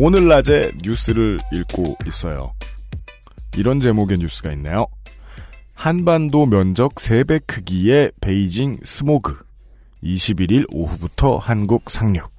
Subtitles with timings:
[0.00, 2.54] 오늘 낮에 뉴스를 읽고 있어요.
[3.56, 4.86] 이런 제목의 뉴스가 있네요.
[5.74, 9.42] 한반도 면적 3배 크기의 베이징 스모그.
[10.04, 12.30] 21일 오후부터 한국 상륙.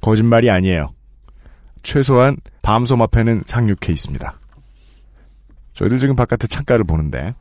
[0.00, 0.88] 거짓말이 아니에요.
[1.84, 4.40] 최소한 밤섬 앞에는 상륙해 있습니다.
[5.74, 7.32] 저희들 지금 바깥에 창가를 보는데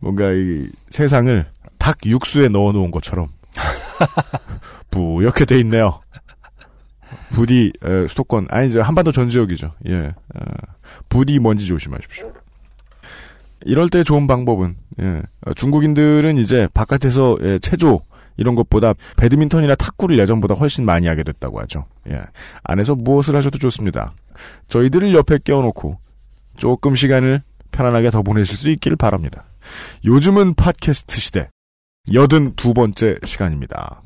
[0.00, 3.28] 뭔가 이 세상을 닭 육수에 넣어 놓은 것처럼
[4.90, 6.00] 뿌옇게 돼 있네요.
[7.30, 9.72] 부디 에, 수도권 아니 저 한반도 전 지역이죠.
[9.88, 10.40] 예, 어,
[11.08, 12.32] 부디 먼지 조심하십시오.
[13.64, 18.00] 이럴 때 좋은 방법은 예, 어, 중국인들은 이제 바깥에서 예, 체조
[18.36, 21.86] 이런 것보다 배드민턴이나 탁구를 예전보다 훨씬 많이 하게 됐다고 하죠.
[22.08, 22.20] 예,
[22.62, 24.14] 안에서 무엇을 하셔도 좋습니다.
[24.68, 25.98] 저희들을 옆에 껴놓고
[26.56, 29.44] 조금 시간을 편안하게 더 보내실 수 있기를 바랍니다.
[30.04, 31.48] 요즘은 팟캐스트 시대
[32.12, 34.02] 여든 두 번째 시간입니다.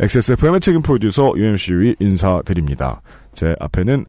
[0.00, 3.00] XSFM의 책임 프로듀서 UMC의 인사드립니다.
[3.34, 4.06] 제 앞에는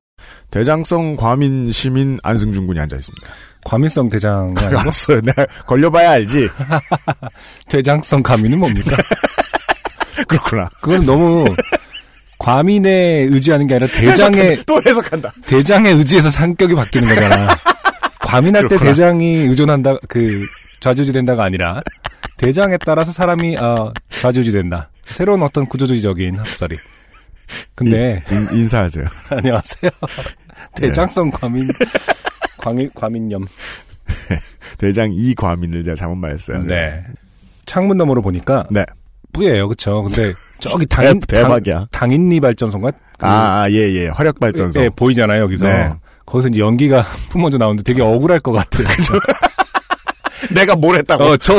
[0.52, 3.28] 대장성 과민 시민 안승준 군이 앉아 있습니다.
[3.66, 5.22] 과민성 대장 알았어요.
[5.22, 6.50] 내가 걸려봐야 알지.
[7.70, 8.96] 대장성 과민은 뭡니까?
[10.28, 10.70] 그렇구나.
[10.82, 11.46] 그건 너무
[12.40, 14.64] 과민에 의지하는 게 아니라 해석한다.
[14.68, 15.34] 또 해석한다.
[15.48, 17.48] 대장에 의지해서 성격이 바뀌는 거잖아.
[18.20, 18.92] 과민할 때 그렇구나.
[18.92, 20.46] 대장이 의존한다 그
[20.80, 21.82] 좌지우지된다가 아니라
[22.38, 24.90] 대장에 따라서 사람이 어, 좌지우지된다.
[25.06, 26.78] 새로운 어떤 구조적인 학설이.
[27.76, 29.06] 근데 인, 인 사하세요.
[29.30, 29.92] 안녕하세요.
[30.76, 31.70] 대장성 과민
[32.58, 33.46] 과민 과민염.
[34.78, 36.64] 대장 이과민을 제가 잘못 말했어요.
[36.64, 37.04] 네.
[37.66, 38.86] 창문 너머로 보니까 네.
[39.34, 40.04] 뿌예요, 그쵸?
[40.04, 41.88] 근데 저기 당인 대, 대박이야.
[41.92, 42.92] 당, 인리 발전소인가?
[42.92, 44.08] 그, 아, 아, 예, 예.
[44.08, 44.80] 화력 발전소.
[44.82, 45.66] 예, 보이잖아요, 여기서.
[45.66, 45.94] 네.
[46.26, 48.86] 거기서 이제 연기가 뿜어져 나오는데 되게 억울할 것 같아요.
[50.54, 51.24] 내가 뭘 했다고.
[51.24, 51.54] 어, 저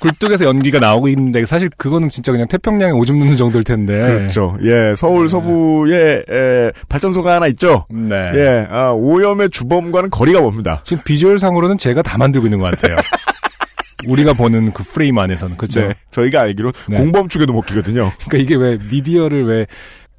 [0.00, 3.98] 굴뚝에서 연기가 나오고 있는데 사실 그거는 진짜 그냥 태평양에 오줌 누는 정도일 텐데.
[3.98, 4.56] 그렇죠.
[4.62, 7.86] 예, 서울 서부에 에, 발전소가 하나 있죠.
[7.90, 8.14] 네.
[8.34, 10.82] 예, 아, 오염의 주범과는 거리가 멉니다.
[10.84, 12.96] 지금 비주얼상으로는 제가 다 만들고 있는 것 같아요.
[14.06, 15.80] 우리가 보는 그 프레임 안에서는 그죠?
[15.80, 16.98] 네, 저희가 알기로 네.
[16.98, 18.12] 공범 축에도 못 끼거든요.
[18.28, 19.66] 그러니까 이게 왜 미디어를 왜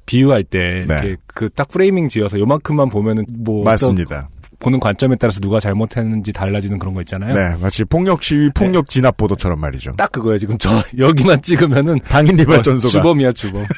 [0.06, 0.94] 비유할 때 네.
[0.94, 4.28] 이렇게 그 딱 framing 지어서 요만큼만 보면은 뭐 맞습니다.
[4.58, 7.34] 보는 관점에 따라서 누가 잘못했는지 달라지는 그런 거 있잖아요.
[7.34, 9.92] 네, 마치 폭력 시위, 폭력 진압 보도처럼 말이죠.
[9.96, 10.38] 딱 그거예요.
[10.38, 12.88] 지금 저 여기만 찍으면은 당인 리 발 전소가.
[12.88, 13.64] 어, 주범이야 주범.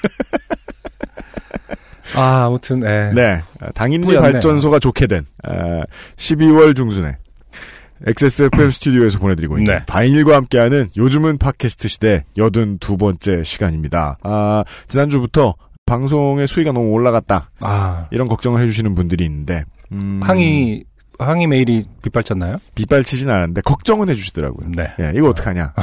[2.16, 3.12] 아 아무튼 예.
[3.14, 4.16] 네, 아, 당인리.
[4.16, 5.82] 발전소가 좋게 된 아,
[6.16, 7.18] 12월 중순에
[8.06, 9.84] XSFM 스튜디오에서 보내드리고 있는 네.
[9.86, 14.18] 바이닐과 함께하는 요즘은 팟캐스트 시대 여든 두 번째 시간입니다.
[14.22, 15.54] 아, 지난주부터
[15.88, 20.84] 방송의 수위가 너무 올라갔다 아 이런 걱정을 해주시는 분들이 있는데 음, 항의
[21.18, 22.58] 항의 메일이 빗발쳤나요?
[22.74, 24.68] 빗발치진 않았는데 걱정은 해주시더라고요.
[24.70, 24.88] 네.
[25.00, 25.74] 예, 이거 어떡하냐.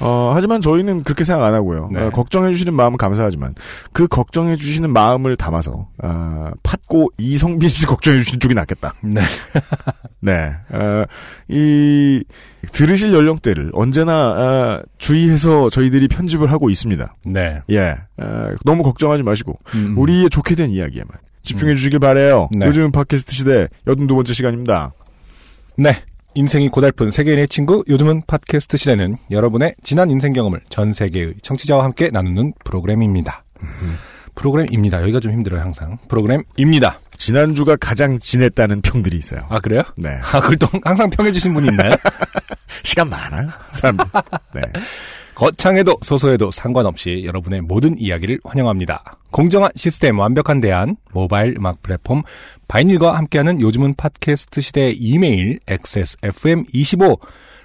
[0.00, 1.90] 어, 하지만 저희는 그렇게 생각 안 하고요.
[1.92, 2.00] 네.
[2.00, 3.54] 어, 걱정해주시는 마음은 감사하지만,
[3.92, 8.94] 그 걱정해주시는 마음을 담아서, 아, 팥고 이성빈 씨 걱정해주시는 쪽이 낫겠다.
[9.02, 9.22] 네.
[10.20, 10.52] 네.
[10.70, 11.04] 어,
[11.48, 12.24] 이,
[12.72, 17.14] 들으실 연령대를 언제나, 아, 주의해서 저희들이 편집을 하고 있습니다.
[17.26, 17.62] 네.
[17.70, 17.96] 예.
[18.16, 19.94] 어, 너무 걱정하지 마시고, 음.
[19.98, 21.08] 우리의 좋게 된 이야기에만
[21.42, 22.66] 집중해 주시길 바래요 네.
[22.66, 24.92] 요즘 팟캐스트 시대 여든 두 번째 시간입니다.
[25.76, 26.02] 네.
[26.34, 32.08] 인생이 고달픈 세계인의 친구 요즘은 팟캐스트 시대는 여러분의 지난 인생 경험을 전 세계의 청취자와 함께
[32.10, 33.44] 나누는 프로그램입니다.
[34.34, 35.02] 프로그램입니다.
[35.02, 35.98] 여기가 좀 힘들어요 항상.
[36.08, 37.00] 프로그램입니다.
[37.18, 39.42] 지난주가 가장 진했다는 평들이 있어요.
[39.50, 39.82] 아 그래요?
[39.96, 40.18] 네.
[40.32, 41.92] 아 그걸 또 항상 평해주신 분이 있나요?
[42.82, 43.50] 시간 많아요?
[43.72, 44.04] 사람들.
[44.54, 44.62] 네.
[45.34, 49.18] 거창해도 소소해도 상관없이 여러분의 모든 이야기를 환영합니다.
[49.30, 52.22] 공정한 시스템 완벽한 대안 모바일 음악 플랫폼
[52.72, 57.18] 바이닐과 함께하는 요즘은 팟캐스트 시대의 이메일 xsfm25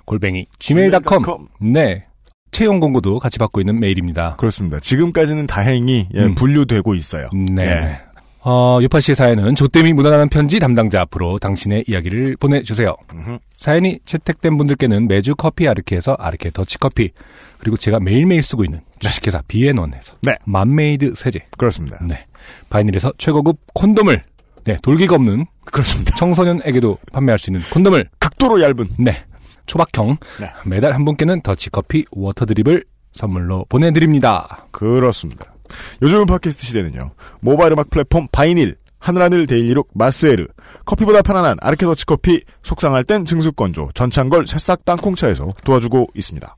[0.04, 2.06] 골뱅이 gmail.com 네
[2.51, 4.36] 채용 공고도 같이 받고 있는 메일입니다.
[4.36, 4.81] 그렇습니다.
[4.81, 6.36] 지금까지는 다행히 예, 음.
[6.36, 7.30] 분류되고 있어요.
[7.33, 7.63] 네.
[7.63, 8.00] 예.
[8.42, 12.94] 어, 요파 씨의 사연은 조땜이 묻어나는 편지 담당자 앞으로 당신의 이야기를 보내주세요.
[13.13, 13.38] 음흠.
[13.54, 17.12] 사연이 채택된 분들께는 매주 커피 아르케에서 아르케 더치커피
[17.59, 20.36] 그리고 제가 매일매일 쓰고 있는 주식회사 비앤원에서 네.
[20.45, 21.98] 맘메이드 세제 그렇습니다.
[22.06, 22.25] 네.
[22.69, 24.24] 바이닐에서 최고급 콘돔을
[24.67, 26.13] 네, 돌기가 없는 그렇습니다.
[26.17, 29.23] 청소년에게도 판매할 수 있는 콘돔을 극도로 얇은 네.
[29.65, 30.51] 초박형 네.
[30.65, 32.83] 매달 한 분께는 더치커피 water drip을
[33.13, 34.67] 선물로 보내드립니다.
[34.71, 35.53] 그렇습니다.
[36.01, 37.11] 요즘 팟캐스트 시대는요.
[37.39, 40.47] 모바일 음악 플랫폼 바이닐 하늘하늘 daily look 마스에르,
[40.83, 46.57] 커피보다 편안한 아르케 더치커피, 속상할 땐 증수건조, 전창걸 새싹 땅콩차에서 도와주고 있습니다.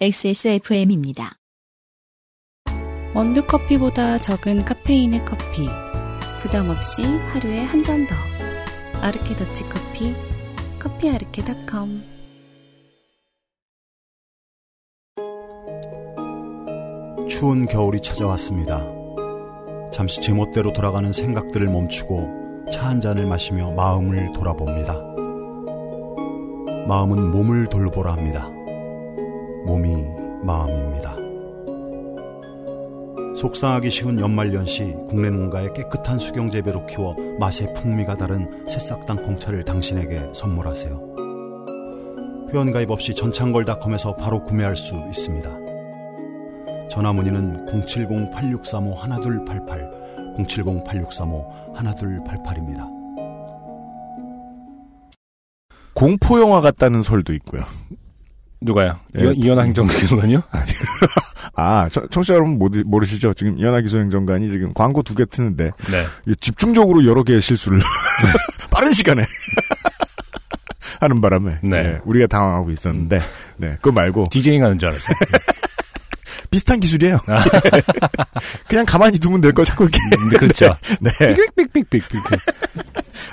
[0.00, 1.32] XSFM입니다.
[3.14, 5.68] 원두커피보다 적은 카페인의 커피.
[6.40, 8.14] 부담 없이 하루에 한 잔 더.
[9.02, 10.14] 아르케 더치 커피.
[10.78, 12.02] 커피아르케닷컴.
[17.28, 18.84] 추운 겨울이 찾아왔습니다.
[19.92, 24.94] 잠시 제멋대로 돌아가는 생각들을 멈추고 차 한 잔을 마시며 마음을 돌아봅니다.
[26.86, 28.48] 마음은 몸을 돌보라 합니다.
[29.66, 30.04] 몸이
[30.42, 31.16] 마음입니다.
[33.40, 40.28] 속상하기 쉬운 연말연시 국내 농가의 깨끗한 수경 재배로 키워 맛의 풍미가 다른 새싹 땅콩차를 당신에게
[40.34, 41.08] 선물하세요.
[42.52, 45.48] 회원가입 없이 전창걸닷컴에서 바로 구매할 수 있습니다.
[46.90, 52.86] 전화 문의는 070-8635-1288, 070-8635-1288입니다.
[55.94, 57.62] 공포 영화 같다는 설도 있고요.
[58.60, 58.96] 누가요?
[59.18, 59.32] 예.
[59.32, 60.42] 이- 이현아 행정기관이요?
[60.50, 60.62] 아,
[61.90, 63.34] 청- 청취자 여러분 모르, 모르시죠?
[63.34, 66.06] 지금 이현아 기소 행정관이 지금 광고 두 개 트는데 네.
[66.26, 67.80] 이 집중적으로 여러 개의 실수를
[68.70, 69.22] 빠른 시간에
[71.00, 71.76] 하는 바람에 네.
[71.76, 73.20] 예, 우리가 당황하고 있었는데
[73.56, 75.14] 네, 그거 말고 디제잉 하는 줄 알았어요.
[76.50, 77.18] 비슷한 기술이에요.
[78.68, 79.98] 그냥 가만히 두면 될 걸 자꾸 이렇게
[80.32, 80.74] 네, 그렇죠.
[81.00, 81.10] 네.
[81.54, 82.02] 삑삑삑삑.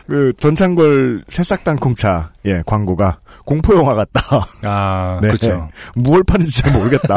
[0.06, 4.46] 그 전창걸 새싹 땅콩차 예 광고가 공포 영화 같다.
[4.64, 5.30] 아, 네.
[5.30, 5.68] 그렇죠.
[5.96, 7.16] 무얼 파는지 잘 모르겠다.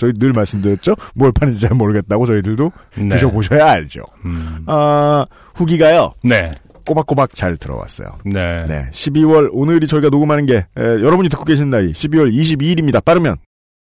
[0.00, 0.96] 저희 늘 말씀드렸죠.
[1.14, 3.08] 무얼 파는지 잘 모르겠다고 저희들도 네.
[3.10, 4.02] 드셔보셔야 알죠.
[4.24, 4.64] 음.
[4.66, 6.14] 아 후기가요.
[6.24, 6.52] 네.
[6.86, 8.08] 꼬박꼬박 잘 들어왔어요.
[8.24, 8.64] 네.
[8.66, 13.04] 네, 12월 오늘이 저희가 녹음하는 게 에, 여러분이 듣고 계신 날이 12월 22일입니다.
[13.04, 13.36] 빠르면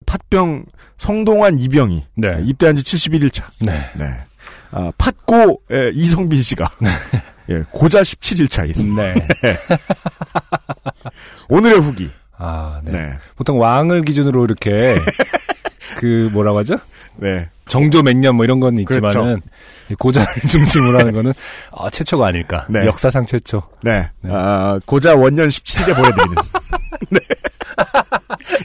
[0.06, 0.65] 팥병
[1.00, 2.38] 성동환 이병이 네.
[2.45, 3.50] 입대한 지 71일 차.
[3.59, 3.71] 네.
[3.98, 4.06] 네.
[4.71, 6.69] 아, 팥고 에, 이성빈 씨가
[7.50, 9.16] 예, 고자 17일 차인 네.
[11.50, 12.09] 오늘의 후기.
[12.38, 12.92] 아, 네.
[12.92, 13.13] 네.
[13.36, 14.95] 보통 왕을 기준으로 이렇게
[15.98, 16.78] 그 뭐라고 하죠?
[17.18, 17.48] 네.
[17.68, 19.40] 정조 몇년 뭐 이런 건 있지만은 그렇죠.
[19.90, 21.34] 이 고자를 중심으로 하는 거는
[21.72, 22.66] 아, 최초가 아닐까.
[22.69, 22.86] 네.
[22.86, 23.63] 역사상 최초.
[23.81, 24.10] 네.
[24.22, 24.30] 네.
[24.34, 26.36] 아, 고자 원년 17일에 보내드리는.
[27.10, 27.19] 네.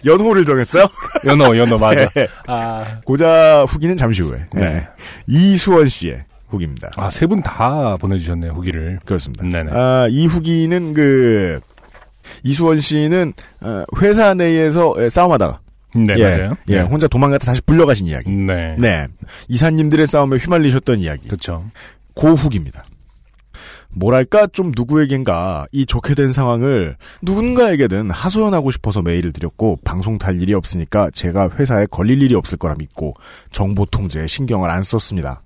[0.05, 0.87] 연호를 정했어요?
[1.27, 2.09] 연어, 연어 맞아.
[2.11, 2.29] 네.
[2.47, 4.39] 아, 고자 후기는 잠시 후에.
[4.55, 4.87] 네.
[5.27, 6.91] 이수원 씨의 후기입니다.
[6.97, 8.99] 아, 세 분 다 보내주셨네요, 후기를.
[9.05, 9.45] 그렇습니다.
[9.47, 9.71] 네네.
[9.73, 11.61] 아, 이 후기는 그
[12.43, 15.61] 이수원 씨는 어, 회사 내에서 에, 싸움하다가
[16.05, 16.56] 네, 예, 맞아요.
[16.69, 16.81] 예, 네.
[16.81, 18.31] 혼자 도망갔다 다시 불려가신 이야기.
[18.31, 18.77] 네.
[18.79, 19.06] 네.
[19.49, 21.29] 이사님들의 싸움에 휘말리셨던 이야기.
[21.29, 21.65] 그렇죠.
[22.15, 22.85] 고 후기입니다.
[23.91, 30.55] 뭐랄까 좀 누구에겐가 이 좋게 된 상황을 누군가에게든 하소연하고 싶어서 메일을 드렸고 방송 탈 일이
[30.55, 33.15] 없으니까 제가 회사에 걸릴 일이 없을 거라 믿고
[33.51, 35.43] 정보 통제에 신경을 안 썼습니다.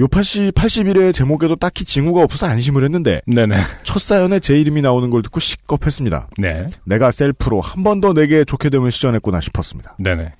[0.00, 3.56] 요파시 81회 제목에도 딱히 징후가 없어서 안심을 했는데 네네.
[3.84, 6.28] 첫 사연에 제 이름이 나오는 걸 듣고 시겁했습니다.
[6.38, 6.66] 네.
[6.84, 9.96] 내가 셀프로 한 번 더 내게 좋게 됨을 시전했구나 싶었습니다.
[9.98, 10.32] 네네.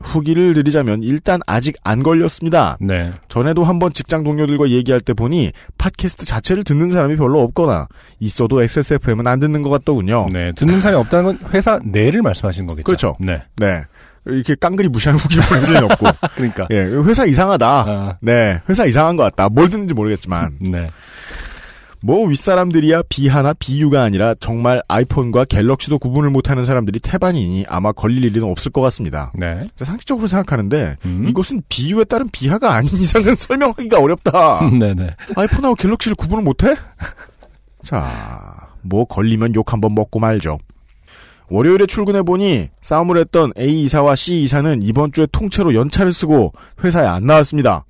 [0.00, 2.76] 후기를 드리자면 일단 아직 안 걸렸습니다.
[2.80, 3.12] 네.
[3.28, 7.86] 전에도 한번 직장 동료들과 얘기할 때 보니 팟캐스트 자체를 듣는 사람이 별로 없거나
[8.20, 10.28] 있어도 XSFM은 안 듣는 것 같더군요.
[10.32, 10.52] 네.
[10.52, 12.84] 듣는 사람이 없다는 건 회사 내를 말씀하시는 거겠죠.
[12.84, 13.16] 그렇죠.
[13.20, 13.42] 네.
[13.56, 13.82] 네.
[14.26, 16.06] 이렇게 깡그리 무시하는 후기를 보낼 리는 없고.
[16.34, 16.66] 그러니까.
[16.70, 17.66] 예, 회사 이상하다.
[17.66, 19.48] 아, 네, 회사 이상한 것 같다.
[19.48, 20.58] 뭘 듣는지 모르겠지만.
[20.60, 20.86] 네.
[22.00, 28.44] 뭐 윗사람들이야 비하나 비유가 아니라 정말 아이폰과 갤럭시도 구분을 못하는 사람들이 태반이니 아마 걸릴 일은
[28.44, 29.32] 없을 것 같습니다.
[29.34, 29.58] 네.
[29.76, 31.26] 상식적으로 생각하는데 음.
[31.28, 34.70] 이것은 비유에 따른 비하가 아닌 이상은 설명하기가 어렵다.
[34.70, 35.10] 네네.
[35.34, 36.74] 아이폰하고 갤럭시를 구분을 못해?
[37.82, 40.58] 자, 뭐 걸리면 욕 한번 먹고 말죠.
[41.50, 46.52] 월요일에 출근해 보니 싸움을 했던 A 이사와 C 이사는 이번 주에 통째로 연차를 쓰고
[46.84, 47.84] 회사에 안 나왔습니다.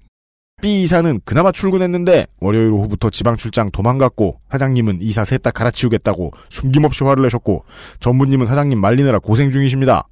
[0.60, 7.04] B 이사는 그나마 출근했는데 월요일 오후부터 지방 출장 도망갔고 사장님은 이사 셋 다 갈아치우겠다고 숨김없이
[7.04, 7.64] 화를 내셨고
[8.00, 10.08] 전무님은 사장님 말리느라 고생 중이십니다.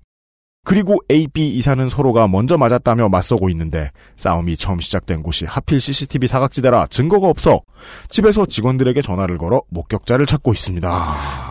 [0.65, 6.29] 그리고 A, B 이사는 서로가 먼저 맞았다며 맞서고 있는데 싸움이 처음 시작된 곳이 하필 CCTV
[6.29, 7.61] 사각지대라 증거가 없어
[8.09, 11.46] 집에서 직원들에게 전화를 걸어 목격자를 찾고 있습니다.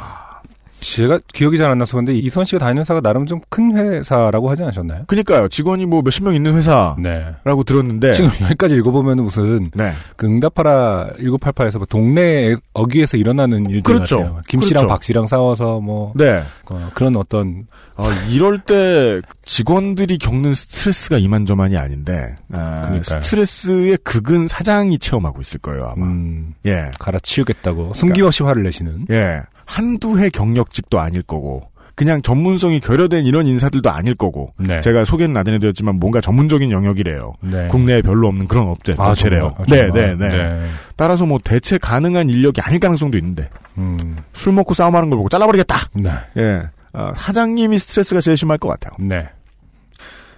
[0.80, 4.64] 제가 기억이 잘 안 나서 근데 이선 씨가 다니는 회사가 나름 좀 큰 회사라고 하지
[4.64, 5.04] 않으셨나요?
[5.08, 5.48] 그니까요.
[5.48, 7.34] 직원이 뭐 몇십 명 있는 회사라고 네.
[7.66, 9.92] 들었는데 지금 여기까지 읽어보면 무슨 네.
[10.16, 14.18] 그 응답하라 1988에서 뭐 동네 어귀에서 일어나는 일들 그렇죠.
[14.20, 14.42] 같아요.
[14.48, 14.88] 김 씨랑 그렇죠.
[14.94, 16.44] 박 씨랑 싸워서 뭐 네.
[16.70, 17.66] 어, 그런 어떤
[17.98, 23.00] 아, 이럴 때 직원들이 겪는 스트레스가 이만저만이 아닌데 아.
[23.02, 26.06] 스트레스의 극은 사장이 체험하고 있을 거예요 아마.
[26.06, 26.92] 음, 예.
[27.00, 29.42] 갈아치우겠다고 숨김없이 화를 내시는 예.
[29.66, 34.82] 한두 해 경력직도 아닐 거고 그냥 전문성이 결여된 이런 인사들도 아닐 거고 네.
[34.82, 37.34] 제가 소개는 나중에 드렸지만 뭔가 전문적인 영역이래요.
[37.40, 37.68] 네.
[37.70, 39.54] 국내에 별로 없는 그런 업체, 아, 업체래요.
[39.58, 40.18] 아, 네, 정말?
[40.18, 40.66] 네, 네,
[40.98, 45.78] 따라서 뭐 대체 가능한 인력이 아닐 가능성도 있는데 음, 술 먹고 싸움하는 걸 보고 잘라버리겠다.
[45.96, 46.12] 네.
[46.38, 48.94] 예, 어, 사장님이 스트레스가 제일 심할 것 같아요.
[49.00, 49.30] 네.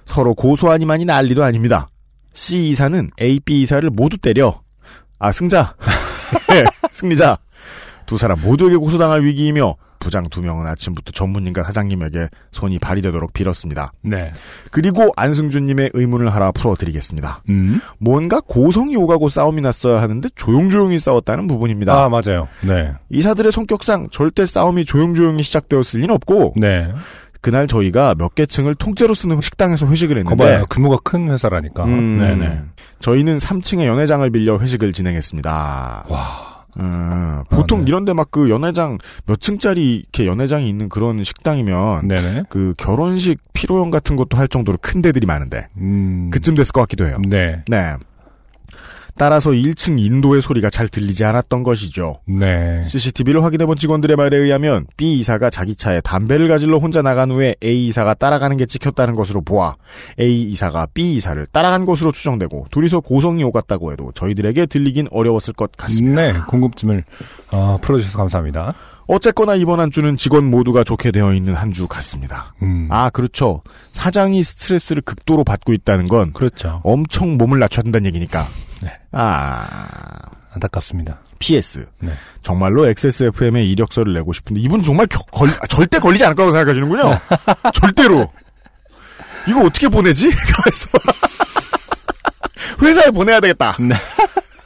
[0.05, 1.87] 서로 고소하니만이 난리도 아닙니다.
[2.35, 4.61] C 이사는 A, B 이사를 모두 때려.
[5.17, 5.75] 아 승자,
[6.53, 7.39] 예, 승리자.
[8.07, 13.91] 두 사람 모두에게 고소당할 위기이며 부장 두 명은 아침부터 전문인과 사장님에게 손이 발휘되도록 빌었습니다.
[14.01, 14.31] 네.
[14.71, 17.41] 그리고 안승준님의 의문을 하나 풀어드리겠습니다.
[17.49, 17.81] 음.
[17.99, 21.93] 뭔가 고성이 오가고 싸움이 났어야 하는데 조용조용히 싸웠다는 부분입니다.
[21.93, 22.47] 아, 맞아요.
[22.61, 22.93] 네.
[23.09, 26.91] 이사들의 성격상 절대 싸움이 조용조용히 시작되었을 리는 없고 네.
[27.41, 30.65] 그날 저희가 몇 개 층을 통째로 쓰는 식당에서 회식을 했는데 거봐요.
[30.69, 31.85] 규모가 큰 회사라니까.
[31.85, 32.61] 음, 네네.
[32.99, 36.05] 저희는 3층에 연회장을 빌려 회식을 진행했습니다.
[36.07, 36.46] 와.
[36.79, 37.87] 음, 보통 아, 네.
[37.87, 42.43] 이런데 막 그 연회장 몇 층짜리 이렇게 연회장이 있는 그런 식당이면 네네.
[42.49, 46.29] 그 결혼식 피로연 같은 것도 할 정도로 큰 데들이 많은데 음.
[46.31, 47.17] 그쯤 됐을 것 같기도 해요.
[47.27, 47.63] 네.
[47.67, 47.95] 네.
[49.17, 52.19] 따라서 1층 인도의 소리가 잘 들리지 않았던 것이죠.
[52.27, 52.83] 네.
[52.87, 57.87] CCTV를 확인해본 직원들의 말에 의하면 B 이사가 자기 차에 담배를 가지러 혼자 나간 후에 A
[57.87, 59.75] 이사가 따라가는 게 찍혔다는 것으로 보아
[60.19, 65.71] A 이사가 B 이사를 따라간 것으로 추정되고 둘이서 고성이 오갔다고 해도 저희들에게 들리긴 어려웠을 것
[65.75, 66.21] 같습니다.
[66.21, 66.33] 네.
[66.47, 67.03] 궁금증을
[67.51, 68.73] 어, 풀어주셔서 감사합니다.
[69.07, 72.53] 어쨌거나 이번 한 주는 직원 모두가 좋게 되어 있는 한 주 같습니다.
[72.61, 72.87] 음.
[72.91, 73.61] 아 그렇죠.
[73.93, 76.81] 사장이 스트레스를 극도로 받고 있다는 건 그렇죠.
[76.83, 78.45] 엄청 몸을 낮춰야 된다는 얘기니까.
[78.81, 78.91] 네.
[79.11, 79.67] 아
[80.53, 81.19] 안타깝습니다.
[81.39, 81.87] PS.
[81.99, 82.11] 네.
[82.41, 87.19] 정말로 XSFM에 이력서를 내고 싶은데 이분 정말 겨- 걸- 아, 절대 걸리지 않을 거라고 생각하시는군요.
[87.73, 88.31] 절대로.
[89.47, 90.31] 이거 어떻게 보내지?
[92.81, 93.75] 회사에 보내야 되겠다.
[93.79, 93.95] 네.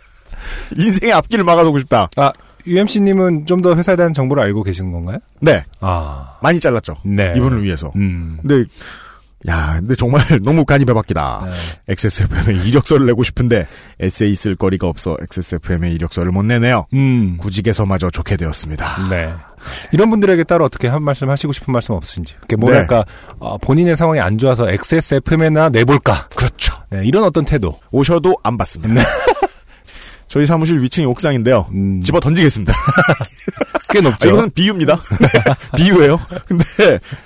[0.78, 2.10] 인생의 앞길을 막아두고 싶다.
[2.16, 2.32] 아,
[2.66, 5.20] UMC님은 좀 더 회사에 대한 정보를 알고 계시는 건가요?
[5.40, 5.64] 네.
[5.82, 6.38] 아.
[6.42, 6.96] 많이 잘랐죠.
[7.04, 7.34] 네.
[7.36, 7.92] 이분을 위해서.
[7.96, 8.40] 음.
[8.42, 8.70] 근데
[9.48, 11.46] 야, 근데 정말 너무 간이 배박기다.
[11.46, 11.52] 네.
[11.94, 13.68] XSFM에 이력서를 내고 싶은데
[14.00, 16.86] 에세이 쓸 거리가 없어 XSFM에 이력서를 못 내네요.
[16.94, 17.38] 음.
[17.38, 19.08] 구직에서마저 좋게 되었습니다.
[19.10, 19.34] 네.
[19.92, 22.36] 이런 분들에게 따로 어떻게 한 말씀 하시고 싶은 말씀 없으신지.
[22.40, 23.06] 이렇게 뭐랄까,
[23.40, 26.28] 어, 본인의 상황이 안 좋아서 XSFM에나 내볼까.
[26.36, 26.76] 그렇죠.
[26.90, 27.78] 네, 이런 어떤 태도.
[27.92, 29.04] 오셔도 안 받습니다.
[30.28, 31.68] 저희 사무실 위층이 옥상인데요.
[31.74, 32.74] 음, 집어 던지겠습니다.
[33.92, 34.30] 꽤 아, 높죠.
[34.30, 34.96] 이것은 비유입니다.
[35.20, 35.28] 네,
[35.76, 36.18] 비유예요.
[36.48, 36.66] 근데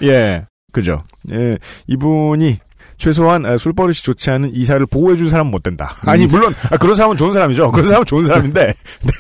[0.02, 0.46] 예,
[0.76, 1.04] 그죠.
[1.32, 2.60] 예, 이분이
[2.98, 5.96] 최소한 아, 술버릇이 좋지 않은 이사를 보호해줄 사람은 못 된다.
[6.06, 7.72] 아니 물론 아, 그런 사람은 좋은 사람이죠.
[7.72, 8.66] 그런 사람은 좋은 사람인데.
[8.68, 9.12] 네.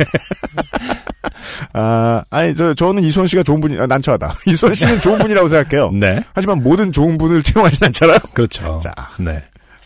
[1.71, 4.33] 아, 아니 저 저는 이수원 씨가 좋은 분이 아, 난처하다.
[4.47, 5.91] 이수원 씨는 좋은 분이라고 생각해요.
[5.91, 6.21] 네.
[6.33, 8.17] 하지만 모든 좋은 분을 채용하진 않잖아요.
[8.33, 8.79] 그렇죠.
[8.83, 8.93] 자.
[9.17, 9.41] 네.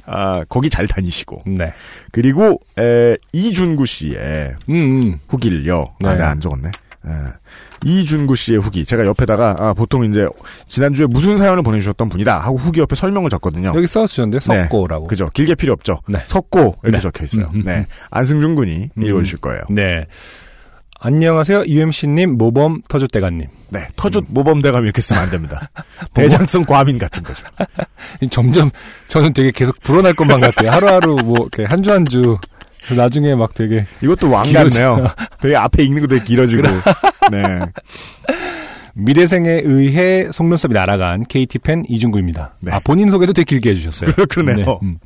[0.07, 1.43] 아, 거기 잘 다니시고.
[1.45, 1.71] 네.
[2.11, 5.19] 그리고 에, 이준구 씨의 음, 음.
[5.27, 5.93] 후기를요.
[6.03, 6.13] 아, 네.
[6.13, 6.71] 내가 안 적었네.
[7.07, 7.11] 예.
[7.85, 8.85] 이준구 씨의 후기.
[8.85, 10.27] 제가 옆에다가, 아, 보통 이제,
[10.67, 12.39] 지난주에 무슨 사연을 보내주셨던 분이다.
[12.39, 13.73] 하고 후기 옆에 설명을 적거든요.
[13.75, 14.63] 여기 써주셨는데, 네.
[14.63, 15.07] 석고라고.
[15.07, 15.29] 그죠.
[15.33, 16.01] 길게 필요 없죠.
[16.07, 16.19] 네.
[16.25, 16.77] 석고.
[16.83, 17.01] 이렇게 네.
[17.01, 17.49] 적혀 있어요.
[17.53, 17.85] 음, 음, 네.
[18.11, 19.03] 안승준 군이 음.
[19.03, 19.61] 읽어주실 거예요.
[19.69, 20.07] 네.
[21.01, 21.63] 안녕하세요.
[21.65, 23.47] UMC님, 모범 터줏대감님.
[23.69, 23.87] 네.
[23.95, 25.69] 터줏 모범대감 이렇게 쓰면 안 됩니다.
[26.13, 27.47] 대장성 과민 같은 거죠.
[28.29, 28.69] 점점
[29.07, 30.71] 저는 되게 계속 불어날 것만 같아요.
[30.71, 32.37] 하루하루 뭐, 이렇게 한주한 주.
[32.95, 33.85] 나중에 막 되게.
[34.01, 35.07] 이것도 왕 같네요.
[35.41, 36.63] 되게 앞에 읽는 거 되게 길어지고.
[37.31, 37.59] 네.
[38.95, 42.53] 미래생에 의해 속눈썹이 날아간 KT팬 이준구입니다.
[42.61, 42.71] 네.
[42.71, 44.11] 아, 본인 소개도 되게 길게 해주셨어요.
[44.29, 44.79] 그러네요.
[44.83, 44.97] 음.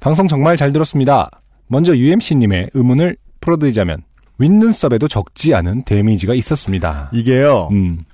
[0.00, 1.30] 방송 정말 잘 들었습니다.
[1.66, 4.02] 먼저 UMC님의 의문을 풀어드리자면,
[4.38, 7.10] 윗눈썹에도 적지 않은 데미지가 있었습니다.
[7.12, 7.68] 이게요.
[7.72, 8.04] 음,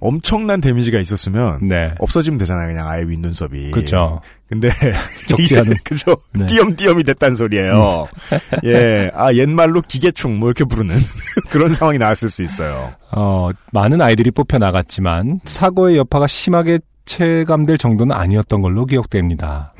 [0.00, 1.94] 엄청난 데미지가 있었으면 네.
[1.98, 2.68] 없어지면 되잖아요.
[2.68, 3.72] 그냥 아예 윗눈썹이.
[3.72, 4.20] 그렇죠.
[4.48, 4.68] 근데
[5.28, 5.74] 적지 않은.
[5.84, 6.40] 그죠 네.
[6.40, 6.46] 음.
[6.46, 8.08] 띄엄띄엄이 됐단 소리예요.
[8.64, 10.96] 예, 아 옛말로 기계충 뭐 이렇게 부르는
[11.50, 12.92] 그런 상황이 나왔을 수 있어요.
[13.12, 19.72] 어, 많은 아이들이 뽑혀 나갔지만 사고의 여파가 심하게 체감될 정도는 아니었던 걸로 기억됩니다.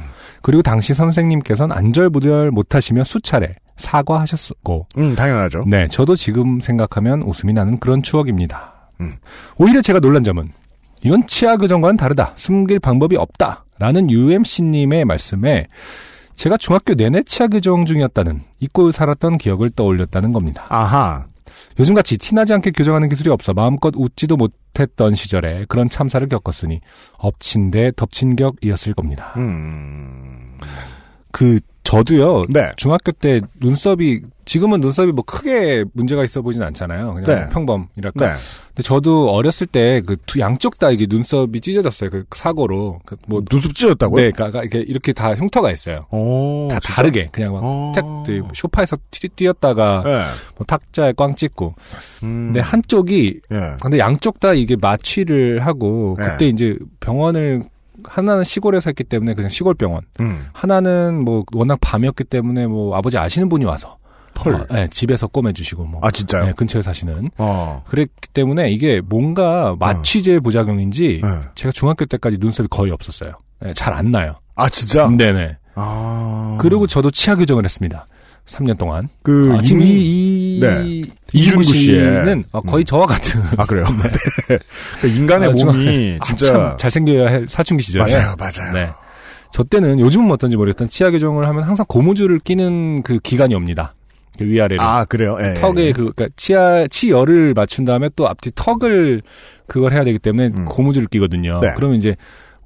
[0.42, 5.64] 그리고 당시 선생님께서는 안절부절 못하시며 수차례 사과하셨고, 음 당연하죠.
[5.66, 8.90] 네, 저도 지금 생각하면 웃음이 나는 그런 추억입니다.
[9.00, 9.14] 음.
[9.56, 10.50] 오히려 제가 놀란 점은
[11.02, 12.32] 이건 치아 교정과는 다르다.
[12.36, 13.64] 숨길 방법이 없다.
[13.78, 15.66] 라는 UMC님의 말씀에
[16.34, 20.66] 제가 중학교 내내 치아 교정 중이었다는 잊고 살았던 기억을 떠올렸다는 겁니다.
[20.68, 21.26] 아하.
[21.78, 26.80] 요즘같이 티나지 않게 교정하는 기술이 없어 마음껏 웃지도 못했던 시절에 그런 참사를 겪었으니
[27.18, 29.32] 엎친 데 덮친 격이었을 겁니다.
[29.36, 30.58] 음.
[31.32, 31.58] 그
[31.88, 32.44] 저도요.
[32.50, 32.70] 네.
[32.76, 37.14] 중학교 때 눈썹이 지금은 눈썹이 뭐 크게 문제가 있어 보진 않잖아요.
[37.14, 37.48] 그냥 네.
[37.50, 38.26] 평범이랄까.
[38.26, 38.32] 네.
[38.68, 42.10] 근데 저도 어렸을 때 그 양쪽 다 이게 눈썹이 찢어졌어요.
[42.10, 43.00] 그 사고로.
[43.06, 44.22] 그 뭐 눈썹 찢었다고요?
[44.24, 46.00] 네, 그러니까 이렇게 이렇게 다 흉터가 있어요.
[46.10, 46.94] 오, 다 진짜?
[46.94, 47.92] 다르게 그냥 막 어.
[47.94, 50.24] 탁, 그 쇼파에서 뛰, 뛰었다가 네.
[50.56, 51.74] 뭐 탁자에 꽝 찍고.
[52.22, 52.52] 음.
[52.52, 53.76] 근데 한쪽이 예.
[53.82, 56.28] 근데 양쪽 다 이게 마취를 하고 네.
[56.28, 57.62] 그때 이제 병원을
[58.08, 60.02] 하나는 시골에서 했기 때문에 그냥 시골 병원.
[60.20, 60.46] 음.
[60.52, 63.98] 하나는 뭐 워낙 밤이었기 때문에 뭐 아버지 아시는 분이 와서
[64.44, 64.54] 헐.
[64.54, 66.46] 어, 네, 집에서 꼬매주시고 뭐 아, 진짜요?
[66.46, 67.82] 네, 근처에 사시는 어.
[67.88, 71.30] 그랬기 때문에 이게 뭔가 마취제 부작용인지 네.
[71.54, 73.32] 제가 중학교 때까지 눈썹이 거의 없었어요.
[73.60, 74.36] 네, 잘안 나요.
[74.54, 75.08] 아, 진짜?
[75.08, 75.56] 네네.
[75.74, 76.58] 아.
[76.60, 78.06] 그리고 저도 치아 교정을 했습니다.
[78.48, 79.08] 3년 동안.
[79.22, 81.02] 그, 아, 지금 임- 이, 이 네.
[81.32, 83.84] 이준구 씨는 어, 거의 저와 같은 아, 그래요?
[84.48, 84.58] 네.
[85.00, 86.44] 그 인간의 아, 몸이 아, 진짜.
[86.52, 88.72] 참 잘생겨야 할 사춘기 시절에 맞아요, 맞아요.
[88.72, 88.90] 네.
[89.52, 93.94] 저 때는 요즘은 어떤지 모르겠던 치아 교정을 하면 항상 고무줄을 끼는 그 기간이 옵니다.
[94.38, 94.80] 그 위아래로.
[94.80, 95.36] 아, 그래요?
[95.42, 95.54] 예.
[95.60, 99.22] 턱에 그, 그니까 치아, 치열을 맞춘 다음에 또 앞뒤 턱을
[99.66, 100.64] 그걸 해야 되기 때문에 음.
[100.66, 101.60] 고무줄을 끼거든요.
[101.60, 101.72] 네.
[101.76, 102.14] 그러면 이제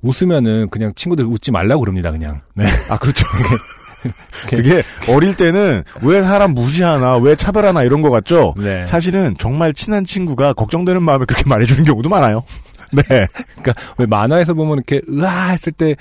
[0.03, 2.43] 웃으면은 그냥 친구들 웃지 말라고 그럽니다, 그냥.
[2.55, 2.67] 네.
[2.89, 3.25] 아, 그렇죠.
[4.49, 8.55] 그게 어릴 때는 왜 사람 무시하나, 왜 차별하나 이런 거 같죠?
[8.57, 8.85] 네.
[8.87, 12.45] 사실은 정말 친한 친구가 걱정되는 마음에 그렇게 말해주는 경우도 많아요.
[12.93, 13.27] 네.
[13.63, 15.97] 그러니까 왜 만화에서 보면 이렇게 으아 했을 때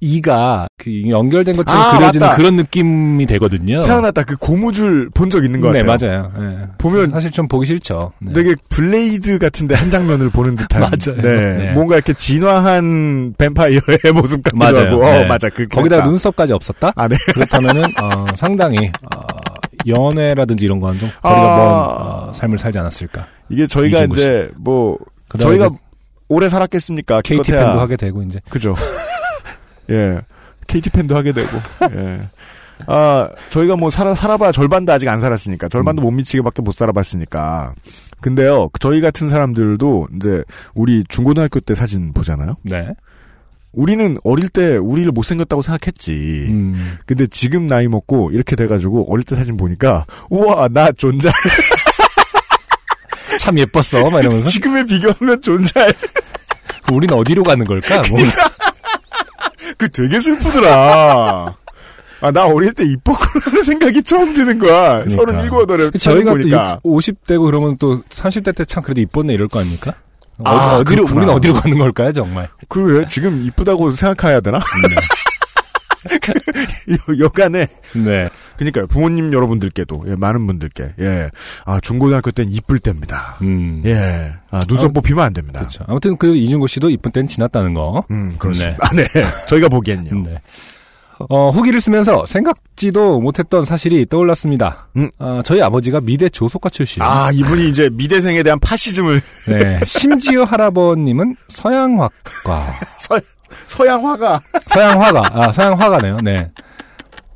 [0.00, 2.36] 이가 그 연결된 것처럼 아, 그려지는 맞다.
[2.36, 3.78] 그런 느낌이 되거든요.
[3.80, 4.24] 생각났다.
[4.24, 6.30] 그 고무줄 본 적 있는 것 네, 같아요.
[6.38, 6.50] 맞아요.
[6.58, 6.66] 네.
[6.78, 8.12] 보면 사실 좀 보기 싫죠.
[8.20, 8.32] 네.
[8.34, 10.80] 되게 블레이드 같은데 한 장면을 보는 듯한.
[11.08, 11.20] 맞아요.
[11.22, 11.56] 네.
[11.56, 11.72] 네.
[11.72, 13.80] 뭔가 이렇게 진화한 뱀파이어의
[14.14, 14.90] 모습 같기도 맞아요.
[14.92, 15.02] 하고.
[15.04, 15.26] 어, 네.
[15.26, 15.48] 맞아.
[15.48, 16.92] 그 거기다가 눈썹까지 없었다?
[16.94, 17.16] 아, 네.
[17.32, 19.20] 그렇다면은 어, 상당히 어,
[19.86, 21.56] 연애라든지 이런 거는 좀 거리가 아.
[21.56, 23.26] 먼 어, 삶을 살지 않았을까.
[23.48, 24.98] 이게 저희가 이제 뭐
[25.38, 25.76] 저희가 이제
[26.28, 27.22] 오래 살았겠습니까?
[27.22, 27.50] KT.
[27.52, 28.74] 팬도 하게 되고 이제 그죠.
[29.90, 30.20] 예.
[30.66, 31.48] KT 팬도 하게 되고.
[31.92, 32.28] 예.
[32.86, 35.68] 아, 저희가 뭐 살아, 살아봐 절반도 아직 안 살았으니까.
[35.68, 37.74] 절반도 못 미치게밖에 못 살아봤으니까.
[38.20, 40.42] 근데요, 저희 같은 사람들도 이제
[40.74, 42.56] 우리 중고등학교 때 사진 보잖아요?
[42.62, 42.88] 네.
[43.72, 46.46] 우리는 어릴 때 우리를 못생겼다고 생각했지.
[46.50, 46.96] 음.
[47.04, 51.32] 근데 지금 나이 먹고 이렇게 돼가지고 어릴 때 사진 보니까, 우와, 나 존잘.
[53.38, 54.08] 참 예뻤어.
[54.10, 55.92] 막 이러면서 지금에 비교하면 존잘.
[56.90, 57.96] 우리는 어디로 가는 걸까?
[58.08, 58.18] 뭐.
[59.76, 61.56] 그 되게 슬프더라.
[62.22, 65.06] 아, 나 어릴 때 이뻤구나라는 생각이 처음 드는 거야.
[65.08, 66.80] 서른 일곱 여덟에 저희가 보니까.
[66.82, 69.94] 또 50대고 그러면 또 30대 때 참 그래도 이뻤네 이럴 거 아닙니까?
[70.44, 71.16] 아, 어, 디로 그렇구나.
[71.18, 72.48] 우리는 어디로 가는 걸까요, 정말?
[72.68, 74.60] 그래, 지금 이쁘다고 생각해야 되나?
[76.06, 77.66] 여- 여간에.
[77.94, 78.26] 네.
[78.56, 81.30] 그니까요, 부모님 여러분들께도, 예, 많은 분들께, 예.
[81.64, 83.36] 아, 중고등학교 땐 이쁠 때입니다.
[83.42, 83.82] 음.
[83.84, 84.32] 예.
[84.50, 85.60] 아, 눈썹 아, 뽑히면 안 됩니다.
[85.60, 85.84] 그렇죠.
[85.88, 88.04] 아무튼 그 이준구 씨도 이쁜 때는 지났다는 거.
[88.10, 88.78] 음, 그렇습니다.
[88.80, 89.06] 아, 네.
[89.48, 90.22] 저희가 보기엔요.
[90.22, 90.40] 네.
[91.30, 94.88] 어, 후기를 쓰면서 생각지도 못했던 사실이 떠올랐습니다.
[94.96, 95.10] 음.
[95.18, 97.00] 어, 저희 아버지가 미대 조속과 출신.
[97.02, 99.80] 아, 이분이 이제 미대생에 대한 파시즘을, 네.
[99.86, 102.10] 심지어 할아버님은 서양화과.
[103.00, 103.18] 서,
[103.66, 104.40] 서양 화가.
[104.68, 105.22] 서양 화가.
[105.32, 106.18] 아, 서양 화가네요.
[106.22, 106.50] 네.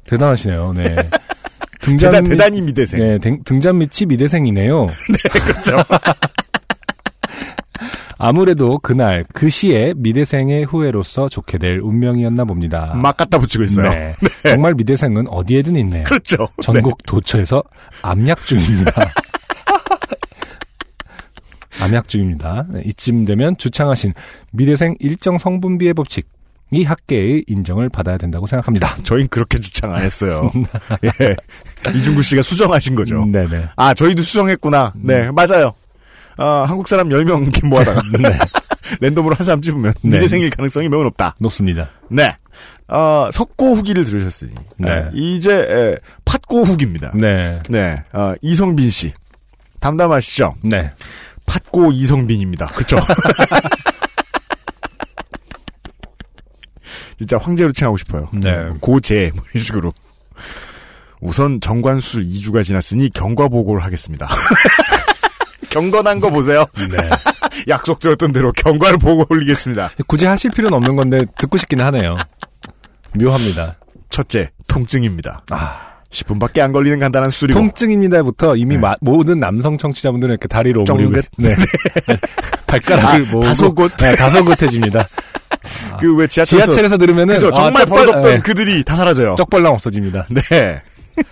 [0.07, 0.73] 대단하시네요.
[0.77, 0.97] 네.
[1.81, 3.01] 등잔 대단, 밑- 대단히 미대생.
[3.01, 4.87] 네, 등, 등잔 밑이 미대생이네요.
[5.45, 5.77] 그렇죠.
[8.23, 12.93] 아무래도 그날 그 시에 미대생의 후회로서 좋게 될 운명이었나 봅니다.
[12.95, 13.89] 막 갖다 붙이고 있어요.
[13.89, 14.15] 네.
[14.47, 16.05] 정말 미대생은 어디에든 있네요.
[16.05, 16.47] 그렇죠.
[16.63, 17.63] 전국 도처에서
[18.03, 18.93] 암약 중입니다.
[21.90, 22.66] 암약 중입니다.
[22.68, 24.14] 네, 이쯤 되면 주창하신
[24.53, 26.26] 미대생 일정 성분비의 법칙.
[26.72, 28.96] 이 학계의 인정을 받아야 된다고 생각합니다.
[29.03, 30.53] 저희는 그렇게 주창 안 했어요.
[31.05, 31.35] 예.
[31.92, 33.24] 이중구 씨가 수정하신 거죠.
[33.24, 33.70] 음, 네네.
[33.74, 34.92] 아, 저희도 수정했구나.
[34.96, 35.72] 네, 맞아요.
[36.37, 38.00] 아, 한국 사람 10명 이렇게 모아다가.
[38.16, 38.38] 네.
[39.00, 40.11] 랜덤으로 한 사람 찍으면 네.
[40.11, 41.35] 미대생일 가능성이 매우 높다.
[41.40, 41.88] 높습니다.
[42.09, 42.33] 네.
[42.87, 44.53] 어, 석고 후기를 들으셨으니.
[44.76, 44.92] 네.
[44.92, 47.11] 아, 이제, 에, 팥고 후기입니다.
[47.14, 47.61] 네.
[47.68, 47.96] 네.
[48.12, 49.12] 어, 이성빈 씨.
[49.81, 50.55] 담담하시죠?
[50.62, 50.92] 네.
[51.51, 52.67] 팥고 이성빈입니다.
[52.69, 52.97] 그쵸?
[57.19, 58.31] 진짜 황제로 칭하고 싶어요.
[58.33, 58.71] 네.
[58.81, 59.93] 고제, 뭐 이런 식으로.
[61.21, 64.29] 우선 정관술 2주가 지났으니 경과 보고를 하겠습니다.
[65.69, 66.65] 경건한 거 보세요.
[66.77, 66.97] 네.
[67.69, 69.91] 약속 드렸던 대로 경과를 보고 올리겠습니다.
[70.07, 72.17] 굳이 하실 필요는 없는 건데 듣고 싶긴 하네요.
[73.15, 73.77] 묘합니다.
[74.09, 75.43] 첫째, 통증입니다.
[75.51, 77.59] 아, 10분밖에 안 걸리는 간단한 수술이고.
[77.59, 78.81] 통증입니다부터 이미 네.
[78.81, 80.85] 마- 모든 남성 청취자분들은 이렇게 다리로.
[80.88, 81.55] 오므리고 계시- 네.
[82.66, 83.96] 발가락을 아, 다소곳.
[83.96, 85.09] 네, 다소곳해집니다.
[86.01, 86.66] 그왜 지하철에서.
[86.66, 89.35] 지하철에서 들으면은 그죠, 아, 정말 쩍벌- 버릇없던 네, 그들이 다 사라져요.
[89.37, 90.27] 쩍벌랑 없어집니다.
[90.31, 90.83] 네.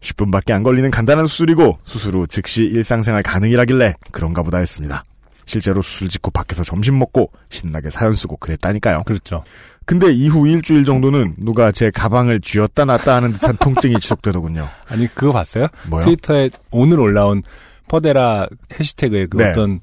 [0.00, 5.02] 10분밖에 안 걸리는 간단한 수술이고 수술 후 즉시 일상생활 가능이라길래 그런가 보다 했습니다.
[5.46, 9.02] 실제로 수술 직후 밖에서 점심 먹고 신나게 사연 쓰고 그랬다니까요.
[9.04, 9.44] 그렇죠.
[9.86, 14.68] 근데 이후 일주일 정도는 누가 제 가방을 쥐었다 놨다 하는 듯한 통증이 지속되더군요.
[14.90, 15.68] 아니 그거 봤어요?
[15.88, 16.04] 뭐요?
[16.04, 17.42] 트위터에 오늘 올라온
[17.88, 19.50] 퍼데라 해시태그에 그 네.
[19.50, 19.80] 어떤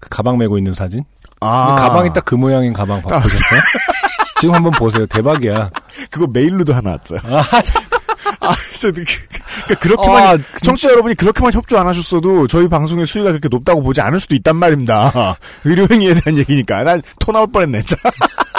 [0.00, 1.04] 그 가방 메고 있는 사진?
[1.40, 3.60] 아, 가방이 딱 그 모양인 가방 봐- 보셨어요?
[4.40, 5.06] 지금 한번 보세요.
[5.06, 5.70] 대박이야.
[6.10, 7.20] 그거 메일로도 하나 왔어요.
[7.22, 7.44] 아,
[8.40, 9.04] 아, 진짜 그,
[9.66, 14.00] 그러니까 그렇게만 아, 청취자 여러분이 그렇게만 협조 안 하셨어도 저희 방송의 수위가 그렇게 높다고 보지
[14.00, 15.36] 않을 수도 있단 말입니다.
[15.64, 17.82] 의료행위에 대한 얘기니까 난 토 나올 뻔했네.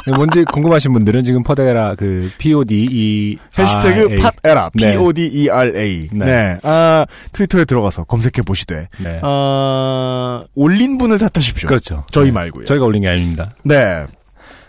[0.05, 4.91] 자, 뭔지 궁금하신 분들은 지금 퍼데라 그 PODE 해시태그 팟에라 네.
[4.91, 6.25] P-O-D-E-R-A 네.
[6.25, 6.57] 네.
[6.63, 9.19] 아 트위터에 들어가서 검색해 보시되 네.
[9.23, 11.67] 아 올린 분을 탓하십시오.
[11.67, 12.03] 그렇죠.
[12.11, 12.31] 저희 네.
[12.33, 12.65] 말고요.
[12.65, 13.51] 저희가 올린 게 아닙니다.
[13.63, 14.05] 네.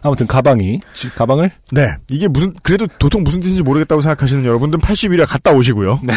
[0.03, 1.89] 아무튼 가방이 지- 가방을 네.
[2.11, 6.01] 이게 무슨, 그래도 도통 무슨 뜻인지 모르겠다고 생각하시는 여러분들은 80일에 갔다 오시고요.
[6.05, 6.15] 네.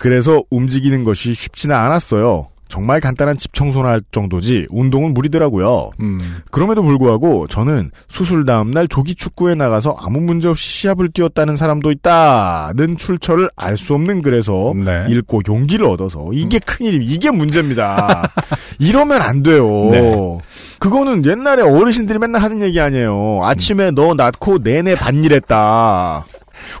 [0.00, 2.48] 그래서 움직이는 것이 쉽지는 않았어요.
[2.72, 5.90] 정말 간단한 집 청소나 할 정도지 운동은 무리더라고요.
[6.00, 11.90] 음, 그럼에도 불구하고 저는 수술 다음날 조기 축구에 나가서 아무 문제 없이 시합을 뛰었다는 사람도
[11.90, 15.04] 있다는 출처를 알 수 없는 글에서 네.
[15.10, 18.30] 읽고 용기를 얻어서 이게 큰일이 이게 문제입니다.
[18.80, 19.66] 이러면 안 돼요.
[19.90, 20.38] 네.
[20.78, 23.40] 그거는 옛날에 어르신들이 맨날 하는 얘기 아니에요.
[23.42, 26.24] 아침에 너 낳고 내내 반일했다.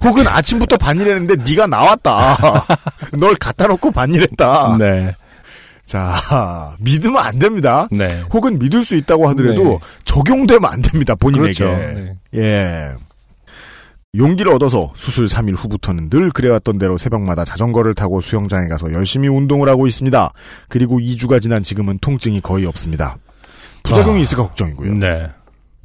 [0.04, 2.64] 혹은 아침부터 반일했는데 네가 나왔다.
[3.18, 4.76] 널 갖다 놓고 반일했다.
[4.78, 5.14] 네.
[5.84, 7.88] 자 믿으면 안 됩니다.
[7.90, 8.20] 네.
[8.32, 9.78] 혹은 믿을 수 있다고 하더라도 네.
[10.04, 11.14] 적용되면 안 됩니다.
[11.14, 11.64] 본인에게.
[11.64, 11.76] 그렇죠.
[11.76, 12.14] 네.
[12.36, 12.88] 예.
[14.14, 19.70] 용기를 얻어서 수술 3일 후부터는 늘 그래왔던 대로 새벽마다 자전거를 타고 수영장에 가서 열심히 운동을
[19.70, 20.32] 하고 있습니다.
[20.68, 23.16] 그리고 2주가 지난 지금은 통증이 거의 없습니다.
[23.82, 24.22] 부작용이 아.
[24.22, 24.94] 있을까 걱정이고요.
[24.94, 25.30] 네.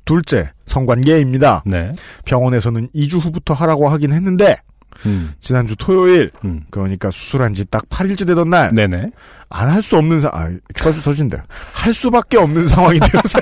[0.03, 1.63] 둘째, 성관계입니다.
[1.65, 1.93] 네.
[2.25, 4.57] 병원에서는 2주 후부터 하라고 하긴 했는데
[5.05, 5.33] 음.
[5.39, 6.63] 지난주 토요일 음.
[6.71, 9.11] 그러니까 수술한 지 딱 8일째 되던 날 네네.
[9.49, 11.37] 안 할 수 없는 상, 아, 써주, 써진대.
[11.73, 13.39] 할 수밖에 없는 상황이 되어서.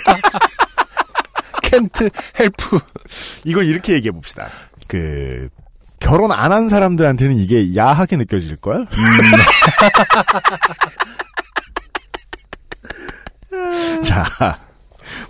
[1.64, 2.80] 캔트 헬프.
[3.44, 4.48] 이건 이렇게 얘기해 봅시다.
[4.88, 5.50] 그,
[6.00, 8.86] 결혼 안 한 사람들한테는 이게 야하게 느껴질걸?
[14.04, 14.60] 자,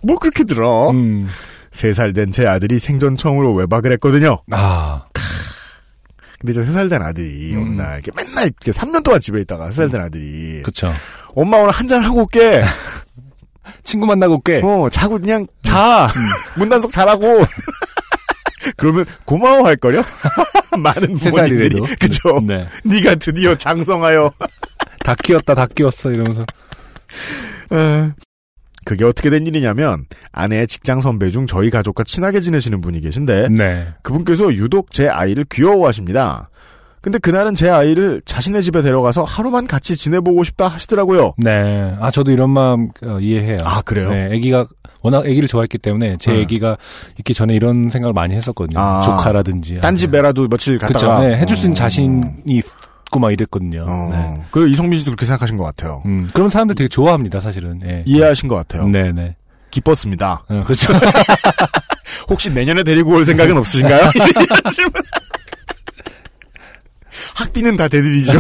[0.02, 0.90] 뭐 그렇게 들어.
[0.92, 1.28] 음.
[1.72, 4.42] 세살 된 제 아들이 생전 처음으로 외박을 했거든요.
[4.52, 5.06] 아.
[6.46, 7.64] 근데 저 세살된 아들이 음.
[7.64, 10.94] 어느 날 이렇게 맨날 이렇게 3년 동안 집에 있다가 세살된 아들이 그쵸.
[11.34, 12.62] 엄마 오늘 한잔 하고 올게.
[13.82, 14.62] 친구 만나고 올게.
[14.64, 16.06] 어, 자고 그냥 자.
[16.06, 16.22] 음.
[16.60, 17.44] 문단속 잘하고.
[18.78, 20.04] 그러면 고마워할 거요?
[20.78, 21.82] 많은 세 부모님들이.
[22.00, 22.40] 그죠?
[22.46, 22.68] 네.
[22.84, 24.32] 네가 드디어 장성하여.
[25.00, 26.46] 다 키웠다, 다 키웠어, 이러면서.
[27.72, 28.12] 에,
[28.86, 33.88] 그게 어떻게 된 일이냐면 아내의 직장 선배 중 저희 가족과 친하게 지내시는 분이 계신데 네.
[34.04, 36.50] 그분께서 유독 제 아이를 귀여워하십니다.
[37.02, 41.34] 근데 그날은 제 아이를 자신의 집에 데려가서 하루만 같이 지내보고 싶다 하시더라고요.
[41.38, 41.96] 네.
[42.00, 43.58] 아, 저도 이런 마음 어, 이해해요.
[43.64, 44.10] 아, 그래요?
[44.10, 44.36] 네.
[44.36, 44.66] 아기가
[45.04, 46.42] 워낙 아기를 좋아했기 때문에 제 네.
[46.42, 46.78] 아기가
[47.20, 48.80] 있기 전에 이런 생각을 많이 했었거든요.
[48.80, 49.02] 아.
[49.02, 49.82] 조카라든지.
[49.82, 50.94] 딴집 애라도 며칠 그쵸.
[50.94, 51.38] 갔다가 네.
[51.38, 51.76] 해줄 수 있는 어.
[51.76, 52.62] 자신이
[53.16, 53.86] 있고 막 이랬거든요.
[53.88, 54.10] 어.
[54.12, 54.44] 네.
[54.52, 56.04] 그 이성민 씨도 그렇게 생각하신 것 같아요.
[56.06, 56.28] 음.
[56.34, 57.80] 그런 사람들 되게 좋아합니다, 사실은.
[57.80, 58.04] 네.
[58.06, 58.88] 이해하신 것 같아요.
[58.88, 59.38] 네네.
[59.72, 60.44] 기뻤습니다.
[60.48, 60.94] 어, 그렇죠.
[62.30, 64.12] 혹시 내년에 데리고 올 생각은 없으신가요?
[67.36, 68.38] 학비는 다 대드리죠.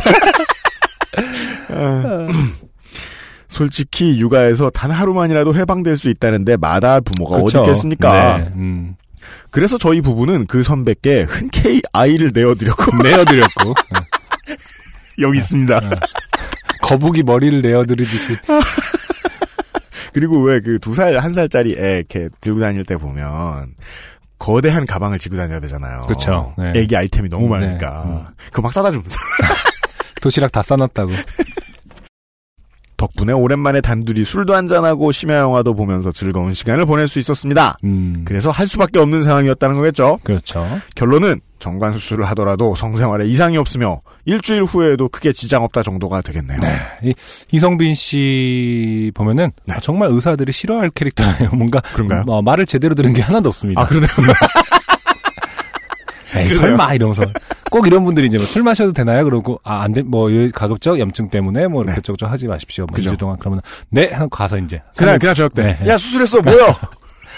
[1.70, 2.28] 어,
[3.48, 7.62] 솔직히 육아에서 단 하루만이라도 해방될 수 있다는데 마다할 부모가 그쵸.
[7.62, 8.38] 어디 있겠습니까?
[8.38, 8.50] 네.
[8.56, 8.96] 음.
[9.50, 13.74] 그래서 저희 부부는 그 선배께 흔쾌히 아이를 내어드렸고 내어드렸고.
[15.20, 15.80] 여기 있습니다.
[16.82, 18.38] 거북이 머리를 내어드리듯이.
[20.14, 23.74] 그리고 왜 그 두 살, 한 살짜리 애 이렇게 들고 다닐 때 보면
[24.40, 26.04] 거대한 가방을 지고 다녀야 되잖아요.
[26.08, 26.54] 그쵸.
[26.58, 26.74] 네.
[26.76, 27.50] 애기 아이템이 너무 네.
[27.50, 28.04] 많으니까.
[28.06, 28.34] 음.
[28.46, 29.18] 그거 막 싸다 주면서.
[30.22, 31.12] 도시락 다 싸놨다고.
[32.98, 37.76] 덕분에 오랜만에 단둘이 술도 한잔하고 심야 영화도 보면서 즐거운 시간을 보낼 수 있었습니다.
[37.84, 38.24] 음.
[38.26, 40.20] 그래서 할 수밖에 없는 상황이었다는 거겠죠.
[40.24, 40.66] 그렇죠.
[40.96, 46.60] 결론은 정관 수술을 하더라도 성생활에 이상이 없으며 일주일 후에도 크게 지장 없다 정도가 되겠네요.
[46.60, 46.80] 네.
[47.02, 47.14] 이,
[47.52, 49.74] 이성빈 씨 보면은 네.
[49.76, 51.50] 아, 정말 의사들이 싫어할 캐릭터예요.
[51.58, 52.24] 뭔가 그런가요?
[52.28, 53.82] 어, 말을 제대로 들은 게 하나도 없습니다.
[53.82, 54.10] 아 그러네요.
[56.38, 56.54] 에이?
[56.54, 57.24] 설마 이러면서
[57.72, 59.24] 꼭 이런 분들이 이제 뭐 술 마셔도 되나요?
[59.24, 62.02] 그러고 아 안돼뭐 가급적 염증 때문에 뭐 이렇게 네.
[62.02, 62.86] 저쪽 하지 마십시오.
[62.86, 63.14] 뭐 그죠.
[63.14, 65.78] 2주 동안 그러면 네 하고 가서 이제 그냥 그냥 저녁 때.
[65.80, 65.90] 네.
[65.90, 66.76] 야 수술했어 뭐야?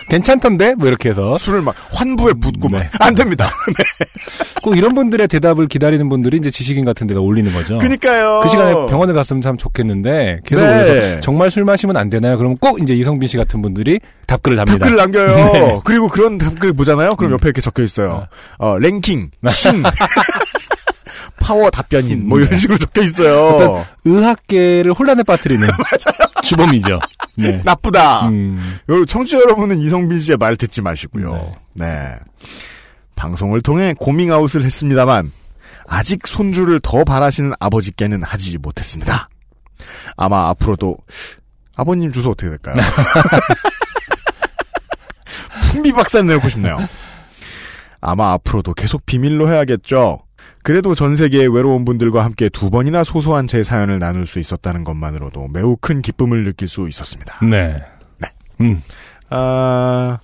[0.09, 2.77] 괜찮던데 뭐 이렇게 해서 술을 막 환부에 붓고 네.
[2.79, 2.87] 막.
[2.99, 3.49] 안 됩니다.
[4.63, 7.77] 꼭 이런 분들의 대답을 기다리는 분들이 이제 지식인 같은 데다 올리는 거죠.
[7.77, 8.41] 그니까요.
[8.43, 10.71] 그 시간에 병원에 갔으면 참 좋겠는데 계속 네.
[10.71, 12.37] 올려서 정말 술 마시면 안 되나요?
[12.37, 14.85] 그러면 꼭 이제 이성빈 씨 같은 분들이 답글을 답니다.
[14.85, 15.35] 댓글 남겨요.
[15.53, 15.79] 네.
[15.83, 17.15] 그리고 그런 댓글 보잖아요.
[17.15, 17.33] 그럼 음.
[17.35, 18.27] 옆에 이렇게 적혀 있어요.
[18.57, 19.83] 어, 랭킹, 신,
[21.39, 22.57] 파워 답변인, 뭐 이런 네.
[22.57, 23.85] 식으로 적혀 있어요.
[24.05, 25.67] 의학계를 혼란에 빠뜨리는
[26.43, 26.99] 주범이죠.
[27.37, 27.61] 네.
[27.65, 28.29] 나쁘다.
[28.29, 28.79] 음.
[29.07, 31.31] 청취자 여러분은 이성빈 씨의 말 듣지 마시고요.
[31.73, 31.85] 네.
[31.85, 32.15] 네.
[33.15, 35.31] 방송을 통해 고밍아웃을 했습니다만
[35.87, 39.29] 아직 손주를 더 바라시는 아버지께는 하지 못했습니다.
[40.15, 40.97] 아마 앞으로도
[41.75, 42.75] 아버님 주소 어떻게 될까요?
[45.71, 46.79] 풍미 박산 내고 싶네요.
[48.01, 50.26] 아마 앞으로도 계속 비밀로 해야겠죠.
[50.63, 55.47] 그래도 전 세계의 외로운 분들과 함께 두 번이나 소소한 제 사연을 나눌 수 있었다는 것만으로도
[55.53, 57.39] 매우 큰 기쁨을 느낄 수 있었습니다.
[57.45, 57.81] 네.
[58.19, 58.27] 네.
[58.61, 58.81] 음.
[59.29, 60.17] 아,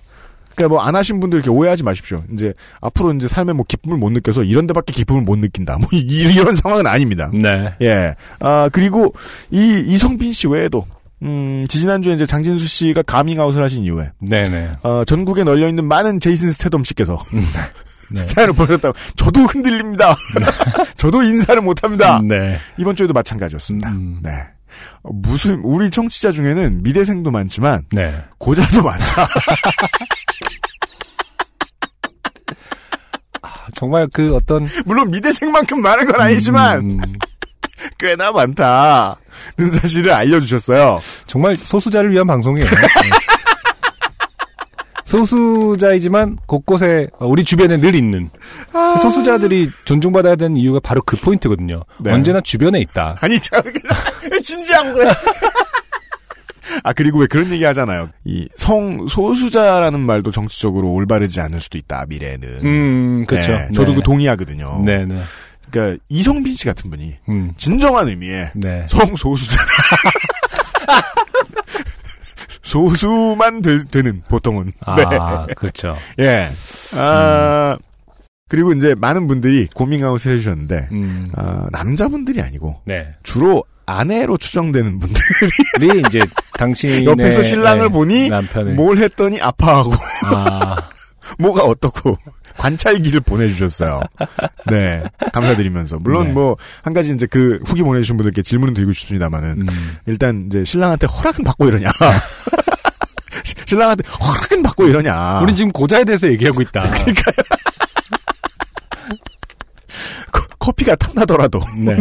[0.54, 2.22] 그니까 뭐 안 하신 분들 이렇게 오해하지 마십시오.
[2.32, 5.78] 이제 앞으로 이제 삶에 뭐 기쁨을 못 느껴서 이런 데밖에 기쁨을 못 느낀다.
[5.78, 7.30] 뭐 이- 이런 상황은 아닙니다.
[7.32, 7.74] 네.
[7.82, 8.14] 예.
[8.40, 9.14] 아, 그리고
[9.50, 10.84] 이 이성빈 씨 외에도
[11.22, 14.72] 음, 지지난주에 이제 장진수 씨가 가밍아웃을 하신 이후에 네네.
[14.82, 17.18] 어, 전국에 널려 있는 많은 제이슨 스테덤 씨께서
[18.10, 18.26] 네.
[18.28, 20.16] 사연을 보내셨다고 저도 흔들립니다.
[20.96, 22.20] 저도 인사를 못 합니다.
[22.22, 22.58] 네.
[22.76, 23.90] 이번 주에도 마찬가지였습니다.
[23.90, 24.20] 음.
[24.22, 24.30] 네.
[25.02, 28.24] 어, 무슨 우리 청취자 중에는 미대생도 많지만 네.
[28.38, 29.28] 고자도 많다.
[33.74, 37.00] 정말 그 어떤 물론 미대생만큼 많은 건 아니지만 음,
[37.98, 41.00] 꽤나 많다는 사실을 알려주셨어요.
[41.26, 42.68] 정말 소수자를 위한 방송이에요.
[45.14, 45.18] 네.
[45.18, 48.30] 소수자이지만 곳곳에 우리 주변에 늘 있는
[49.00, 51.82] 소수자들이 존중받아야 되는 이유가 바로 그 포인트거든요.
[52.00, 52.12] 네.
[52.12, 53.16] 언제나 주변에 있다.
[53.20, 53.62] 아니 저
[54.42, 55.10] 진지한 거야.
[56.82, 58.08] 아 그리고 왜 그런 얘기 하잖아요.
[58.24, 62.48] 이 성 소수자라는 말도 정치적으로 올바르지 않을 수도 있다 미래에는.
[62.64, 63.52] 음, 그렇죠.
[63.52, 63.96] 네, 저도 네.
[63.96, 64.82] 그 동의하거든요.
[64.84, 65.20] 네, 네.
[65.70, 68.86] 그러니까 이성빈 씨 같은 분이 음, 진정한 의미의 네.
[68.88, 69.60] 성소수자.
[72.64, 74.72] 소수만 되, 는 보통은.
[74.80, 75.54] 아, 네.
[75.54, 75.94] 그렇죠.
[76.18, 76.50] 예.
[76.96, 77.76] 아,
[78.48, 83.12] 그리고 이제 많은 분들이 고밍아웃을 해주셨는데, 음, 아, 남자분들이 아니고, 네.
[83.22, 85.22] 주로 아내로 추정되는 분들,
[85.76, 86.20] 우리 이제
[86.58, 89.92] 당신의 옆에서 신랑을 네, 보니 남편을 뭘 했더니 아파하고,
[90.24, 90.76] 아,
[91.38, 92.16] 뭐가 어떻고,
[92.56, 94.00] 관찰기를 보내주셨어요.
[94.70, 95.02] 네.
[95.32, 95.98] 감사드리면서.
[96.00, 96.32] 물론 네.
[96.32, 101.06] 뭐, 한 가지 이제 그 후기 보내주신 분들께 질문은 드리고 싶습니다만은, 음, 일단 이제 신랑한테
[101.06, 101.88] 허락은 받고 이러냐.
[103.44, 105.40] 시- 신랑한테 허락은 받고 이러냐.
[105.42, 106.82] 우린 지금 고자에 대해서 얘기하고 있다.
[110.32, 111.60] 코- 커피가 탐나더라도.
[111.78, 111.96] 네.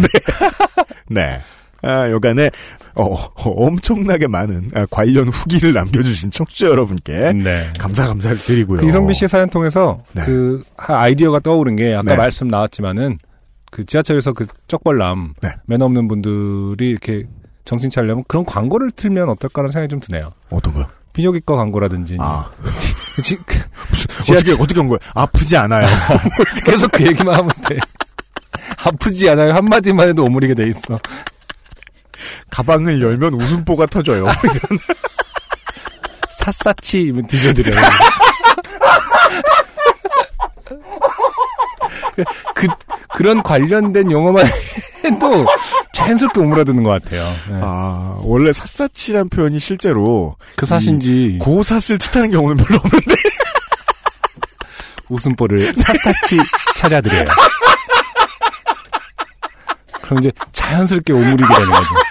[1.10, 1.42] 네.
[1.82, 2.50] 아, 여간에,
[2.96, 3.30] 어, 어,
[3.66, 7.74] 엄청나게 많은 아, 관련 후기를 남겨주신 청취자 여러분께 네.
[7.80, 8.80] 감사 감사를 드리고요.
[8.82, 10.24] 그 이성빈 씨의 사연 통해서 네.
[10.26, 12.16] 그 하- 아이디어가 떠오른 게 아까 네.
[12.16, 13.18] 말씀 나왔지만은
[13.72, 15.50] 그 지하철에서 그 쪽벌남 네.
[15.66, 17.24] 매너 없는 분들이 이렇게
[17.66, 20.32] 정신 차리려면 그런 광고를 틀면 어떨까라는 생각이 좀 드네요.
[20.52, 20.86] 어떤 거요?
[21.14, 22.50] 비뇨기과 광고라든지 아,
[23.24, 23.38] 지-
[24.34, 25.00] 어떻게, 어떻게 한 거예요?
[25.16, 25.88] 아프지 않아요.
[26.66, 27.78] 계속 그 얘기만 하면 돼.
[28.86, 29.54] 아프지 않아요.
[29.54, 31.00] 한마디만 해도 오므리게 돼 있어.
[32.50, 34.26] 가방을 열면 웃음보가 터져요.
[36.30, 37.82] 샅샅이 뒤져드려요.
[42.54, 42.68] 그,
[43.16, 44.46] 그런 관련된 용어만
[45.04, 45.46] 해도
[45.94, 47.24] 자연스럽게 오므라드는 것 같아요.
[47.50, 47.60] 네.
[47.62, 53.16] 아, 원래 샅샅이란 표현이 실제로 그 사신지 고삿을 뜻하는 경우는 별로 없는데.
[55.10, 56.40] 웃음보를 샅샅이
[56.76, 57.26] 찾아드려요.
[60.04, 61.88] 그럼 이제 자연스럽게 오므리게 되는 거죠.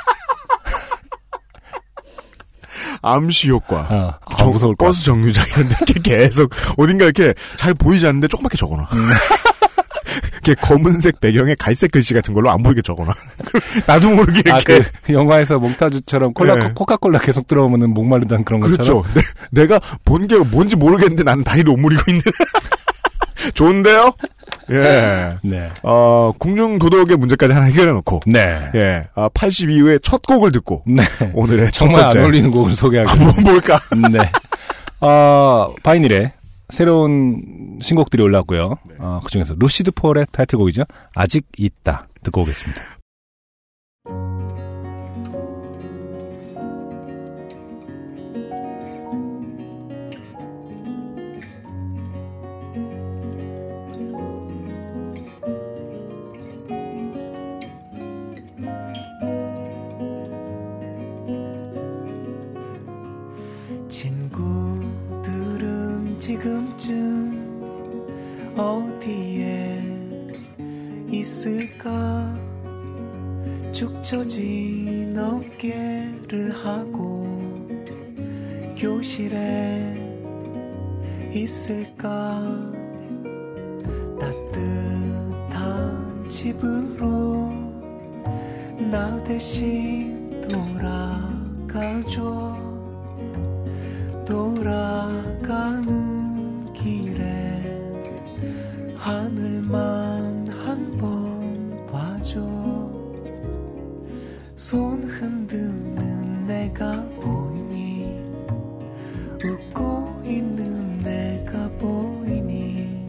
[3.02, 3.78] 암시 효과.
[3.88, 8.07] 아, 아, 정- 무서울 것 버스 정류장 이런 데 이렇게 계속 어딘가 이렇게 잘 보이지
[8.07, 8.88] 않는데 조그맣게 적어놔.
[8.92, 8.98] 음.
[10.44, 13.14] 이렇게 검은색 배경에 갈색 글씨 같은 걸로 안 보이게 적어놔.
[13.87, 14.85] 나도 모르게 아, 이렇게.
[15.05, 16.70] 그 영화에서 몽타주처럼 콜라, 네.
[16.74, 19.02] 코카콜라 계속 들어오면은 목마르다는 그런 것처럼.
[19.02, 19.20] 그렇죠.
[19.50, 22.22] 내, 가 본 게 뭔지 모르겠는데 나는 다리를 오므리고 있는.
[23.55, 24.12] 좋은데요?
[24.70, 25.37] 예.
[25.42, 25.70] 네.
[25.83, 28.20] 어, 궁중 도덕의 문제까지 하나 해결해 놓고.
[28.26, 28.70] 네.
[28.74, 29.05] 예.
[29.14, 30.85] 아, 82회 첫 곡을 듣고.
[30.87, 31.02] 네.
[31.35, 32.20] 오늘의 첫 정말 안 번째.
[32.20, 33.11] 어울리는 곡을 소개하기.
[33.11, 33.81] 아, 뭐, 뭘까?
[34.11, 34.18] 네.
[35.00, 36.33] 어, 바이닐에
[36.70, 38.76] 새로운 신곡들이 올라왔고요.
[38.98, 40.85] 어, 그 중에서 루시드 폴의 타이틀곡이죠.
[41.14, 42.07] 아직 있다.
[42.22, 42.81] 듣고 오겠습니다.
[66.83, 69.81] 지금쯤 어디에
[71.11, 72.37] 있을까?
[73.71, 77.25] 축 처진 어깨를 하고
[78.77, 79.95] 교실에
[81.33, 82.42] 있을까?
[84.18, 85.49] 따뜻한
[86.29, 87.53] 집으로
[88.90, 91.62] 나 대신 돌아가줘.
[94.27, 96.21] 돌아가는
[99.03, 102.41] 하늘만 한 번 봐줘.
[104.55, 108.23] 손 흔드는 내가 보이니?
[109.45, 113.05] 웃고 있는 내가 보이니?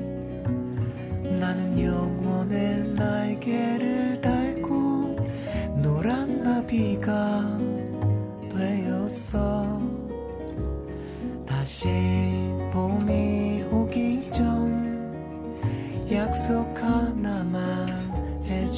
[1.40, 5.16] 나는 영원의 날개를 달고
[5.84, 7.56] 노란 나비가
[8.50, 9.80] 되었어.
[11.46, 11.88] 다시
[12.72, 13.23] 봄이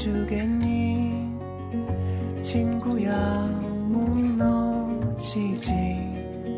[0.05, 1.33] 해주겠니?
[2.43, 3.47] 친구야
[3.89, 5.71] 무너지지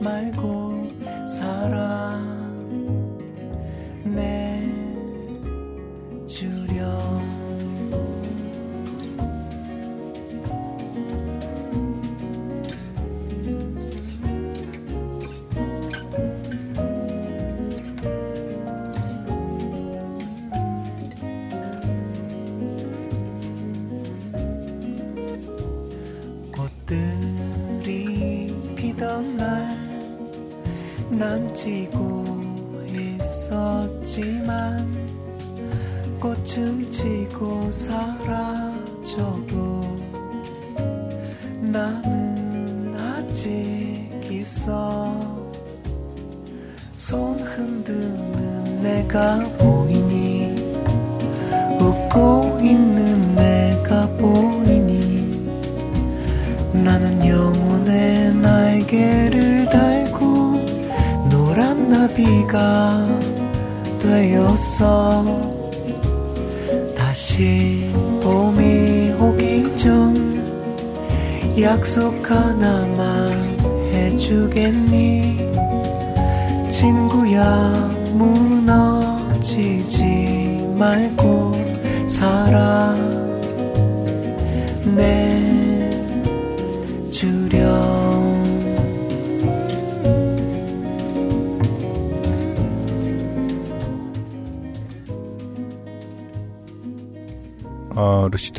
[0.03, 0.89] 말고
[1.25, 1.96] 살아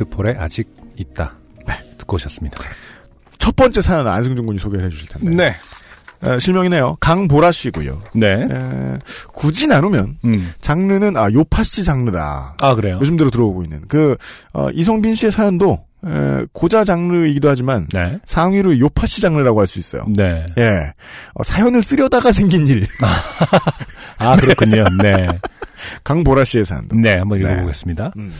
[0.03, 1.35] 어, 폴의 아직 있다.
[1.67, 2.57] 네, 듣고 오셨습니다.
[3.37, 5.35] 첫 번째 사연은 안승준 군이 소개를 해주실 텐데.
[5.35, 5.55] 네.
[6.21, 6.97] 에, 실명이네요.
[6.99, 8.01] 강보라 씨고요.
[8.13, 8.33] 네.
[8.33, 8.97] 에,
[9.33, 10.53] 굳이 나누면 음.
[10.59, 12.57] 장르는 아 요파 씨 장르다.
[12.59, 12.97] 아, 그래요?
[13.01, 14.17] 요즘 들어 들어오고 있는 그
[14.51, 18.19] 어, 이성빈 씨의 사연도 에, 고자 장르이기도 하지만 네.
[18.25, 20.05] 상위로 요파 씨 장르라고 할 수 있어요.
[20.09, 20.45] 네.
[20.57, 20.91] 예,
[21.33, 22.85] 어, 사연을 쓰려다가 생긴 일.
[24.17, 24.83] 아, 그렇군요.
[25.01, 25.27] 네.
[26.03, 26.97] 강보라 씨의 사연도.
[26.97, 27.49] 네, 한번 네.
[27.49, 28.11] 읽어보겠습니다.
[28.17, 28.33] 음.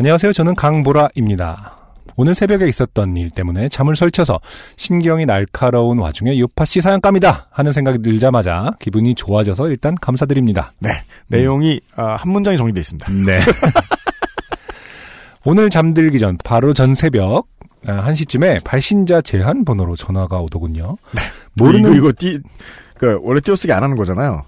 [0.00, 0.32] 안녕하세요.
[0.32, 1.76] 저는 강보라입니다.
[2.16, 4.40] 오늘 새벽에 있었던 일 때문에 잠을 설쳐서
[4.78, 10.72] 신경이 날카로운 와중에 요파 씨 사연감이다 하는 생각이 들자마자 기분이 좋아져서 일단 감사드립니다.
[10.78, 13.12] 네, 내용이 아, 한 문장이 정리되어 있습니다.
[13.26, 13.40] 네.
[15.44, 17.48] 오늘 잠들기 전 바로 전 새벽
[17.86, 20.96] 아, 1시쯤에 발신자 제한 번호로 전화가 오더군요.
[21.56, 22.38] 모르는 이거 이거 띄,
[22.96, 24.46] 그 원래 띄어쓰기 안 하는 거잖아요.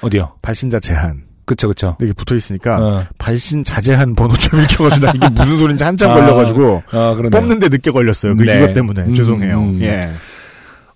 [0.00, 0.38] 어디요?
[0.40, 1.26] 발신자 제한.
[1.46, 1.96] 그쵸 그쵸.
[2.02, 6.82] 이게 붙어 있으니까 어, 발신 자제한 번호점 읽혀가지고 나 이게 무슨 소리인지 한참 아, 걸려가지고
[6.90, 7.30] 아 그러네요.
[7.30, 8.36] 뽑는데 늦게 걸렸어요.
[8.36, 8.58] 그 네.
[8.58, 9.60] 이것 때문에 음, 죄송해요.
[9.60, 9.80] 음.
[9.80, 10.00] 예.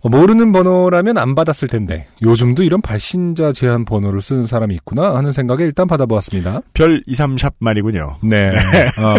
[0.02, 5.30] 어, 모르는 번호라면 안 받았을 텐데 요즘도 이런 발신자 제한 번호를 쓰는 사람이 있구나 하는
[5.30, 6.62] 생각에 일단 받아보았습니다.
[6.74, 8.16] 별 2, 3샵 말이군요.
[8.24, 8.48] 네.
[8.98, 9.14] 어.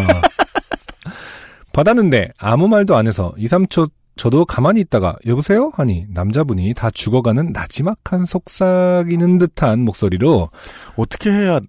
[1.73, 5.71] 받았는데 아무 말도 안 해서 2, 3초 저도 가만히 있다가 여보세요?
[5.75, 10.49] 하니 남자분이 다 죽어가는 나지막한 속삭이는 듯한 목소리로
[10.95, 11.59] 어떻게 해야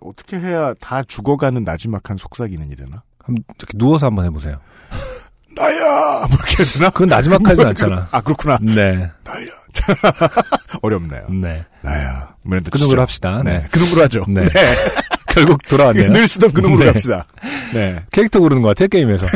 [0.00, 4.58] 어떻게 해야 다 죽어가는 나지막한 속삭이는 이 되나 한번 이렇게 누워서 한번 해보세요.
[5.56, 6.90] 나야 뭐 이렇게 되나?
[6.90, 8.08] 그건 나지막하진 않잖아.
[8.12, 8.58] 아 그렇구나.
[8.60, 9.58] 네, 나야.
[10.82, 11.28] 어렵네요.
[11.30, 11.64] 네.
[11.82, 12.34] 나야.
[12.70, 12.78] 그.
[12.78, 13.42] 놈으로 합시다.
[13.44, 13.58] 네.
[13.58, 13.68] 네.
[13.70, 14.24] 그 놈으로 하죠.
[14.28, 14.44] 네.
[15.28, 16.10] 결국 돌아왔네요.
[16.10, 16.86] 늘 쓰던 그 놈으로 네.
[16.88, 17.26] 합시다.
[17.72, 18.02] 네.
[18.10, 19.26] 캐릭터 고르는 것 같아요, 게임에서.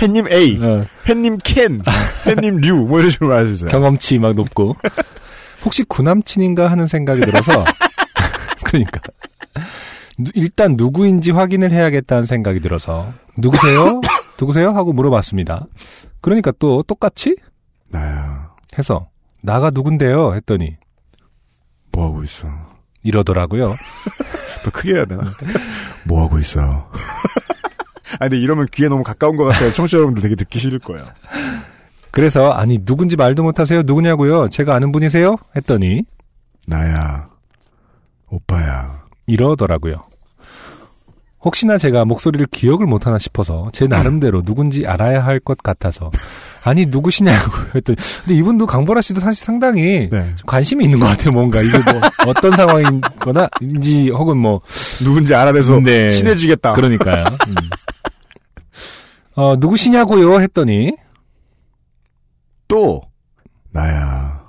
[0.00, 1.82] 햇님 A, 어, 햇님 켄,
[2.26, 3.70] 햇님 류, 뭐 이런 식으로 말해주세요.
[3.70, 4.76] 경험치 막 높고.
[5.64, 7.64] 혹시 구남친인가 하는 생각이 들어서.
[8.64, 9.00] 그러니까.
[10.18, 13.12] 누- 일단 누구인지 확인을 해야겠다는 생각이 들어서.
[13.36, 14.00] 누구세요?
[14.40, 14.70] 누구세요?
[14.70, 15.66] 하고 물어봤습니다.
[16.20, 17.36] 그러니까 또 똑같이
[17.88, 18.50] 나야.
[18.78, 19.08] 해서
[19.42, 20.34] 나가 누군데요?
[20.34, 20.76] 했더니
[21.90, 22.46] 뭐 하고 있어?
[23.02, 23.74] 이러더라고요.
[24.64, 25.22] 더 크게 해야 되나?
[26.04, 26.88] 뭐 하고 있어?
[28.18, 29.72] 아 근데 이러면 귀에 너무 가까운 것 같아요.
[29.72, 31.06] 청취자 여러분들 되게 듣기 싫을 거예요.
[32.10, 33.82] 그래서 아니 누군지 말도 못하세요?
[33.84, 34.48] 누구냐고요?
[34.48, 35.36] 제가 아는 분이세요?
[35.56, 36.02] 했더니
[36.66, 37.28] 나야.
[38.28, 39.02] 오빠야.
[39.26, 39.96] 이러더라고요.
[41.44, 46.10] 혹시나 제가 목소리를 기억을 못하나 싶어서 제 나름대로 누군지 알아야 할 것 같아서
[46.64, 50.34] 아니 누구시냐고 했더니 근데 이분도 강보라 씨도 사실 상당히 네.
[50.34, 51.30] 좀 관심이 있는 것 같아요.
[51.30, 54.60] 뭔가 이게 뭐 어떤 상황인거나인지 혹은 뭐
[54.98, 56.10] 누군지 알아내서 네.
[56.10, 56.72] 친해지겠다.
[56.72, 57.24] 그러니까요.
[57.46, 57.54] 음.
[59.38, 60.96] 어 누구시냐고요 했더니
[62.66, 63.00] 또
[63.70, 64.42] 나야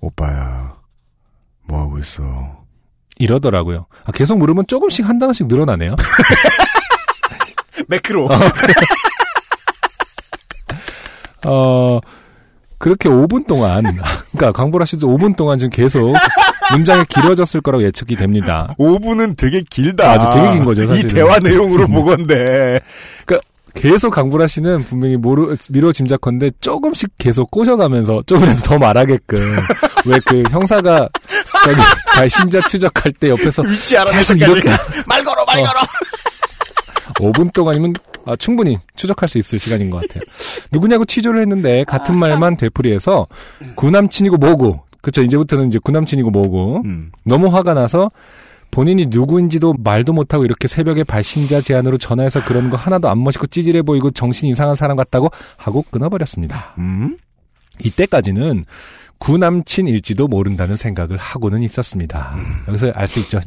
[0.00, 0.74] 오빠야
[1.68, 2.22] 뭐 하고 있어?
[3.16, 3.86] 이러더라고요.
[4.04, 5.94] 아, 계속 물으면 조금씩 한 단어씩 늘어나네요.
[7.86, 8.28] 매크로.
[11.46, 12.00] 어,
[12.78, 13.84] 그렇게 5분 동안,
[14.32, 16.12] 그러니까 강보라 씨도 5분 동안 지금 계속
[16.72, 18.74] 문장이 길어졌을 거라고 예측이 됩니다.
[18.80, 20.10] 5분은 되게 길다.
[20.10, 21.14] 아주 되게 긴 거죠, 이 사실은.
[21.14, 22.80] 대화 내용으로 보건데.
[23.74, 29.38] 계속 강보라 씨는 분명히 모르, 미뤄 짐작컨대 조금씩 계속 꼬셔가면서 조금이라도 더 말하게끔.
[30.06, 31.08] 왜 그 형사가
[31.64, 31.76] 저기
[32.14, 34.68] 발신자 추적할 때 옆에서 위치 계속 이렇게
[35.06, 35.62] 말 걸어 말 어.
[35.64, 35.80] 걸어.
[37.20, 37.94] 5분 동안이면
[38.26, 40.22] 아, 충분히 추적할 수 있을 시간인 것 같아요.
[40.72, 43.26] 누구냐고 취조를 했는데 같은 말만 되풀이해서
[43.76, 47.12] 구남친이고 뭐고 그쵸 이제부터는 이제 구남친이고 뭐고 음.
[47.24, 48.10] 너무 화가 나서
[48.74, 53.82] 본인이 누구인지도 말도 못하고 이렇게 새벽에 발신자 제안으로 전화해서 그런 거 하나도 안 멋있고 찌질해
[53.82, 56.74] 보이고 정신 이상한 사람 같다고 하고 끊어버렸습니다.
[56.78, 57.16] 음?
[57.84, 58.64] 이때까지는
[59.18, 62.34] 구남친일지도 모른다는 생각을 하고는 있었습니다.
[62.66, 63.40] 여기서 알 수 있죠.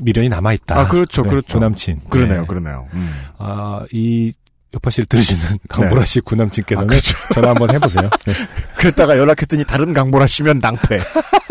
[0.00, 0.80] 미련이 남아있다.
[0.80, 1.58] 아, 그렇죠, 네, 그렇죠.
[1.58, 2.00] 구남친.
[2.10, 2.46] 그러네요, 네.
[2.48, 2.88] 그러네요.
[2.94, 3.08] 음.
[3.38, 4.32] 아, 이
[4.74, 7.16] 요파 씨를 들으시는 강보라 씨 구남친께서는 아, 그렇죠.
[7.34, 8.10] 전화 한번 해보세요.
[8.26, 8.32] 네.
[8.76, 11.00] 그랬다가 연락했더니 다른 강보라 씨면 낭패.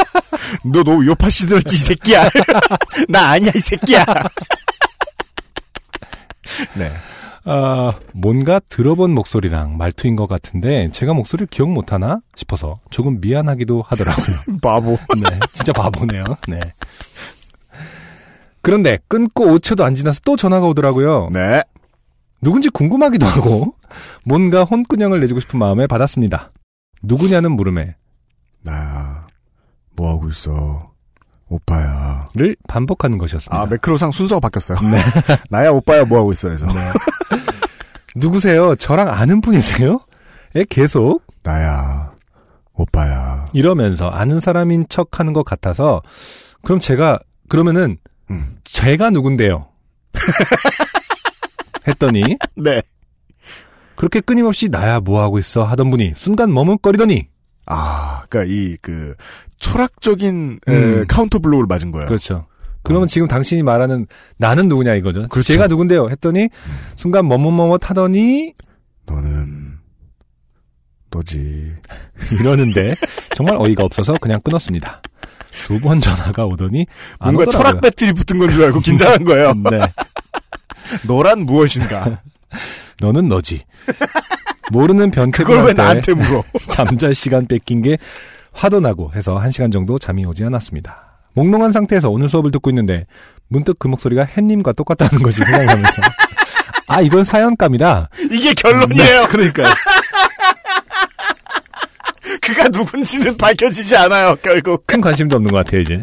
[0.63, 2.29] 너, 너 요파 씨 들었지, 이 새끼야.
[3.09, 4.05] 나 아니야, 이 새끼야.
[6.75, 6.91] 네.
[7.45, 14.35] 아, 뭔가 들어본 목소리랑 말투인 것 같은데 제가 목소리를 기억 못하나 싶어서 조금 미안하기도 하더라고요.
[14.61, 14.91] 바보.
[14.91, 16.23] 네, 진짜 바보네요.
[16.47, 16.59] 네.
[18.61, 21.29] 그런데 끊고 5초도 안 지나서 또 전화가 오더라고요.
[21.31, 21.63] 네.
[22.41, 23.73] 누군지 궁금하기도 하고
[24.23, 26.51] 뭔가 혼꾸녕을 내주고 싶은 마음에 받았습니다.
[27.01, 27.95] 누구냐는 물음에
[28.61, 29.25] 나야,
[29.99, 30.93] 뭐 하고 있어?
[31.49, 32.25] 오빠야.
[32.35, 33.61] 를 반복하는 것이었습니다.
[33.61, 34.77] 아, 매크로상 순서가 바뀌었어요.
[35.49, 36.49] 나야, 오빠야, 뭐 하고 있어?
[36.49, 36.65] 해서.
[38.15, 38.75] 누구세요?
[38.75, 39.99] 저랑 아는 분이세요?
[40.55, 42.13] 에 계속 나야,
[42.73, 43.45] 오빠야.
[43.53, 46.01] 이러면서 아는 사람인 척 하는 것 같아서
[46.63, 47.19] 그럼 제가
[47.49, 47.97] 그러면은
[48.31, 48.57] 음.
[48.63, 49.67] 제가 누군데요?
[51.87, 52.81] 했더니 네.
[53.95, 57.27] 그렇게 끊임없이 나야 뭐 하고 있어 하던 분이 순간 머뭇거리더니
[57.69, 59.15] 아, 그니까 이, 그,
[59.59, 61.05] 철학적인, 에, 음.
[61.07, 62.07] counter blow를 맞은 거예요.
[62.07, 62.47] 그렇죠.
[62.83, 64.07] 그러면 지금 당신이 말하는
[64.37, 65.27] 나는 누구냐 이거죠.
[65.29, 65.53] 그렇죠.
[65.53, 66.09] 제가 누군데요?
[66.09, 66.49] 했더니
[66.95, 68.53] 순간 머뭇머뭇 하더니
[69.05, 69.77] 너는,
[71.11, 71.73] 너지.
[72.39, 72.95] 이러는데
[73.35, 75.01] 정말 어이가 없어서 그냥 끊었습니다.
[75.65, 76.85] 두 번 전화가 오더니
[77.19, 77.51] 안 뭔가 오더라고요.
[77.51, 79.53] 철학 배틀이 붙은 건 줄 알고 긴장한 거예요.
[79.69, 79.79] 네.
[81.07, 82.21] 너란 무엇인가?
[83.01, 83.63] 너는 너지.
[84.71, 86.43] 모르는 그걸 왜 나한테 물어?
[86.69, 87.97] 잠잘 시간 뺏긴 게
[88.51, 91.19] 화도 나고 해서 한 시간 정도 잠이 오지 않았습니다.
[91.33, 93.05] 몽롱한 상태에서 오늘 수업을 듣고 있는데
[93.47, 96.01] 문득 그 목소리가 햇님과 똑같다는 것이 생각나면서
[96.87, 98.09] 아 이건 사연감이다.
[98.31, 99.27] 이게 결론이에요.
[99.29, 99.63] 그러니까
[102.41, 104.85] 그가 누군지는 밝혀지지 않아요, 결국.
[104.87, 106.01] 큰 관심도 없는 것 같아요 이제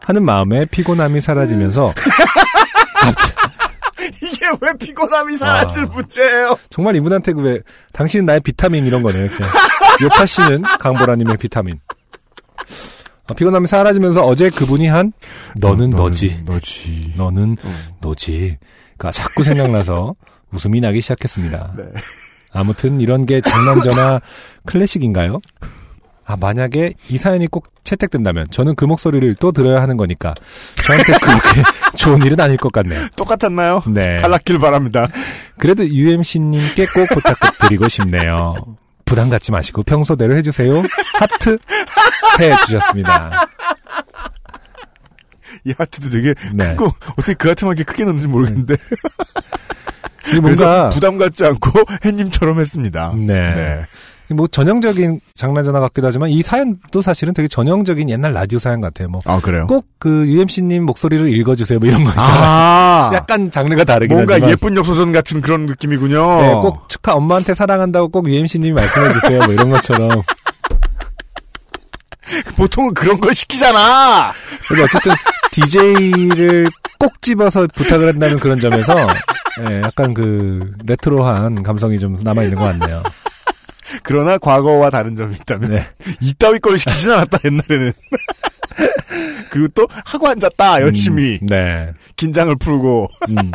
[0.00, 1.92] 하는 마음에 피곤함이 사라지면서
[4.22, 5.86] 이게 왜 피곤함이 사라질 아.
[5.86, 6.58] 문제예요?
[6.70, 7.60] 정말 이분한테 그왜
[7.92, 9.26] 당신은 나의 비타민 이런 거네요.
[10.02, 11.80] 요파 씨는 강보라님의 비타민.
[13.28, 15.12] 어, 피곤함이 사라지면서 어제 그분이 한
[15.60, 17.12] 너는 너 지, 너지.
[17.16, 17.56] 너는
[18.00, 18.56] 너지.
[18.98, 20.14] 가 자꾸 생각나서
[20.52, 21.74] 웃음이 나기 시작했습니다.
[21.76, 21.84] 네.
[22.50, 24.20] 아무튼 이런 게 장난전화
[24.66, 25.40] 클래식인가요?
[26.28, 30.34] 아 만약에 이 사연이 꼭 채택된다면 저는 그 목소리를 또 들어야 하는 거니까
[30.84, 31.62] 저한테 그렇게
[31.96, 33.08] 좋은 일은 아닐 것 같네요.
[33.16, 33.82] 똑같았나요?
[33.86, 34.16] 네.
[34.16, 35.08] 탈락길 바랍니다.
[35.56, 38.54] 그래도 UMC님께 꼭 부탁드리고 싶네요.
[39.06, 40.82] 부담 갖지 마시고 평소대로 해주세요.
[41.14, 41.56] 하트
[42.38, 43.46] 해주셨습니다.
[45.64, 46.74] 이 하트도 되게 네.
[46.74, 48.76] 크고 어떻게 그 하트만 이렇게 크게 넣는지 모르겠는데
[50.42, 51.70] 그래서 부담 갖지 않고
[52.04, 53.14] 햇님처럼 했습니다.
[53.16, 53.82] 네.
[54.30, 59.08] 뭐 전형적인 장난전화 같기도 하지만 이 사연도 사실은 되게 전형적인 옛날 라디오 사연 같아요.
[59.08, 59.66] 뭐 아 그래요?
[59.66, 61.80] 꼭 그 UMC님 목소리를 읽어주세요.
[61.80, 62.32] 뭐 이런 거 있잖아요.
[62.40, 66.40] 아 약간 장르가 다르긴 뭔가 하지만 예쁜 엽서전 같은 그런 느낌이군요.
[66.42, 69.38] 네, 꼭 축하 엄마한테 사랑한다고 꼭 UMC님이 말씀해주세요.
[69.44, 70.10] 뭐 이런 것처럼
[72.56, 74.32] 보통은 그런 걸 시키잖아.
[74.68, 75.12] 그리고 어쨌든
[75.50, 76.68] DJ를
[76.98, 78.94] 꼭 집어서 부탁을 한다는 그런 점에서
[79.68, 83.02] 예, 약간 그 레트로한 감성이 좀 남아 있는 것 같네요.
[84.02, 85.86] 그러나 과거와 다른 점이 있다면 네.
[86.20, 87.92] 이따위 걸 시키진 않았다 옛날에는.
[89.50, 91.92] 그리고 또 하고 앉았다 열심히 음, 네.
[92.16, 93.50] 긴장을 풀고 음.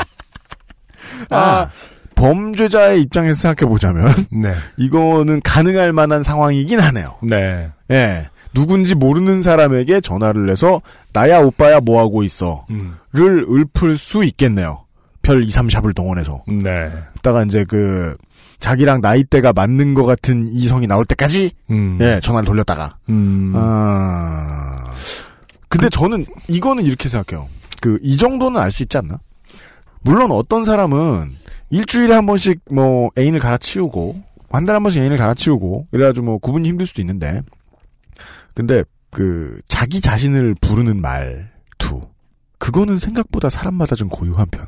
[1.30, 1.70] 아,
[2.16, 4.54] 범죄자의 입장에서 생각해 보자면 네.
[4.78, 7.16] 이거는 가능할 만한 상황이긴 하네요.
[7.22, 7.70] 네.
[7.92, 8.30] 예.
[8.54, 10.82] 누군지 모르는 사람에게 전화를 해서
[11.12, 12.66] 나야 오빠야 뭐 하고 있어.
[12.70, 12.98] 음.
[13.12, 14.86] 를 읊을 수 있겠네요.
[15.24, 16.44] 별 2, 3샵을 동원해서.
[16.48, 16.92] 네.
[17.18, 18.16] 이따가 이제 그
[18.64, 21.98] 자기랑 나이대가 맞는 것 같은 이성이 나올 때까지 음.
[22.00, 22.96] 예, 전화를 돌렸다가.
[23.10, 23.52] 음.
[23.54, 24.86] 아.
[25.68, 27.50] 근데 저는 이거는 이렇게 생각해요.
[27.82, 29.20] 그 이 정도는 알 수 있지 않나?
[30.02, 31.34] 물론 어떤 사람은
[31.72, 36.70] 일주일에 한 번씩 뭐 애인을 갈아치우고 한 달에 한 번씩 애인을 갈아치우고 이래가지고 뭐 구분이
[36.70, 37.42] 힘들 수도 있는데
[38.56, 42.00] 근데 그 자기 자신을 부르는 말투
[42.60, 44.68] 그거는 생각보다 사람마다 좀 고유한 편.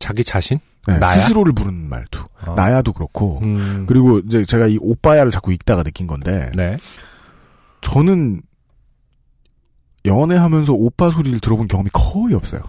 [0.00, 0.58] 자기 자신?
[0.88, 1.12] 네, 나야?
[1.12, 2.24] 스스로를 부르는 말투.
[2.46, 2.54] 어.
[2.54, 3.84] 나야도 그렇고 음.
[3.86, 6.76] 그리고 이제 제가 이 오빠야를 자꾸 읽다가 느낀 건데 네.
[7.82, 8.42] 저는
[10.06, 12.62] 연애하면서 오빠 소리를 들어본 경험이 거의 없어요.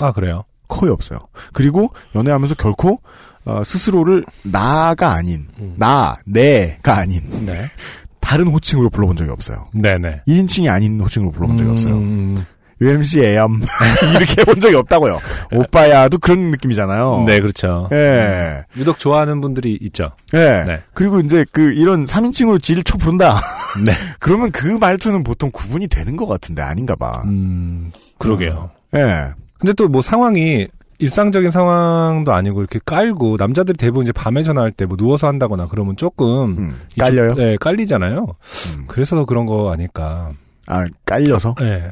[0.00, 0.44] 아, 그래요?
[0.68, 1.20] 거의 없어요.
[1.52, 3.00] 그리고 연애하면서 결코
[3.44, 5.74] 어, 스스로를 나가 아닌 음.
[5.78, 7.54] 나, 내가 아닌 네.
[8.20, 9.68] 다른 호칭으로 불러본 적이 없어요.
[9.72, 10.22] 네네.
[10.26, 11.94] 2인칭이 아닌 호칭으로 불러본 적이 없어요.
[11.94, 12.44] 음.
[12.82, 13.60] UMC 애염
[14.16, 15.18] 이렇게 해본 적이 없다고요.
[15.52, 17.24] 오빠야도 그런 느낌이잖아요.
[17.26, 17.88] 네, 그렇죠.
[17.92, 18.64] 예.
[18.76, 20.10] 유독 좋아하는 분들이 있죠.
[20.34, 20.64] 예.
[20.66, 20.80] 네.
[20.94, 23.40] 그리고 이제 그 이런 3인칭으로 지를 쳐 부른다.
[23.86, 23.92] 네.
[24.18, 27.22] 그러면 그 말투는 보통 구분이 되는 것 같은데 아닌가 봐.
[27.24, 28.70] 음, 그러게요.
[28.96, 29.28] 예.
[29.58, 30.66] 근데 또 뭐 상황이
[30.98, 35.96] 일상적인 상황도 아니고 이렇게 깔고 남자들이 대부분 이제 밤에 전화할 때 뭐 누워서 한다거나 그러면
[35.96, 37.34] 조금 음, 깔려요?
[37.34, 38.26] 네, 깔리잖아요.
[38.76, 38.84] 음.
[38.86, 40.30] 그래서 더 그런 거 아닐까.
[40.68, 41.56] 아, 깔려서?
[41.58, 41.90] 네.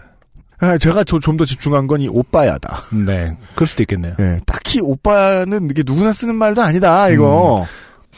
[0.60, 2.82] 아, 제가 좀 더 집중한 건 이 오빠야다.
[3.06, 3.36] 네.
[3.54, 4.14] 그럴 수도 있겠네요.
[4.20, 7.66] 예, 딱히 오빠는 이게 누구나 쓰는 말도 아니다, 이거.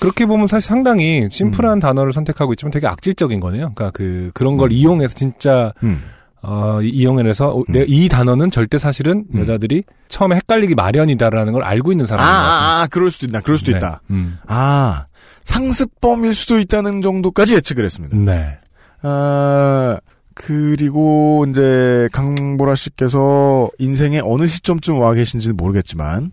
[0.01, 1.81] 그렇게 보면 사실 상당히 심플한 음.
[1.81, 3.73] 단어를 선택하고 있지만 되게 악질적인 거네요.
[3.75, 6.03] 그러니까 그 그런 걸 이용해서 진짜 음.
[6.43, 9.41] 어, 이- 이용해서 어, 내- 이 단어는 절대 사실은 음.
[9.41, 12.51] 여자들이 처음에 헷갈리기 마련이다라는 걸 알고 있는 아, 사람인 것 같아요.
[12.51, 13.79] 아, 아, 그럴 수도 있다, 그럴 수도 네.
[13.79, 14.01] 있다.
[14.11, 14.39] 음.
[14.49, 15.07] 아,
[15.45, 18.17] 상습범일 수도 있다는 정도까지 예측을 했습니다.
[18.17, 18.59] 네.
[19.03, 19.99] 아,
[20.35, 26.33] 그리고 이제 강보라 씨께서 인생의 어느 시점쯤 와 계신지는 모르겠지만,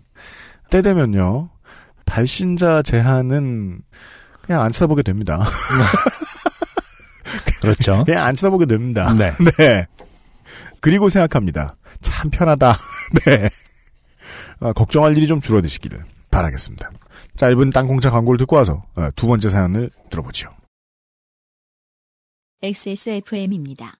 [0.70, 1.50] 때 되면요,
[2.06, 3.82] 발신자 제한은
[4.42, 5.44] 그냥 안 쳐다보게 됩니다.
[7.60, 8.04] 그렇죠.
[8.04, 9.14] 그냥 안 쳐다보게 됩니다.
[9.14, 9.32] 네.
[9.58, 9.86] 네.
[10.80, 11.76] 그리고 생각합니다.
[12.00, 12.76] 참 편하다.
[13.26, 13.48] 네.
[14.60, 16.90] 아, 걱정할 일이 좀 줄어드시기를 바라겠습니다.
[17.36, 20.50] 짧은 땅콩차 광고를 듣고 와서 어, 두 번째 사연을 들어보죠.
[22.62, 23.94] XSFM입니다.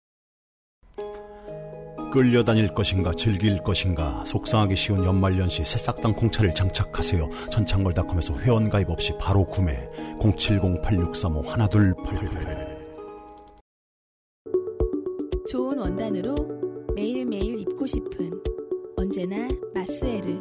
[2.13, 7.27] 끌려다닐 것인가 즐길 것인가 속상하기 쉬운 연말연시 새싹당 콩차를 장착하세요.
[7.51, 9.89] 천창걸닷컴에서 회원가입 없이 바로 구매
[10.21, 12.81] 070-8635 1288
[15.49, 16.35] 좋은 원단으로
[16.95, 18.31] 매일매일 입고 싶은
[18.95, 20.39] 언제나 마스에르.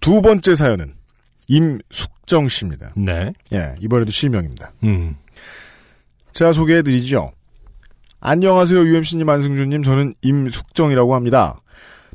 [0.00, 1.05] 두 번째 사연은
[1.48, 2.92] 임숙정 씨입니다.
[2.96, 3.32] 네.
[3.52, 4.72] 예, 이번에도 실명입니다.
[4.84, 5.16] 음.
[6.32, 7.32] 제가 소개해드리죠.
[8.20, 9.82] 안녕하세요, UMC님, 안승준님.
[9.82, 11.60] 저는 임숙정이라고 합니다.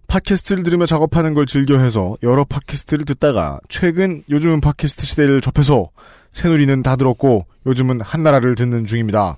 [0.08, 5.90] 팟캐스트를 들으며 작업하는 걸 즐겨해서 여러 팟캐스트를 듣다가 최근 요즘은 팟캐스트 시대를 접해서
[6.34, 9.38] 새누리는 다 들었고 요즘은 한나라를 듣는 중입니다.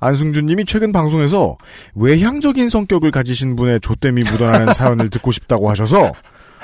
[0.00, 1.56] 안승준님이 최근 방송에서
[1.94, 6.12] 외향적인 성격을 가지신 분의 조땜이 묻어나는 사연을 듣고 싶다고 하셔서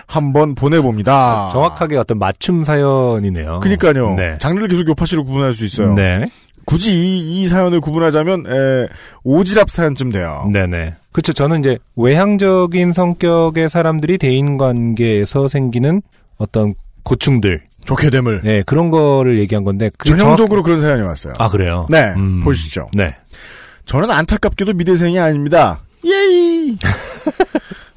[0.09, 1.50] 한번 보내봅니다.
[1.52, 3.61] 정확하게 어떤 맞춤 사연이네요.
[3.61, 4.14] 그니까요.
[4.16, 4.38] 네.
[4.38, 5.94] 장르를 계속 요파시로 구분할 수 있어요.
[5.94, 6.30] 네.
[6.64, 8.88] 굳이 이, 이 사연을 구분하자면 에,
[9.24, 10.48] 오지랖 사연쯤 돼요.
[10.52, 10.96] 네네.
[11.12, 11.32] 그렇죠.
[11.34, 16.00] 저는 이제 외향적인 성격의 사람들이 대인 관계에서 생기는
[16.38, 21.32] 어떤 고충들, 좋게 됨을 네 그런 거를 얘기한 건데 전형적으로 그런 사연이 왔어요.
[21.34, 21.86] 정확- 아 그래요.
[21.90, 22.42] 네, 음.
[22.44, 22.88] 보시죠.
[22.94, 23.14] 네.
[23.86, 25.80] 저는 안타깝게도 미대생이 아닙니다.
[26.04, 26.76] 예이.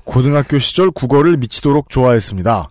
[0.03, 2.69] 고등학교 시절 국어를 미치도록 좋아했습니다.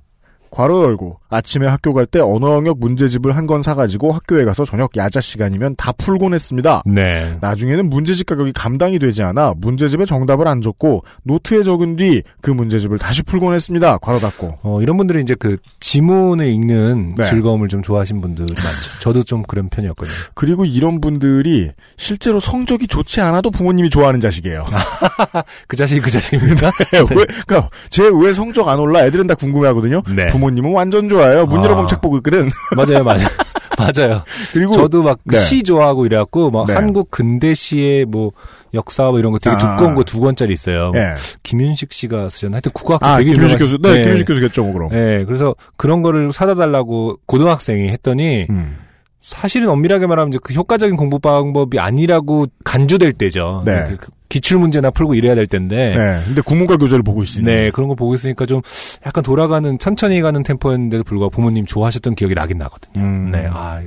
[0.50, 4.96] 괄호 열고 아침에 학교 갈 때 언어 영역 문제집을 한 권 사가지고 학교에 가서 저녁
[4.96, 6.82] 야자 시간이면 다 풀곤 했습니다.
[6.86, 7.36] 네.
[7.40, 12.98] 나중에는 문제집 가격이 감당이 되지 않아 문제집에 정답을 안 적고 노트에 적은 뒤 그 문제집을
[12.98, 13.98] 다시 풀곤 했습니다.
[13.98, 14.58] 괄호 닫고.
[14.62, 17.24] 어, 이런 분들이 이제 그 지문을 읽는 네.
[17.24, 19.00] 즐거움을 좀 좋아하시는 분들 많죠.
[19.00, 20.14] 저도 좀 그런 편이었거든요.
[20.34, 24.64] 그리고 이런 분들이 실제로 성적이 좋지 않아도 부모님이 좋아하는 자식이에요.
[25.68, 26.70] 그 자식이 그 자식입니다.
[27.16, 29.04] 왜, 그니까, 제 왜 성적 안 올라?
[29.06, 30.02] 애들은 다 궁금해 하거든요.
[30.14, 30.26] 네.
[30.28, 31.46] 부모님은 완전 좋아 요.
[31.46, 31.86] 문 아.
[31.86, 32.50] 책 보고 있거든.
[32.76, 33.26] 맞아요, 맞아요.
[33.78, 34.22] 맞아요.
[34.52, 35.38] 그리고, 저도 막 네.
[35.38, 36.74] 시 좋아하고 이래갖고 막 네.
[36.74, 38.30] 한국 근대 시의 뭐
[38.74, 39.58] 역사 뭐 이런 거 되게 아.
[39.58, 40.92] 두꺼운 거두 권짜리 있어요.
[40.94, 41.14] 예.
[41.42, 42.56] 김윤식 씨가 쓰셨나?
[42.56, 44.88] 하여튼 국어학자 아, 되게 김윤식 교수, 네, 김윤식 교수겠죠, 뭐, 그럼.
[44.90, 48.76] 네, 그래서 그런 거를 사다 달라고 고등학생이 했더니 음.
[49.18, 53.62] 사실은 엄밀하게 말하면 이제 그 효과적인 공부 방법이 아니라고 간주될 때죠.
[53.64, 53.96] 네.
[54.30, 55.94] 기출 문제나 풀고 이래야 될 텐데.
[55.94, 56.22] 네.
[56.24, 57.44] 근데 국문과 교재를 보고 있으니.
[57.44, 58.62] 네, 그런 거 보고 있으니까 좀
[59.04, 63.04] 약간 돌아가는 천천히 가는 템포였는데도 불구하고 부모님 좋아하셨던 기억이 나긴 나거든요.
[63.04, 63.30] 음.
[63.32, 63.82] 네, 아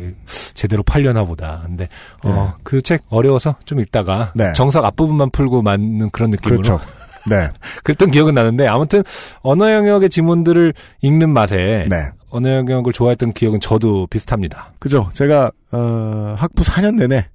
[0.54, 1.62] 제대로 팔려나 보다.
[1.66, 1.88] 근데
[2.24, 2.62] 어, 네.
[2.64, 4.54] 그책 어려워서 좀 읽다가 네.
[4.54, 6.80] 정석 앞부분만 풀고 맞는 그런 느낌으로 그렇죠.
[7.26, 7.48] 네.
[7.84, 9.02] 그랬던 기억은 나는데 아무튼
[9.42, 12.10] 언어 영역의 지문들을 읽는 맛에 네.
[12.30, 14.74] 언어 영역을 좋아했던 기억은 저도 비슷합니다.
[14.80, 15.10] 그죠.
[15.14, 17.26] 제가, 어, 학부 4년 내내 예,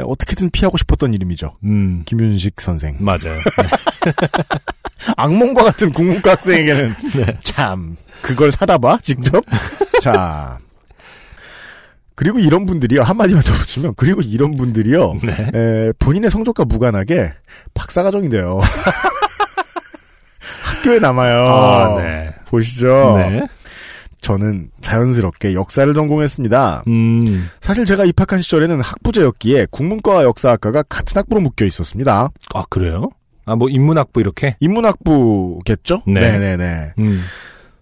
[0.00, 1.56] 어떻게든 피하고 싶었던 이름이죠.
[1.64, 2.96] 음, 김윤식 선생.
[3.00, 3.40] 맞아요.
[5.16, 7.38] 악몽과 같은 국문과 학생에게는 네.
[7.42, 9.44] 참 그걸 사다 봐 직접.
[10.00, 10.58] 자
[12.14, 15.50] 그리고 이런 분들이요 한마디만 더 붙이면 그리고 이런 분들이요 네.
[15.54, 17.32] 에, 본인의 성적과 무관하게
[17.74, 18.60] 박사과정이 돼요.
[20.62, 21.48] 학교에 남아요.
[21.48, 22.34] 아, 네.
[22.46, 23.14] 보시죠.
[23.16, 23.46] 네.
[24.22, 26.84] 저는 자연스럽게 역사를 전공했습니다.
[26.86, 32.30] 음, 사실 제가 입학한 시절에는 학부제였기에 국문과와 역사학과가 같은 학부로 묶여 있었습니다.
[32.54, 33.10] 아 그래요?
[33.44, 34.54] 아 뭐 인문학부 이렇게?
[34.60, 36.02] 인문학부겠죠?
[36.06, 36.20] 네.
[36.20, 36.92] 네네네.
[36.98, 37.22] 음,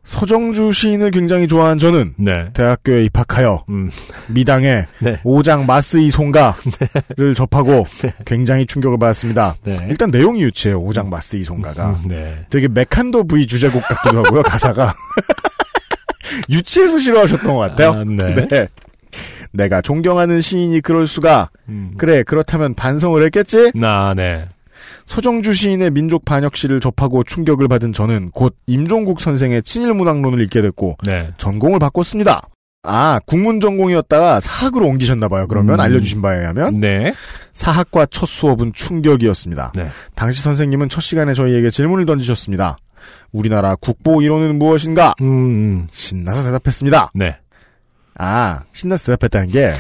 [0.05, 2.49] 서정주 시인을 굉장히 좋아한 저는 네.
[2.55, 3.91] 대학교에 입학하여 음,
[4.29, 5.21] 미당의 네.
[5.23, 7.85] 오장 마스이 송가를 접하고
[8.25, 9.57] 굉장히 충격을 받았습니다.
[9.63, 9.87] 네.
[9.91, 10.81] 일단 내용이 유치해요.
[10.81, 11.91] 오장 마스이 송가가.
[12.05, 12.47] 음, 네.
[12.49, 14.43] 되게 메칸더 V 주제곡 같기도 하고요.
[14.43, 14.95] 가사가.
[16.49, 17.93] 유치해서 싫어하셨던 것 같아요.
[17.93, 18.69] 아, 네.
[19.53, 21.51] 내가 존경하는 시인이 그럴 수가.
[21.69, 21.95] 음.
[21.99, 23.73] 그래 그렇다면 반성을 했겠지?
[23.75, 24.47] 나, 네.
[25.07, 31.31] 서정주 시인의 민족 반역시를 접하고 충격을 받은 저는 곧 임종국 선생의 친일문학론을 읽게 됐고 네.
[31.37, 32.43] 전공을 바꿨습니다.
[32.83, 35.47] 아, 국문 전공이었다가 사학으로 옮기셨나 봐요.
[35.49, 35.81] 그러면 음.
[35.81, 37.13] 알려주신 바에 의하면 네.
[37.53, 39.73] 사학과 첫 수업은 충격이었습니다.
[39.75, 39.89] 네.
[40.15, 42.79] 당시 선생님은 첫 시간에 저희에게 질문을 던지셨습니다.
[43.33, 45.15] 우리나라 국보 이론은 무엇인가?
[45.21, 45.89] 음, 음.
[45.91, 47.11] 신나서 대답했습니다.
[47.15, 47.37] 네.
[48.19, 49.73] 아, 신나서 대답했다는 게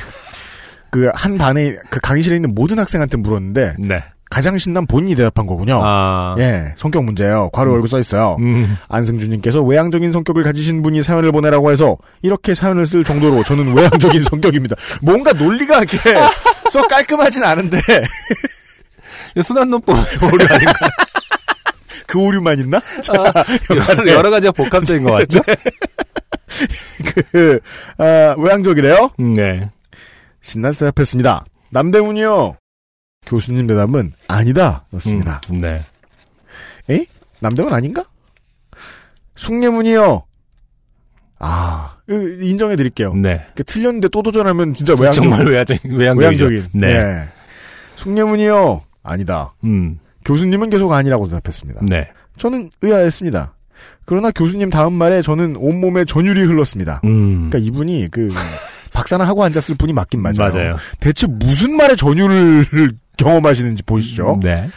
[0.92, 4.02] 그 한 반에 그 강의실에 있는 모든 학생한테 물었는데 네.
[4.28, 5.80] 가장 신난 본인이 대답한 거군요.
[5.84, 6.34] 아.
[6.38, 7.50] 예, 성격 문제예요.
[7.52, 8.36] 괄호 열고 써 있어요.
[8.40, 8.76] 음.
[8.88, 14.74] 안승준님께서 외향적인 성격을 가지신 분이 사연을 보내라고 해서 이렇게 사연을 쓸 정도로 저는 외향적인 성격입니다.
[15.00, 15.98] 뭔가 논리가 이렇게
[16.70, 17.78] 썩 깔끔하진 않은데
[19.36, 19.94] 이거 순환론법
[20.32, 20.72] 오류 아닌가?
[22.10, 22.80] 그 오류만 있나?
[23.02, 23.12] 자,
[23.70, 25.40] 여러, 여러 가지가 복합적인 것 같죠?
[27.32, 27.60] 그
[27.98, 29.10] 아, 외향적이래요.
[29.20, 29.70] 음, 네.
[30.42, 31.44] 신나서 대답했습니다.
[31.70, 32.56] 남대문이요.
[33.26, 35.40] 교수님 대답은 아니다 였습니다.
[35.50, 35.80] 음, 네.
[37.40, 38.04] 남대문 아닌가?
[39.36, 40.24] 숭례문이요.
[41.38, 43.14] 아, 으, 인정해 드릴게요.
[43.14, 43.46] 네.
[43.54, 46.46] 그 틀렸는데 또 도전하면 진짜 외향적, 정말 외향적인, 외향적이죠.
[46.46, 46.80] 외향적인.
[46.80, 47.02] 네.
[47.02, 47.28] 네.
[47.96, 48.82] 숭례문이요.
[49.02, 49.54] 아니다.
[49.64, 51.80] 음, 교수님은 계속 아니라고 대답했습니다.
[51.84, 52.10] 네.
[52.38, 53.54] 저는 의아했습니다.
[54.04, 57.00] 그러나 교수님 다음 말에 저는 온몸에 전율이 흘렀습니다.
[57.04, 57.48] 음.
[57.50, 58.32] 그러니까 이분이 그
[58.92, 60.52] 박사나 하고 앉았을 분이 맞긴 맞아요.
[60.52, 60.76] 맞아요.
[60.98, 64.40] 대체 무슨 말에 전율을 경험하시는지 보시죠.
[64.42, 64.68] 네.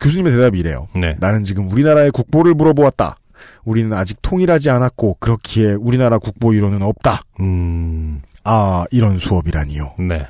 [0.00, 0.88] 교수님의 대답이 이래요.
[0.94, 1.16] 네.
[1.18, 3.16] 나는 지금 우리나라의 국보를 물어보았다.
[3.64, 7.22] 우리는 아직 통일하지 않았고 그렇기에 우리나라 국보 이론은 없다.
[7.40, 9.94] 음, 아 이런 수업이라니요.
[10.00, 10.26] 네.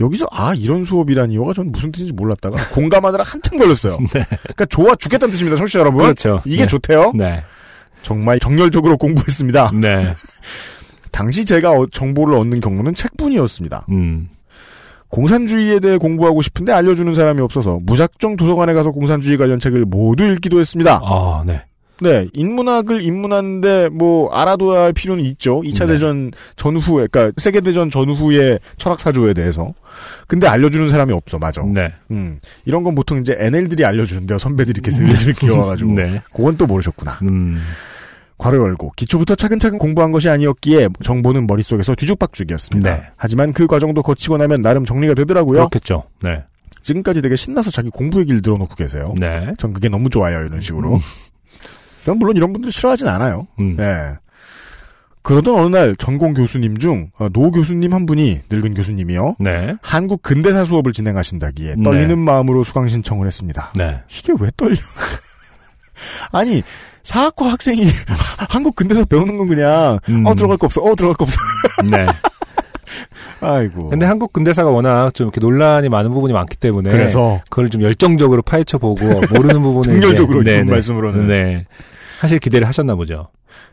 [0.00, 3.98] 여기서 아 이런 수업이라니요가 전 무슨 뜻인지 몰랐다가 공감하느라 한참 걸렸어요.
[4.14, 4.24] 네.
[4.28, 6.02] 그러니까 좋아 죽겠다는 뜻입니다, 청취자 여러분.
[6.02, 6.40] 그렇죠.
[6.44, 6.66] 이게 네.
[6.66, 7.12] 좋대요.
[7.14, 7.42] 네.
[8.02, 9.72] 정말 정열적으로 공부했습니다.
[9.80, 10.14] 네.
[11.10, 13.86] 당시 제가 어- 정보를 얻는 경로는 책뿐이었습니다.
[13.90, 14.28] 음,
[15.08, 20.60] 공산주의에 대해 공부하고 싶은데 알려주는 사람이 없어서 무작정 도서관에 가서 공산주의 관련 책을 모두 읽기도
[20.60, 21.00] 했습니다.
[21.02, 21.62] 아, 네.
[22.00, 25.60] 네, 인문학을 입문하는데 뭐 알아둬야 할 필요는 있죠.
[25.62, 25.94] 2차 네.
[25.94, 29.74] 대전 전후에, 그러니까 세계 대전 전후의 철학 사조에 대해서.
[30.26, 31.62] 근데 알려주는 사람이 없어, 맞아.
[31.62, 31.92] 네.
[32.10, 34.38] 음, 이런 건 보통 이제 NL들이 알려주는데요.
[34.38, 35.92] 선배들이 이렇게 슬슬 귀여워가지고.
[35.94, 36.20] 네.
[36.32, 37.18] 그건 또 모르셨구나.
[37.22, 37.60] 음,
[38.38, 42.94] 괄호 열고 기초부터 차근차근 공부한 것이 아니었기에 정보는 머릿속에서 뒤죽박죽이었습니다.
[42.94, 43.02] 네.
[43.16, 45.58] 하지만 그 과정도 거치고 나면 나름 정리가 되더라고요.
[45.58, 46.04] 그렇겠죠.
[46.22, 46.44] 네.
[46.82, 49.12] 지금까지 되게 신나서 자기 공부 얘기를 들어놓고 계세요.
[49.18, 49.52] 네.
[49.58, 51.00] 전 그게 너무 좋아요, 이런 식으로.
[52.08, 53.46] 저는 물론 이런 분들 싫어하진 않아요.
[53.60, 53.76] 음.
[53.78, 54.16] 예.
[55.20, 59.36] 그러던 어느 날 전공 교수님 중 어, 노 교수님 한 분이 늙은 교수님이요.
[59.40, 59.76] 네.
[59.82, 61.82] 한국 근대사 수업을 진행하신다기에 네.
[61.82, 63.72] 떨리는 마음으로 수강 신청을 했습니다.
[63.76, 64.00] 네.
[64.10, 64.76] 이게 왜 떨려?
[66.32, 66.62] 아니
[67.02, 67.82] 사학과 학생이
[68.48, 70.24] 한국 근대사 배우는 건 그냥 음.
[70.24, 71.36] 어 들어갈 거 없어, 어 들어갈 거 없어.
[71.90, 72.06] 네.
[73.40, 73.90] 아이고.
[73.90, 78.40] 근데 한국 근대사가 워낙 좀 이렇게 논란이 많은 부분이 많기 때문에 그래서 그걸 좀 열정적으로
[78.40, 79.04] 파헤쳐 보고
[79.34, 81.28] 모르는 부분을 정열적으로 이제- 이분 네, 말씀으로는.
[81.28, 81.66] 네.
[82.18, 83.28] 사실 기대를 하셨나 보죠.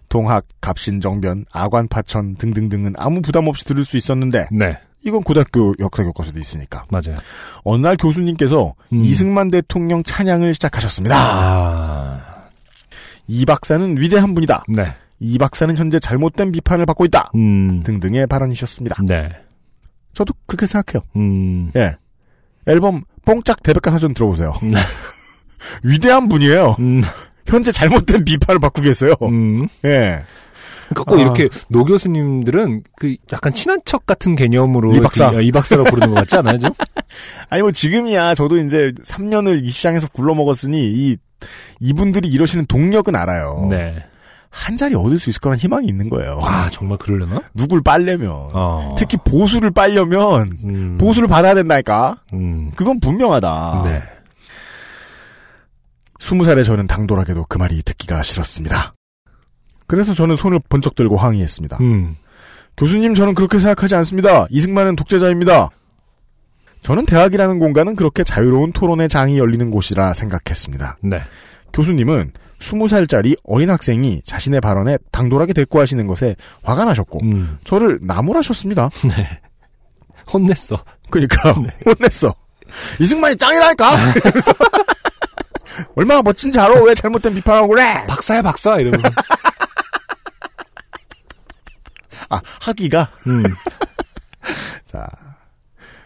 [0.08, 4.78] 동학, 갑신정변, 아관파천 등등등은 아무 부담 없이 들을 수 있었는데 네.
[5.04, 6.86] 이건 고등학교 역사 교과서도 있으니까.
[6.91, 7.16] 맞아요.
[7.64, 9.04] 어느 날 교수님께서 음.
[9.04, 11.16] 이승만 대통령 찬양을 시작하셨습니다.
[11.18, 12.50] 아.
[13.28, 14.66] 이 박사는 위대한 분이다.
[14.68, 14.93] 네.
[15.20, 17.32] 이 박사는 현재 잘못된 비판을 받고 있다.
[17.36, 17.82] 음.
[17.84, 18.98] 등등의 발언이셨습니다.
[19.04, 19.30] 네.
[20.14, 21.04] 저도 그렇게 생각해요.
[21.16, 21.72] 음.
[21.76, 21.96] 예.
[22.68, 24.54] 앨범 뽕짝 대백과 사전 들어보세요.
[24.62, 24.78] 네.
[25.84, 26.76] 위대한 분이에요.
[27.48, 29.14] 음, 현재 잘못된 비판을 계세요.
[29.24, 29.68] 음.
[29.86, 30.22] 예.
[30.89, 31.22] 그러니까 꼭 아.
[31.22, 35.32] 이렇게 노 교수님들은 그 약간 친한 척 같은 개념으로 이 박사.
[35.41, 36.72] 이 박사로 부르는 것 같지 않아요, 좀?
[37.50, 41.18] 아니 뭐 지금이야 저도 이제 3년을 이 시장에서 굴러 먹었으니 이
[41.80, 43.68] 이분들이 이러시는 동력은 알아요.
[43.70, 43.96] 네.
[44.50, 46.39] 한 자리 얻을 수 있을 거란 희망이 있는 거예요.
[46.43, 47.41] 아 정말 그러려나?
[47.54, 48.96] 누굴 빨려면 어.
[48.98, 50.98] 특히 보수를 빨려면 음.
[50.98, 52.18] 보수를 받아야 된다니까.
[52.34, 52.72] 음.
[52.76, 53.82] 그건 분명하다.
[53.84, 54.02] 네.
[56.26, 58.95] 스무 살에 저는 당돌하게도 그 말이 듣기가 싫었습니다.
[59.86, 61.78] 그래서 저는 손을 번쩍 들고 항의했습니다.
[61.82, 62.15] 음.
[62.78, 64.47] 교수님 저는 그렇게 생각하지 않습니다.
[64.49, 65.69] 이승만은 독재자입니다.
[66.82, 70.97] 저는 대학이라는 공간은 그렇게 자유로운 토론의 장이 열리는 곳이라 생각했습니다.
[71.03, 71.21] 네.
[71.73, 77.59] 교수님은 20살짜리 어린 학생이 자신의 발언에 당돌하게 대꾸하시는 것에 화가 나셨고 음.
[77.65, 78.89] 저를 나무라셨습니다.
[79.15, 79.41] 네.
[80.34, 80.84] 혼냈어.
[81.11, 82.34] 그러니까 혼냈어.
[82.99, 83.91] 이승만이 짱이라니까.
[85.95, 86.82] 얼마나 멋진지 알아?
[86.84, 88.05] 왜 잘못된 비판하고 그래?
[88.07, 89.07] 박사야 박사 이러면서.
[92.30, 93.43] 아 학위가 음.
[94.86, 95.05] 자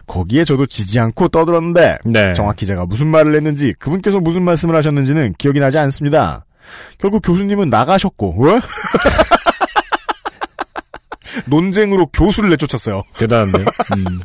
[0.06, 2.34] 거기에 저도 지지 않고 떠들었는데 네.
[2.34, 6.46] 정확히 제가 무슨 말을 했는지 그분께서 무슨 말씀을 하셨는지는 기억이 나지 않습니다.
[6.98, 8.60] 결국 교수님은 나가셨고 왜?
[11.46, 13.04] 논쟁으로 교수를 내쫓았어요.
[13.14, 13.60] 대단한데.
[13.60, 14.22] 음.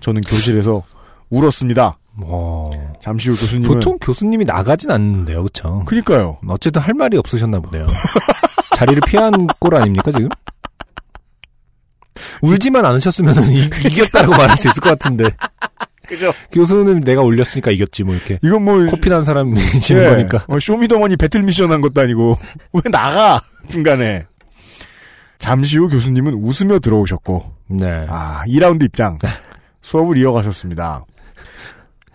[0.00, 0.82] 저는 교실에서
[1.30, 1.98] 울었습니다.
[2.20, 2.70] 어.
[3.00, 5.82] 잠시 후 교수님은 보통 교수님이 나가진 않는데요, 그쵸?
[5.86, 6.38] 그니까요.
[6.48, 7.86] 어쨌든 할 말이 없으셨나 보네요.
[8.76, 10.28] 자리를 피한 꼴 아닙니까, 지금?
[12.42, 13.34] 울지만 않으셨으면
[13.86, 15.24] 이겼다고 말할 수 있을 것 같은데.
[16.06, 16.32] 그죠.
[16.50, 18.38] 교수는 내가 울렸으니까 이겼지, 뭐, 이렇게.
[18.42, 20.08] 이건 뭐 코피 난 사람이 지는 예.
[20.08, 20.44] 거니까.
[20.48, 22.36] 어, 쇼미더머니 배틀 미션 한 것도 아니고
[22.74, 23.40] 왜 나가
[23.70, 24.26] 중간에
[25.38, 28.06] 잠시 후 교수님은 웃으며 들어오셨고 네.
[28.10, 29.18] 아 2라운드 입장
[29.80, 31.04] 수업을 이어가셨습니다.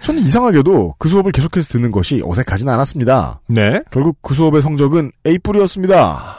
[0.02, 3.42] 저는 이상하게도 그 수업을 계속해서 듣는 것이 어색하진 않았습니다.
[3.48, 3.82] 네.
[3.92, 6.36] 결국 그 수업의 성적은 A 뿌리였습니다.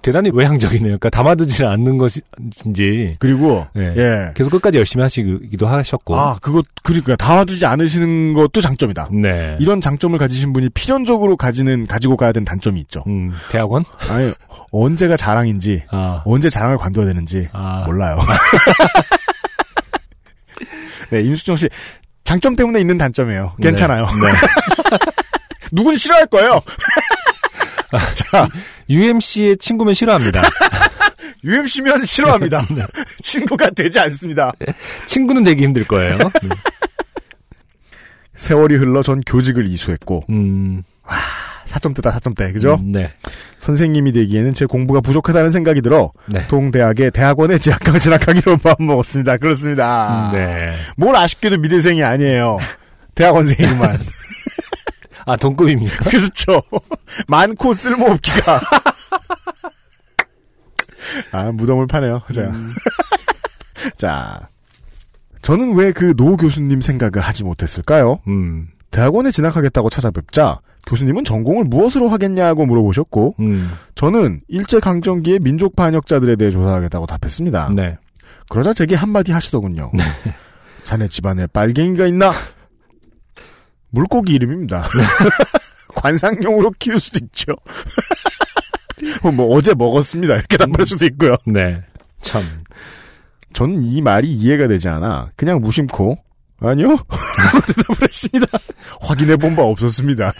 [0.00, 0.98] 대단히 외향적이네요.
[0.98, 3.16] 그러니까 담아두지 않는 것인지.
[3.18, 3.94] 그리고 네.
[3.96, 4.32] 예.
[4.34, 6.16] 계속 끝까지 열심히 하시기도 하셨고.
[6.16, 9.08] 아 그것 그러니까 담아두지 않으시는 것도 장점이다.
[9.12, 9.56] 네.
[9.60, 13.02] 이런 장점을 가지신 분이 필연적으로 가지는 가지고 가야 되는 단점이 있죠.
[13.08, 13.84] 음, 대학원?
[14.08, 14.32] 아니
[14.70, 16.22] 언제가 자랑인지 아.
[16.24, 17.82] 언제 자랑을 관둬야 되는지 아.
[17.84, 18.18] 몰라요.
[21.10, 21.68] 네, 임수정 씨
[22.28, 23.54] 장점 때문에 있는 단점이에요.
[23.62, 24.04] 괜찮아요.
[24.04, 24.98] 네.
[25.72, 26.60] 누군 싫어할 거예요.
[28.14, 28.46] 자,
[28.90, 30.42] UMC의 친구면 싫어합니다.
[31.42, 32.66] UMC면 싫어합니다.
[32.70, 32.84] 네.
[33.22, 34.52] 친구가 되지 않습니다.
[35.06, 36.18] 친구는 되기 힘들 거예요.
[38.36, 40.82] 세월이 흘러 전 교직을 이수했고 음,
[41.68, 42.74] 4점대다 4점대 그죠?
[42.80, 43.12] 음, 네.
[43.58, 46.46] 선생님이 되기에는 제 공부가 부족하다는 생각이 들어 네.
[46.48, 49.36] 동대학의 대학원에 재학과 진학하기로 마음먹었습니다.
[49.38, 50.30] 그렇습니다.
[50.32, 50.70] 네.
[50.96, 52.58] 뭘 아쉽게도 미대생이 아니에요.
[53.14, 53.98] 대학원생이만.
[55.26, 56.04] 아, 동급입니까?
[56.10, 56.62] 그렇죠.
[57.26, 58.60] 많고 쓸모없기가.
[61.32, 62.22] 아, 무덤을 파네요.
[62.34, 62.42] 자.
[62.42, 62.74] 음.
[63.96, 64.48] 자.
[65.42, 68.20] 저는 왜 그 노 교수님 생각을 하지 못했을까요?
[68.26, 76.36] 음, 대학원에 진학하겠다고 찾아뵙자 교수님은 전공을 무엇으로 하겠냐고 물어보셨고 음, 저는 일제 강점기의 민족 반역자들에
[76.36, 77.70] 대해 조사하겠다고 답했습니다.
[77.74, 77.98] 네.
[78.48, 79.92] 그러자 제게 한마디 하시더군요.
[80.84, 82.32] 자네 집안에 빨갱이가 있나?
[83.90, 84.84] 물고기 이름입니다.
[85.94, 87.52] 관상용으로 키울 수도 있죠.
[89.22, 90.34] 어, 뭐 어제 먹었습니다.
[90.34, 91.36] 이렇게 답할 수도 있고요.
[91.46, 91.82] 네.
[92.22, 92.42] 참.
[93.52, 96.16] 저는 이 말이 이해가 되지 않아 그냥 무심코
[96.60, 96.96] 아니요
[97.66, 98.46] 대답을 했습니다.
[99.00, 100.32] 확인해 본 바 없었습니다.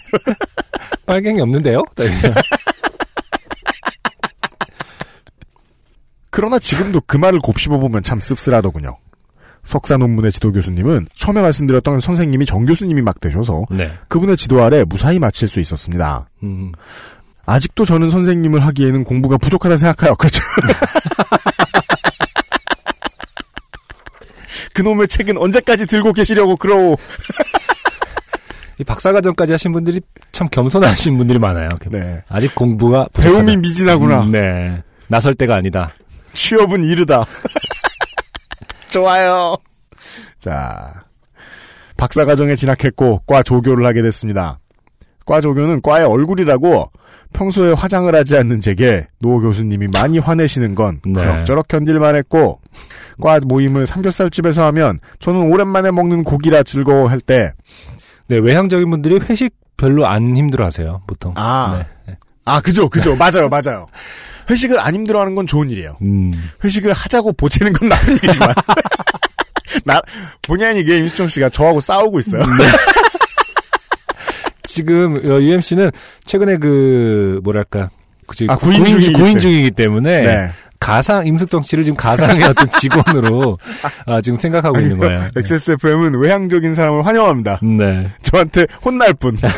[1.06, 1.82] 빨갱이 없는데요?
[6.30, 8.96] 그러나 지금도 그 말을 곱씹어 보면 참 씁쓸하더군요.
[9.64, 13.90] 석사 논문의 지도 교수님은 처음에 말씀드렸던 선생님이 정 교수님이 막 되셔서 네.
[14.08, 16.28] 그분의 지도 아래 무사히 마칠 수 있었습니다.
[16.42, 16.72] 음,
[17.44, 20.14] 아직도 저는 선생님을 하기에는 공부가 부족하다 생각해요.
[20.16, 20.42] 그렇죠.
[24.78, 26.96] 그놈의 책은 언제까지 들고 계시려고 그러오.
[28.78, 30.00] 이 박사과정까지 하신 분들이
[30.30, 31.68] 참 겸손하신 분들이 많아요.
[31.90, 32.22] 네.
[32.28, 33.44] 아직 공부가 부족하다.
[33.44, 34.22] 배움이 미진하구나.
[34.22, 34.84] 음, 네.
[35.08, 35.90] 나설 때가 아니다.
[36.32, 37.26] 취업은 이르다.
[38.86, 39.56] 좋아요.
[40.38, 41.02] 자,
[41.96, 44.60] 박사과정에 진학했고 과 조교를 하게 됐습니다.
[45.26, 46.92] 과 조교는 과의 얼굴이라고
[47.32, 51.12] 평소에 화장을 하지 않는 제게 노 교수님이 많이 화내시는 건 네.
[51.20, 52.60] 그럭저럭 견딜만 했고
[53.20, 57.52] 과 모임을 삼겹살집에서 하면 저는 오랜만에 먹는 고기라 즐거워할 때
[58.28, 61.32] 네, 외향적인 분들이 회식 별로 안 힘들어 하세요, 보통.
[61.36, 62.16] 아, 네.
[62.44, 63.86] 아 그죠 그죠 맞아요 맞아요
[64.48, 66.32] 회식을 안 힘들어하는 건 좋은 일이에요 음,
[66.64, 68.54] 회식을 하자고 보채는 건 나쁜 일이지만
[69.84, 70.00] 나
[70.46, 72.40] 본의 아니게 임수정 씨가 저하고 싸우고 있어요.
[74.68, 75.90] 지금 어, UMC는
[76.26, 77.88] 최근에 그 뭐랄까
[78.48, 79.40] 아, 구인, 구인 중, 중이기 구인 때문에.
[79.40, 80.50] 중이기 때문에 네.
[80.78, 83.58] 가상 임숙정 씨를 지금 가상의 어떤 직원으로
[84.04, 85.20] 아, 지금 생각하고 있는 거예요.
[85.20, 85.30] 네.
[85.36, 87.60] XSFM은 외향적인 사람을 환영합니다.
[87.62, 88.06] 네.
[88.22, 89.36] 저한테 혼날 뿐.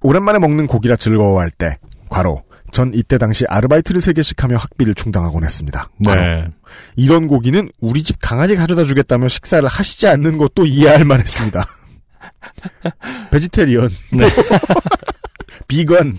[0.00, 1.76] 오랜만에 먹는 고기라 즐거워할 때,
[2.08, 2.42] 과로.
[2.72, 5.90] 전 이때 당시 아르바이트를 3개씩 하며 학비를 충당하곤 했습니다.
[6.04, 6.20] 과로.
[6.22, 6.48] 네.
[6.96, 11.66] 이런 고기는 우리 집 강아지 가져다 주겠다며 식사를 하시지 않는 것도 이해할 만했습니다.
[13.30, 14.26] Vegetarian, 네.
[15.68, 16.18] 비건.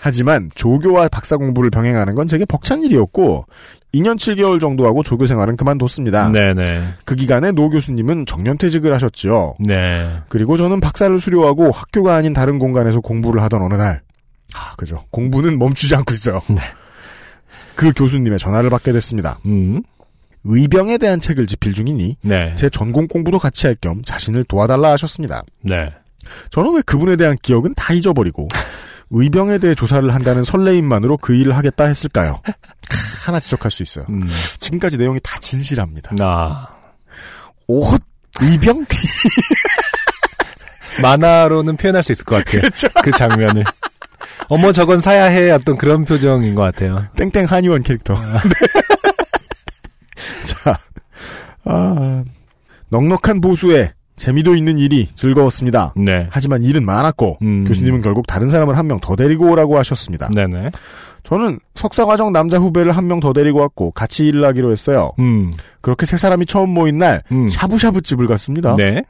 [0.00, 3.46] 하지만 조교와 박사 공부를 병행하는 건 제게 벅찬 일이었고
[3.94, 6.30] 2년 7개월 정도 하고 조교 생활은 그만뒀습니다.
[6.30, 6.94] 네네.
[7.04, 9.54] 그 기간에 노 교수님은 정년 퇴직을 하셨지요.
[9.60, 10.18] 네.
[10.28, 14.02] 그리고 저는 박사를 수료하고 학교가 아닌 다른 공간에서 공부를 하던 어느 날,
[14.54, 15.04] 아, 그죠.
[15.10, 16.40] 공부는 멈추지 않고 있어요.
[16.48, 16.60] 네.
[17.76, 19.38] 그 교수님의 전화를 받게 됐습니다.
[19.46, 19.82] 음.
[20.44, 22.54] 의병에 대한 책을 집필 중이니 네.
[22.56, 25.42] 제 전공 공부도 같이 할 겸 자신을 도와달라 하셨습니다.
[25.62, 25.92] 네.
[26.50, 28.48] 저는 왜 그분에 대한 기억은 다 잊어버리고
[29.10, 32.40] 의병에 대해 조사를 한다는 설레임만으로 그 일을 하겠다 했을까요?
[33.24, 34.04] 하나 지적할 수 있어요.
[34.08, 34.26] 음.
[34.58, 36.12] 지금까지 내용이 다 진실합니다.
[36.20, 36.68] 아.
[37.66, 38.00] 옷
[38.40, 38.86] 의병
[41.02, 42.62] 만화로는 표현할 수 있을 것 같아요.
[42.62, 42.88] 그렇죠.
[43.02, 43.62] 그 장면을.
[44.48, 47.06] 어머 저건 사야 해 어떤 그런 표정인 것 같아요.
[47.16, 48.14] 땡땡 한의원 캐릭터.
[48.14, 48.20] 네.
[50.44, 50.78] 자,
[51.64, 52.24] 아,
[52.88, 55.94] 넉넉한 보수에 재미도 있는 일이 즐거웠습니다.
[55.96, 56.28] 네.
[56.30, 57.64] 하지만 일은 많았고 음.
[57.66, 60.28] 교수님은 결국 다른 사람을 한 명 더 데리고 오라고 하셨습니다.
[60.34, 60.70] 네네.
[61.24, 65.12] 저는 석사과정 남자 후배를 한 명 더 데리고 왔고 같이 일을 하기로 했어요.
[65.18, 65.50] 음.
[65.80, 67.48] 그렇게 세 사람이 처음 모인 날 음.
[67.48, 68.76] 샤브샤브 집을 갔습니다.
[68.76, 69.02] 네.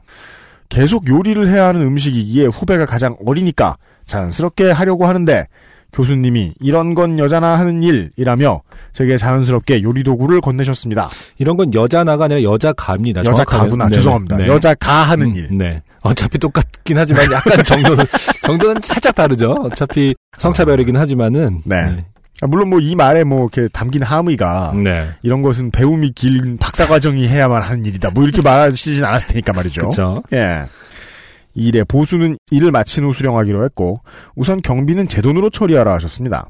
[0.69, 5.45] 계속 요리를 해야 하는 음식이기에 후배가 가장 어리니까 자연스럽게 하려고 하는데
[5.91, 8.61] 교수님이 이런 건 여자나 하는 일이라며
[8.93, 11.09] 제게 자연스럽게 요리 도구를 건네셨습니다.
[11.39, 13.21] 이런 건 여자 나가 아니라 여자 가입니다.
[13.21, 13.63] 여자 정확하면.
[13.65, 13.95] 가구나 네네.
[13.95, 14.37] 죄송합니다.
[14.37, 14.47] 네.
[14.47, 15.49] 여자 가 하는 음, 일.
[15.57, 15.81] 네.
[16.01, 18.05] 어차피 똑같긴 하지만 약간 정도는
[18.45, 19.51] 정도는 살짝 다르죠.
[19.63, 21.61] 어차피 성차별이긴 하지만은.
[21.65, 22.05] 네.
[22.41, 25.07] 아, 물론 뭐 이 말에 뭐 이렇게 담긴 함의가 네.
[25.21, 28.11] 이런 것은 배움이 긴 박사 과정이 해야만 하는 일이다.
[28.11, 29.81] 뭐 이렇게 말하시진 않았을 테니까 말이죠.
[29.81, 30.21] 그렇죠.
[30.33, 30.63] 예.
[31.55, 34.01] 일의 보수는 일을 마친 후 수령하기로 했고
[34.35, 36.47] 우선 경비는 제 돈으로 처리하라 하셨습니다.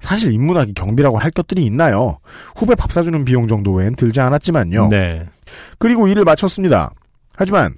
[0.00, 2.18] 사실 인문학이 경비라고 할 것들이 있나요?
[2.56, 4.88] 후배 밥 사주는 비용 정도 외엔 들지 않았지만요.
[4.88, 5.26] 네.
[5.78, 6.92] 그리고 일을 마쳤습니다.
[7.34, 7.74] 하지만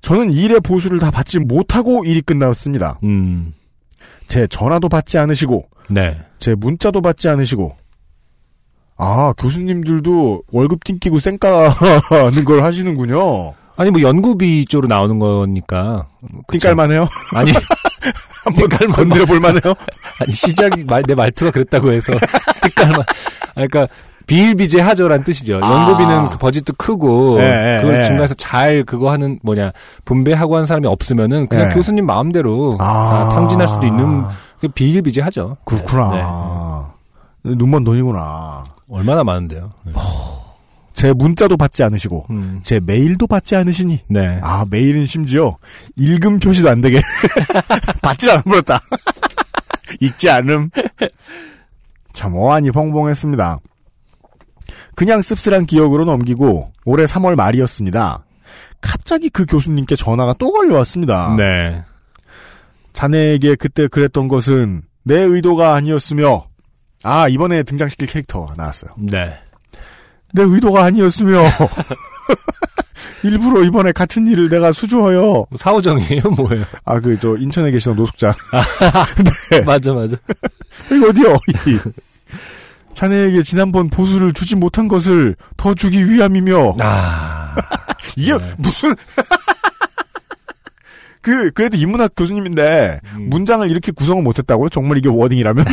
[0.00, 2.98] 저는 일의 보수를 다 받지 못하고 일이 끝났습니다.
[3.04, 3.54] 음.
[4.28, 6.18] 제 전화도 받지 않으시고 네.
[6.38, 7.76] 제 문자도 받지 않으시고
[8.96, 13.54] 아 교수님들도 월급 띵끼고 쌩까는 걸 하시는군요.
[13.76, 16.06] 아니 뭐 연구비 쪽으로 나오는 거니까.
[16.52, 17.08] 띵깔만해요?
[17.34, 17.50] 아니
[18.44, 19.74] 한번 건드려 볼 만해요?
[20.20, 22.12] 아니 시작이 말, 내 말투가 그랬다고 해서
[22.62, 23.00] 뜻깔만
[23.54, 23.88] 아니, 그러니까
[24.26, 25.60] 비일비재하죠란 뜻이죠.
[25.62, 25.70] 아.
[25.70, 28.04] 연구비는 그 버짓도 크고 예, 예, 그걸 예.
[28.04, 29.72] 중간에서 잘 그거 하는 뭐냐
[30.04, 31.74] 분배하고 하는 사람이 없으면은 그냥 예.
[31.74, 33.28] 교수님 마음대로 아.
[33.28, 34.24] 다 탕진할 수도 있는
[34.60, 35.58] 그 비일비재하죠.
[35.64, 36.92] 그렇구나.
[37.44, 38.64] 눈먼 돈이구나.
[38.66, 38.96] 네.
[38.96, 39.70] 얼마나 많은데요.
[39.84, 39.92] 네.
[40.94, 42.60] 제 문자도 받지 않으시고 음.
[42.62, 44.40] 제 메일도 받지 않으시니 네.
[44.42, 45.58] 아 메일은 심지어
[45.96, 47.00] 읽음 표시도 안 되게
[48.00, 48.80] 받지 않아버렸다.
[50.00, 50.70] 읽지 않음.
[52.12, 53.58] 참 어안이 벙벙했습니다.
[54.94, 58.24] 그냥 씁쓸한 기억으로 넘기고 올해 3월 말이었습니다.
[58.80, 61.34] 갑자기 그 교수님께 전화가 또 걸려왔습니다.
[61.36, 61.82] 네.
[62.92, 66.46] 자네에게 그때 그랬던 것은 내 의도가 아니었으며
[67.02, 68.92] 아 이번에 등장시킬 캐릭터가 나왔어요.
[68.96, 69.36] 네.
[70.34, 71.42] 내 의도가 아니었으며
[73.22, 76.64] 일부러 이번에 같은 일을 내가 수주하여 뭐 사오정이에요, 뭐예요?
[76.84, 78.34] 아 그 저 인천에 계시던 노숙자
[79.50, 79.60] 네.
[79.62, 80.16] 맞아, 맞아.
[80.90, 81.34] 이거 어디요?
[81.68, 81.78] 이.
[82.94, 87.54] 자네에게 지난번 보수를 주지 못한 것을 더 주기 위함이며 아,
[88.16, 88.94] 이게 무슨
[91.20, 93.30] 그 그래도 인문학 교수님인데 음.
[93.30, 94.68] 문장을 이렇게 구성을 못했다고요?
[94.68, 95.64] 정말 이게 워딩이라면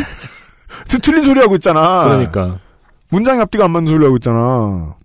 [0.87, 2.03] 트- 틀린 소리 하고 있잖아.
[2.05, 2.59] 그러니까.
[3.11, 4.95] 문장이 앞뒤가 안 맞는 소리 하고 있잖아.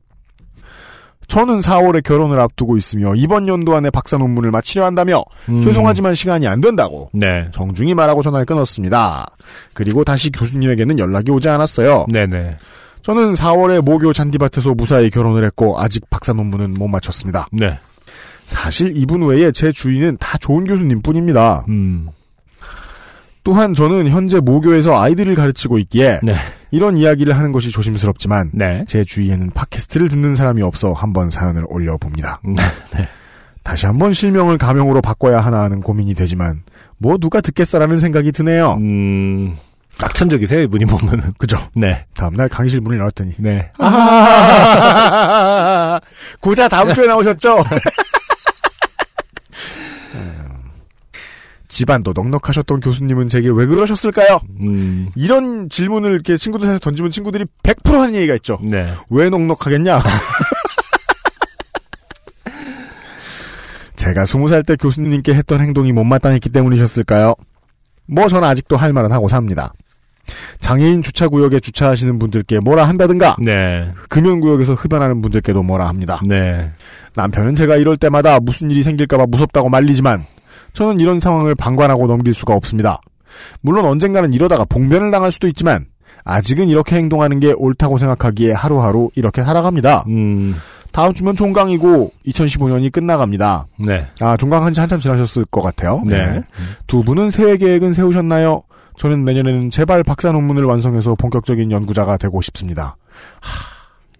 [1.28, 5.61] 저는 4월에 결혼을 앞두고 있으며 이번 연도 안에 박사 논문을 마치려 한다며 음.
[5.61, 7.48] 죄송하지만 시간이 안 된다고 네.
[7.52, 9.26] 정중히 말하고 전화를 끊었습니다.
[9.74, 12.07] 그리고 다시 교수님에게는 연락이 오지 않았어요.
[12.12, 12.59] 네네.
[13.02, 17.48] 저는 4월에 모교 잔디밭에서 무사히 결혼을 했고 아직 박사 논문은 못 마쳤습니다.
[17.52, 17.76] 네.
[18.44, 21.64] 사실 이분 외에 제 주위는 다 좋은 교수님뿐입니다.
[21.68, 22.09] 음.
[23.47, 26.34] 또한 저는 현재 모교에서 아이들을 가르치고 있기에 네.
[26.72, 28.84] 이런 이야기를 하는 것이 조심스럽지만 네.
[28.88, 32.40] 제 주위에는 팟캐스트를 듣는 사람이 없어 한번 사연을 올려봅니다.
[32.44, 32.57] 음.
[33.62, 36.64] 다시 한번 실명을 가명으로 바꿔야 하나 하는 고민이 되지만
[36.99, 38.78] 뭐 누가 듣겠어라는 생각이 드네요.
[38.80, 39.57] 음.
[40.01, 41.32] 낙천적이세요, 이분이 보면은.
[41.38, 41.57] 그죠?
[41.76, 42.05] 네.
[42.14, 43.70] 다음날 강의실 문을 열었더니 네.
[43.78, 45.20] 아,
[46.40, 47.59] 고자 다음 주에 나오셨죠?
[51.77, 54.41] 집안도 넉넉하셨던 교수님은 제게 왜 그러셨을까요?
[54.61, 58.59] 음, 이런 질문을 이렇게 친구들한테 던지면 친구들이 100% 하는 얘기가 있죠.
[58.62, 58.91] 네.
[59.11, 60.01] 왜 넉넉하겠냐?
[63.95, 67.35] 제가 20살 때 교수님께 했던 행동이 못마땅했기 때문이셨을까요?
[68.07, 69.74] 뭐 저는 아직도 할 말은 하고 삽니다.
[70.61, 73.93] 장애인 주차구역에 주차하시는 분들께 뭐라 한다든가 네.
[74.09, 76.22] 금연구역에서 흡연하는 분들께도 뭐라 합니다.
[76.24, 76.70] 네.
[77.16, 80.24] 남편은 제가 이럴 때마다 무슨 일이 생길까봐 무섭다고 말리지만
[80.77, 83.01] 저는 이런 상황을 방관하고 넘길 수가 없습니다.
[83.62, 85.87] 물론 언젠가는 이러다가 봉변을 당할 수도 있지만
[86.24, 90.05] 아직은 이렇게 행동하는 게 옳다고 생각하기에 하루하루 이렇게 살아갑니다.
[90.09, 90.55] 음,
[90.93, 93.66] 다음 주면 종강이고 2015년이 끝나갑니다.
[93.79, 94.07] 네.
[94.20, 96.03] 아 종강한 지 한참 지나셨을 것 같아요.
[96.05, 96.43] 네.
[96.87, 98.62] 두 분은 새해 계획은 세우셨나요?
[98.99, 102.99] 저는 내년에는 제발 박사 논문을 완성해서 본격적인 연구자가 되고 싶습니다.
[103.41, 103.64] 하,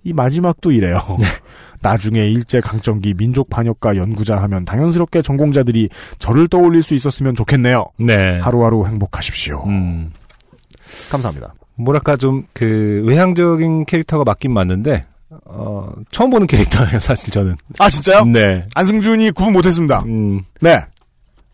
[0.05, 1.03] 이 마지막도 이래요.
[1.83, 7.87] 나중에 일제 강점기 민족 반역가 연구자 하면 당연스럽게 전공자들이 저를 떠올릴 수 있었으면 좋겠네요.
[7.99, 8.39] 네.
[8.41, 9.65] 하루하루 행복하십시오.
[9.67, 10.13] 음.
[11.11, 11.55] 감사합니다.
[11.77, 15.05] 뭐랄까 좀 그 외향적인 캐릭터가 맞긴 맞는데
[15.45, 18.25] 어 처음 보는 캐릭터예요 사실 저는 아 진짜요?
[18.25, 20.03] 네 안승준이 구분 못했습니다.
[20.07, 20.81] 음, 네.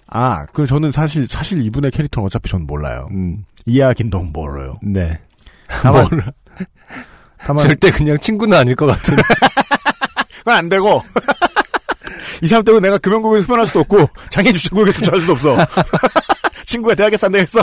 [0.07, 3.09] 아, 그 저는 사실 사실 이분의 캐릭터는 어차피 저는 몰라요.
[3.13, 4.79] 음, 이야기는 너무 멀어요.
[4.83, 5.19] 네
[5.67, 6.07] 다만.
[7.45, 9.17] 다만 절대 그냥 친구는 아닐 것 같은
[10.43, 11.03] 그건 안 되고.
[12.43, 15.57] 이 사람 때문에 내가 금연구역에 흡연할 수도 없고, 장애인 주차구역에 주차할 수도 없어.
[16.67, 17.63] 친구가 대학에서 안 되겠어.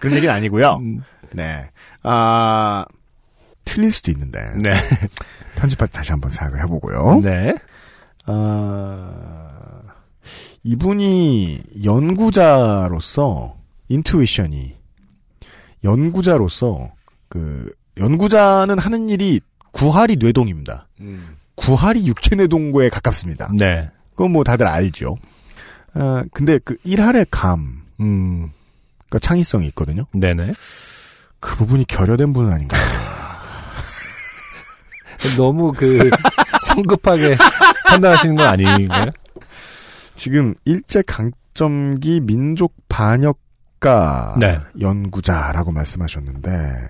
[0.00, 0.76] 그런 얘기는 아니고요.
[0.80, 1.02] 음,
[1.32, 1.70] 네.
[2.02, 2.84] 아,
[3.64, 4.40] 틀릴 수도 있는데.
[4.56, 4.72] 네
[5.56, 7.20] 편집할 때 다시 한번 생각을 해보고요.
[7.22, 7.54] 네.
[8.26, 9.82] 아,
[10.62, 13.56] 이분이 연구자로서,
[13.88, 14.76] 인투이션이,
[15.84, 16.92] 연구자로서,
[17.28, 19.40] 그, 연구자는 하는 일이
[19.72, 20.88] 구하리 뇌동입니다.
[21.00, 21.36] 음.
[21.60, 23.50] 구하리 육체뇌동고에 가깝습니다.
[23.56, 23.90] 네.
[24.12, 25.16] 그건 뭐 다들 알죠.
[25.94, 28.50] 아, 근데 그 일할의 감, 음.
[29.08, 30.04] 그러니까 창의성이 있거든요.
[30.12, 30.52] 네네.
[31.38, 32.80] 그 부분이 결여된 분은 아닌가요?
[35.36, 36.08] 너무 그
[36.66, 37.36] 성급하게
[37.88, 39.06] 판단하시는 건 아닌가요?
[40.14, 44.60] 지금 일제 강점기 민족 반역가 네.
[44.80, 46.88] 연구자라고 말씀하셨는데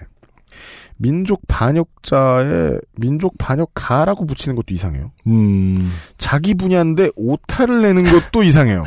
[1.03, 5.11] 민족 반역자에 민족 반역가라고 붙이는 것도 이상해요.
[5.27, 5.91] 음.
[6.19, 8.85] 자기 분야인데 오타를 내는 것도 이상해요.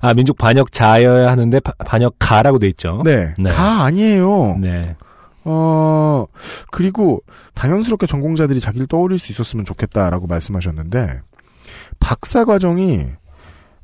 [0.00, 3.02] 아 민족 반역자여야 하는데 바- 반역가라고 돼 있죠.
[3.04, 3.50] 네, 네.
[3.50, 4.58] 가 아니에요.
[4.60, 4.96] 네.
[5.44, 6.26] 어,
[6.70, 7.22] 그리고
[7.54, 11.20] 당연스럽게 전공자들이 자기를 떠올릴 수 있었으면 좋겠다라고 말씀하셨는데,
[11.98, 13.06] 박사 과정이,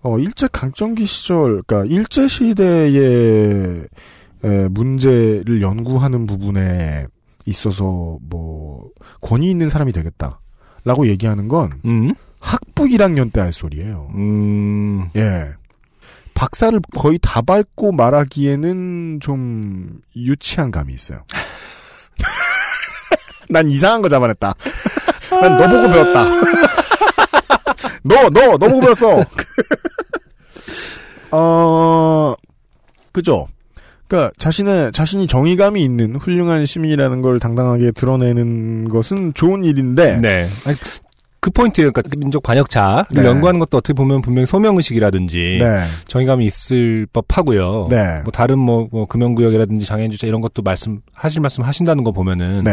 [0.02, 3.86] 어, 일제 강점기 시절, 그러니까 일제 시대의
[4.44, 7.06] 에, 문제를 연구하는 부분에
[7.46, 8.88] 있어서 뭐,
[9.20, 10.40] 권위 있는 사람이 되겠다.
[10.84, 12.14] 라고 얘기하는 건 음.
[12.40, 14.08] 학부 1학년 때 할 소리예요.
[14.14, 15.08] 음.
[15.16, 15.50] 예.
[16.34, 21.24] 박사를 거의 다 밟고 말하기에는 좀 유치한 감이 있어요.
[23.48, 24.54] 난 이상한 거 잡아냈다.
[25.30, 26.24] 난 너 보고 배웠다.
[28.04, 29.24] 너, 너, 너 보고 배웠어.
[31.32, 32.34] 어,
[33.12, 33.48] 그죠?
[34.08, 40.48] 그니까, 자신의, 자신이 정의감이 있는 훌륭한 시민이라는 걸 당당하게 드러내는 것은 좋은 일인데, 네.
[40.64, 40.76] 아니,
[41.40, 41.92] 그 포인트예요.
[41.92, 43.24] 그러니까 민족 반역자를 네.
[43.24, 47.86] 연구하는 것도 어떻게 보면 분명히 소명 의식이라든지 네, 정의감이 있을 법하고요.
[47.88, 52.10] 네, 뭐 다른 뭐, 뭐 금연구역이라든지 장애인 주차 이런 것도 말씀 하실 말씀 하신다는 거
[52.10, 52.72] 보면은 네,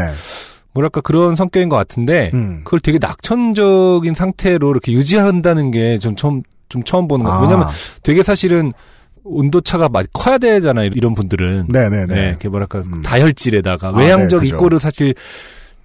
[0.73, 2.61] 뭐랄까 그런 성격인 것 같은데 음.
[2.63, 7.41] 그걸 되게 낙천적인 상태로 이렇게 유지한다는 게 좀 처음 좀 처음 보는 거예요.
[7.41, 7.67] 왜냐면
[8.01, 8.73] 되게 사실은
[9.23, 10.89] 온도 차가 많이 커야 되잖아요.
[10.95, 12.05] 이런 분들은 네네네.
[12.13, 13.01] 네, 이렇게 뭐랄까 음.
[13.01, 14.55] 다혈질에다가 아, 외향적 네, 그죠.
[14.55, 15.13] 이꼬르 사실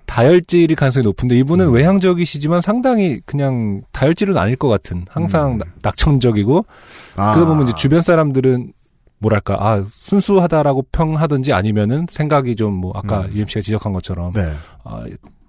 [0.07, 1.72] 다혈질이 가능성이 높은데 이분은 음.
[1.74, 5.59] 외향적이시지만 상당히 그냥 다혈질은 아닐 것 같은 항상 음.
[5.59, 6.64] 낙- 낙천적이고
[7.16, 7.34] 아.
[7.34, 8.72] 그거 보면 이제 주변 사람들은
[9.20, 13.32] 뭐랄까 아 순수하다라고 평하든지 아니면은 생각이 좀 뭐 아까 음.
[13.34, 14.53] UMC가 지적한 것처럼 네.
[14.84, 15.05] 아,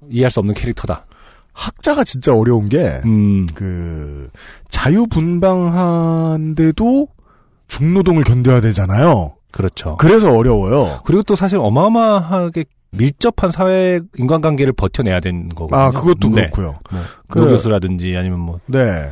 [0.09, 1.05] 이해할 수 없는 캐릭터다.
[1.53, 3.45] 학자가 진짜 어려운 게, 음.
[3.53, 4.29] 그,
[5.89, 7.07] 자유분방한데도
[7.69, 9.35] 중노동을 견뎌야 되잖아요.
[9.51, 9.95] 그렇죠.
[9.97, 10.99] 그래서 어려워요.
[11.05, 15.79] 그리고 또 사실 어마어마하게 밀접한 사회 인간관계를 버텨내야 되는 거거든요.
[15.79, 16.49] 아, 그것도 네.
[16.51, 16.79] 그렇고요.
[16.91, 19.09] 뭐 그- 노교수라든지 아니면 뭐 네.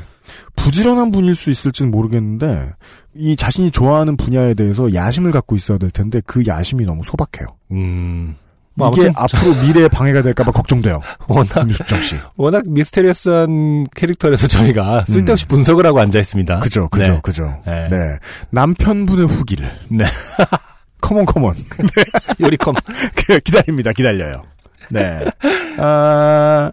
[0.56, 2.74] 부지런한 분일 수 있을지는 모르겠는데,
[3.16, 7.48] 이 자신이 좋아하는 분야에 대해서 야심을 갖고 있어야 될 텐데, 그 야심이 너무 소박해요.
[7.72, 8.36] 음.
[8.78, 11.02] 뭐 이게 앞으로 미래에 방해가 될까봐 걱정돼요.
[11.28, 12.16] 워낙 김수정 씨.
[12.38, 16.56] 워낙 미스테리어스한 캐릭터라서 저희가 쓸데없이 분석을 하고 앉아 있습니다.
[16.56, 16.60] 음.
[16.60, 17.20] 그죠, 그죠, 네.
[17.24, 17.62] 그죠.
[17.66, 17.90] 네.
[17.90, 17.98] 네.
[18.52, 19.70] 남편분의 후기를.
[19.90, 20.06] 네.
[21.02, 21.56] 컴온 컴온.
[22.40, 22.76] 요리컴.
[23.16, 23.92] 그, 기다립니다.
[23.92, 24.44] 기다려요.
[24.90, 25.26] 네.
[25.78, 26.72] 아,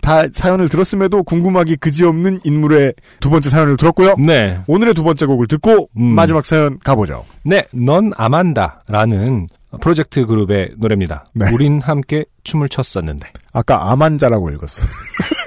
[0.00, 4.16] 다 사연을 들었음에도 궁금하기 그지없는 인물의 두 번째 사연을 들었고요.
[4.18, 4.60] 네.
[4.66, 6.02] 오늘의 두 번째 곡을 듣고 음.
[6.14, 7.24] 마지막 사연 가보죠.
[7.44, 9.46] 네, 넌 아만다라는
[9.80, 11.26] 프로젝트 그룹의 노래입니다.
[11.32, 11.46] 네.
[11.52, 13.30] 우린 함께 춤을 췄었는데.
[13.52, 14.84] 아까 아만자라고 읽었어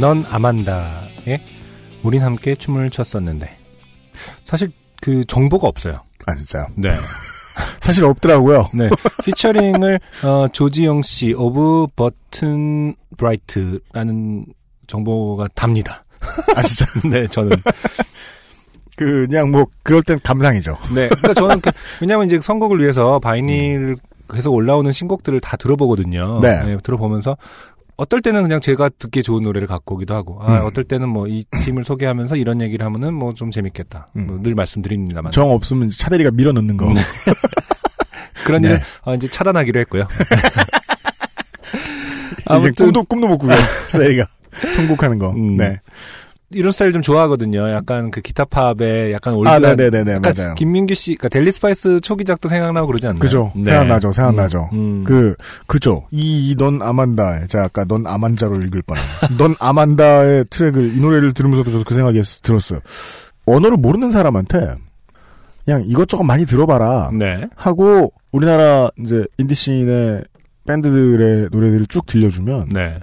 [0.00, 1.40] 넌 아만다에
[2.02, 3.54] 우린 함께 춤을 췄었는데.
[4.46, 4.70] 사실
[5.02, 6.00] 그 정보가 없어요.
[6.26, 6.66] 아 진짜요.
[6.74, 6.90] 네.
[7.80, 8.70] 사실 없더라고요.
[8.72, 8.88] 네.
[9.24, 14.46] 피처링을 어, 조지영 씨 of Button Bright라는
[14.86, 16.04] 정보가 답니다.
[16.56, 16.86] 아 진짜.
[17.06, 17.56] 네, 저는
[18.96, 20.78] 그냥 뭐 그럴 땐 감상이죠.
[20.94, 21.08] 네.
[21.08, 21.70] 그러니까 저는 그,
[22.00, 26.40] 왜냐면 이제 선곡을 위해서 바이닐에서 올라오는 신곡들을 다 들어보거든요.
[26.40, 26.78] 네.
[26.82, 27.36] 들어보면서
[28.00, 30.66] 어떨 때는 그냥 제가 듣기 좋은 노래를 갖고 오기도 하고, 아, 음.
[30.66, 34.08] 어떨 때는 뭐 이 팀을 소개하면서 이런 얘기를 하면은 뭐 좀 재밌겠다.
[34.16, 34.26] 음.
[34.26, 35.32] 뭐 늘 말씀드립니다만.
[35.32, 36.86] 정 없으면 차대리가 밀어 넣는 거.
[36.92, 37.00] 네.
[38.44, 38.68] 그런 네.
[38.70, 40.06] 일은 어, 이제 차단하기로 했고요.
[42.40, 43.52] 이제 아무튼 꿈도 꿈도 못 꿔요.
[43.88, 44.26] 차대리가
[44.76, 45.30] 선곡하는 거.
[45.32, 45.56] 음.
[45.56, 45.78] 네.
[46.52, 47.70] 이런 스타일 좀 좋아하거든요.
[47.70, 50.54] 약간 그 기타 팝에 약간 old 아, 네네네네, 약간 맞아요.
[50.56, 53.20] 김민규 씨, 그러니까 델리 스파이스 초기작도 생각나고 그러지 않나요?
[53.20, 53.52] 그죠.
[53.54, 53.64] 네.
[53.70, 54.68] 생각나죠, 생각나죠.
[54.72, 55.04] 음, 음.
[55.04, 55.34] 그,
[55.68, 56.06] 그죠.
[56.10, 57.46] 이, 넌 아만다.
[57.46, 58.96] 제가 아까 넌 아만자로 읽을 뻔.
[59.38, 62.80] 넌 아만다의 트랙을, 이 노래를 들으면서도 저도 그 생각이 했- 들었어요.
[63.46, 64.74] 언어를 모르는 사람한테,
[65.64, 67.10] 그냥 이것저것 많이 들어봐라.
[67.16, 67.46] 네.
[67.54, 70.24] 하고, 우리나라 이제 인디 씬의
[70.66, 72.98] 밴드들의 노래들을 쭉 들려주면, 네.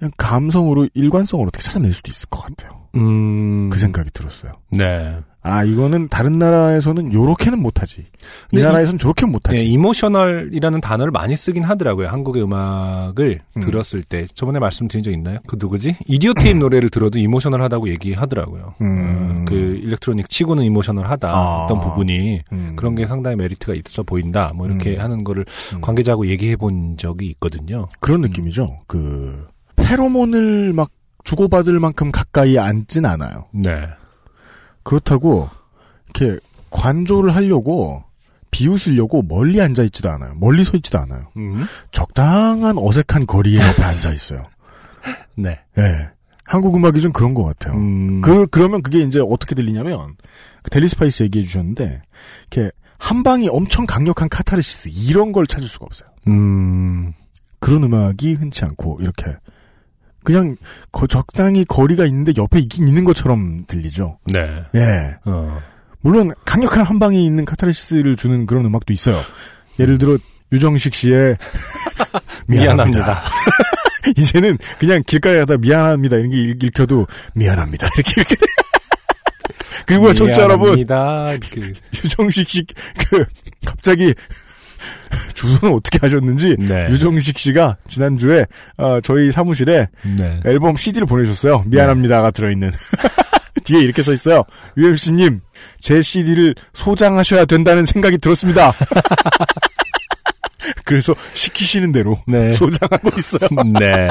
[0.00, 2.80] 그냥 감성으로 일관성을 어떻게 찾아낼 수도 있을 것 같아요.
[2.96, 3.68] 음.
[3.68, 4.52] 그 생각이 들었어요.
[4.70, 5.18] 네.
[5.42, 8.00] 아, 이거는 다른 나라에서는 요렇게는 못하지.
[8.00, 8.06] 이
[8.50, 9.62] 근데 나라에서는 저렇게는 못하지.
[9.62, 12.08] 네, emotional이라는 단어를 많이 쓰긴 하더라고요.
[12.08, 13.60] 한국의 음악을 음.
[13.62, 14.26] 들었을 때.
[14.34, 15.38] 저번에 말씀드린 적 있나요?
[15.46, 15.96] 그 누구지?
[16.06, 18.74] 이디오테입 노래를 들어도 emotional하다고 얘기하더라고요.
[18.80, 18.86] 음.
[18.86, 21.30] 어, 그 electronic 치고는 emotional하다.
[21.30, 21.64] 아.
[21.64, 22.72] 어떤 부분이 음.
[22.76, 24.52] 그런 게 상당히 메리트가 있어 보인다.
[24.54, 25.00] 뭐 이렇게 음.
[25.00, 25.44] 하는 거를
[25.74, 25.80] 음.
[25.80, 27.86] 관계자하고 얘기해 본 적이 있거든요.
[28.00, 28.78] 그런 느낌이죠.
[28.86, 29.46] 그
[29.84, 30.90] 페로몬을 막
[31.24, 33.46] 주고받을 만큼 가까이 앉진 않아요.
[33.52, 33.70] 네.
[34.82, 35.48] 그렇다고
[36.06, 36.38] 이렇게
[36.70, 38.04] 관조를 하려고
[38.50, 40.34] 비웃으려고 멀리 앉아 있지도 않아요.
[40.36, 41.22] 멀리 서 있지도 않아요.
[41.36, 41.66] 음.
[41.92, 44.44] 적당한 어색한 거리에 옆에 앉아 있어요.
[45.36, 45.60] 네.
[45.78, 46.10] 예.
[46.44, 47.78] 한국 음악이 좀 그런 것 같아요.
[47.78, 48.20] 음.
[48.20, 50.16] 그 그러면 그게 이제 어떻게 들리냐면
[50.62, 52.02] 그 델리 스파이스 얘기해 주셨는데
[52.50, 56.10] 이렇게 한 방이 엄청 강력한 카타르시스 이런 걸 찾을 수가 없어요.
[56.26, 57.12] 음.
[57.60, 59.36] 그런 음악이 흔치 않고 이렇게
[60.24, 60.56] 그냥
[60.92, 64.18] 거- 적당히 거리가 있는데 옆에 있긴 있는 것처럼 들리죠.
[64.26, 64.40] 네.
[64.74, 64.80] 예.
[65.24, 65.58] 어.
[66.02, 69.20] 물론 강력한 한 방에 있는 카타르시스를 주는 그런 음악도 있어요.
[69.78, 70.16] 예를 들어
[70.52, 71.36] 유정식 씨의
[72.46, 72.84] 미안합니다.
[73.00, 73.22] 미안합니다.
[74.16, 78.36] 이제는 그냥 길가에 가다 미안합니다 이런 게 읽- 읽혀도 미안합니다 이렇게 이렇게
[79.86, 80.74] 그리고 청취자 여러분.
[81.50, 81.72] 그,
[82.04, 82.64] 유정식 씨
[83.10, 83.24] 그
[83.64, 84.14] 갑자기
[85.34, 86.86] 주소는 어떻게 하셨는지 네.
[86.90, 88.46] 유정식 씨가 지난주에
[88.76, 89.88] 어, 저희 사무실에
[90.18, 90.40] 네.
[90.44, 91.64] 앨범 CD를 보내주셨어요.
[91.66, 92.72] 미안합니다가 들어있는.
[93.64, 94.44] 뒤에 이렇게 써 있어요.
[94.76, 95.40] UMC님,
[95.80, 98.72] 제 CD를 소장하셔야 된다는 생각이 들었습니다.
[100.84, 102.52] 그래서 시키시는 대로 네.
[102.54, 103.48] 소장하고 있어요.
[103.78, 104.08] 네.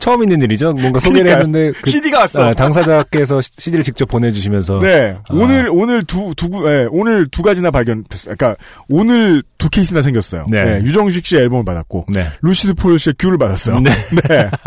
[0.00, 0.72] 처음 있는 일이죠.
[0.74, 1.46] 뭔가 소개를 그러니까요.
[1.46, 2.44] 했는데 그 CD가 왔어.
[2.48, 5.16] 아, 당사자께서 CD를 직접 보내주시면서 네.
[5.18, 5.22] 아.
[5.30, 8.34] 오늘, 오늘 두, 두, 구- 예, 오늘 두 가지나 발견됐어요.
[8.36, 10.46] 그러니까, 오늘 두 케이스나 생겼어요.
[10.50, 10.58] 네.
[10.58, 12.26] 예, 유정식 씨의 앨범을 받았고, 네.
[12.42, 13.80] 루시드 폴 씨의 큐를 받았어요.
[13.80, 13.90] 네.
[14.28, 14.50] 네.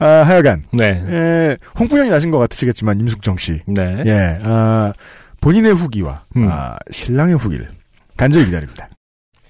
[0.00, 1.02] 아, 하여간, 네.
[1.08, 3.60] 예, 홍군형이 나신 것 같으시겠지만, 임숙정 씨.
[3.66, 4.02] 네.
[4.06, 4.92] 예, 아,
[5.40, 6.48] 본인의 후기와 음.
[6.50, 7.68] 아, 신랑의 후기를
[8.16, 8.88] 간절히 기다립니다.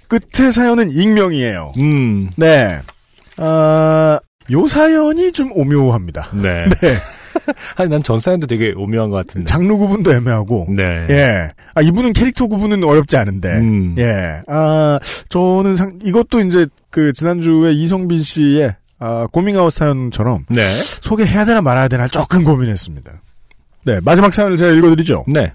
[0.09, 1.73] 끝의 사연은 익명이에요.
[1.79, 2.31] 음.
[2.37, 2.79] 네.
[3.39, 4.19] 아,
[4.51, 6.31] 요 사연이 좀 오묘합니다.
[6.35, 6.66] 네.
[6.81, 6.97] 네.
[7.77, 9.44] 아니 난 전 사연도 되게 오묘한 것 같은데.
[9.47, 10.66] 장르 구분도 애매하고.
[10.77, 11.06] 네.
[11.10, 11.48] 예.
[11.74, 13.48] 아, 이분은 캐릭터 구분은 어렵지 않은데.
[13.59, 13.94] 음.
[13.98, 14.40] 예.
[14.48, 14.98] 아,
[15.28, 20.62] 저는 상, 이것도 이제 그 지난주에 이성빈 씨의 아, 고밍아웃 사연처럼 네.
[21.01, 23.12] 소개해야 되나 말아야 되나 조금 고민했습니다.
[23.85, 24.01] 네.
[24.02, 25.24] 마지막 사연을 제가 읽어드리죠.
[25.28, 25.52] 네.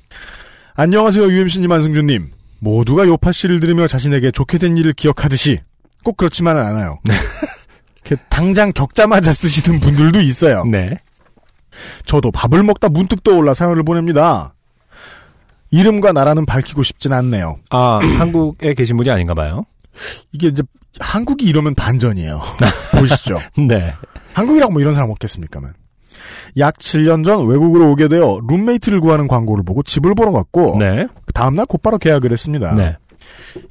[0.76, 2.31] 안녕하세요, UMC님, 안승준님.
[2.60, 5.60] 모두가 요파 씨를 들으며 자신에게 좋게 된 일을 기억하듯이
[6.03, 6.99] 꼭 그렇지만은 않아요.
[8.05, 10.65] 이렇게 당장 겪자마자 쓰시는 분들도 있어요.
[10.65, 10.97] 네.
[12.05, 14.53] 저도 밥을 먹다 문득 떠올라 사연을 보냅니다.
[15.71, 17.57] 이름과 나라는 밝히고 싶진 않네요.
[17.69, 19.65] 아 한국에 계신 분이 아닌가 봐요.
[20.31, 20.61] 이게 이제
[20.99, 22.41] 한국이 이러면 반전이에요.
[22.97, 23.39] 보시죠.
[23.57, 23.93] 네.
[24.34, 25.73] 한국이라고 뭐 이런 사람 없겠습니까만.
[26.57, 31.07] 약 7년 전 외국으로 오게 되어 룸메이트를 구하는 광고를 보고 집을 보러 갔고 네.
[31.34, 32.73] 다음날 곧바로 계약을 했습니다.
[32.75, 32.95] 네.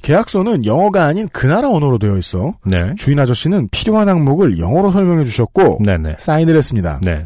[0.01, 2.93] 계약서는 영어가 아닌 그 나라 언어로 되어 있어 네.
[2.97, 6.17] 주인 아저씨는 필요한 항목을 영어로 설명해 주셨고 네네.
[6.19, 6.99] 사인을 했습니다.
[7.03, 7.25] 네.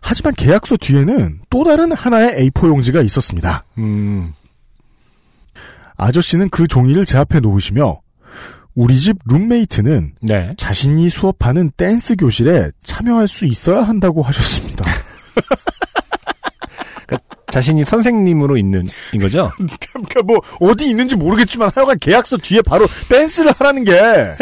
[0.00, 3.64] 하지만 계약서 뒤에는 또 다른 하나의 A4 용지가 있었습니다.
[3.78, 4.32] 음.
[5.96, 8.00] 아저씨는 그 종이를 제 앞에 놓으시며
[8.74, 10.50] 우리 집 룸메이트는 네.
[10.56, 14.84] 자신이 수업하는 댄스 교실에 참여할 수 있어야 한다고 하셨습니다.
[17.56, 19.50] 자신이 선생님으로 있는 인 거죠?
[19.94, 23.92] 그러니까 뭐 어디 있는지 모르겠지만 하여간 계약서 뒤에 바로 댄스를 하라는 게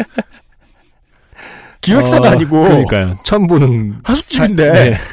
[1.80, 3.16] 기획사가 어, 아니고 그러니까요.
[3.22, 4.98] 처음 보는 하숙집인데 네.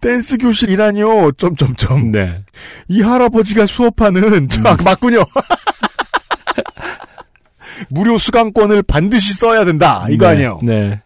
[0.00, 2.42] 댄스 교실이라뇨 점점점 네.
[2.88, 5.24] 이 할아버지가 수업하는 저 맞군요.
[7.90, 10.32] 무료 수강권을 반드시 써야 된다 이거 네.
[10.32, 10.58] 아니에요.
[10.64, 11.00] 네.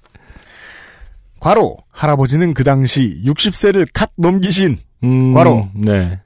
[1.43, 5.69] 과로 할아버지는 그 당시 60세를 갓 넘기신 음, 과로.
[5.74, 6.20] 네.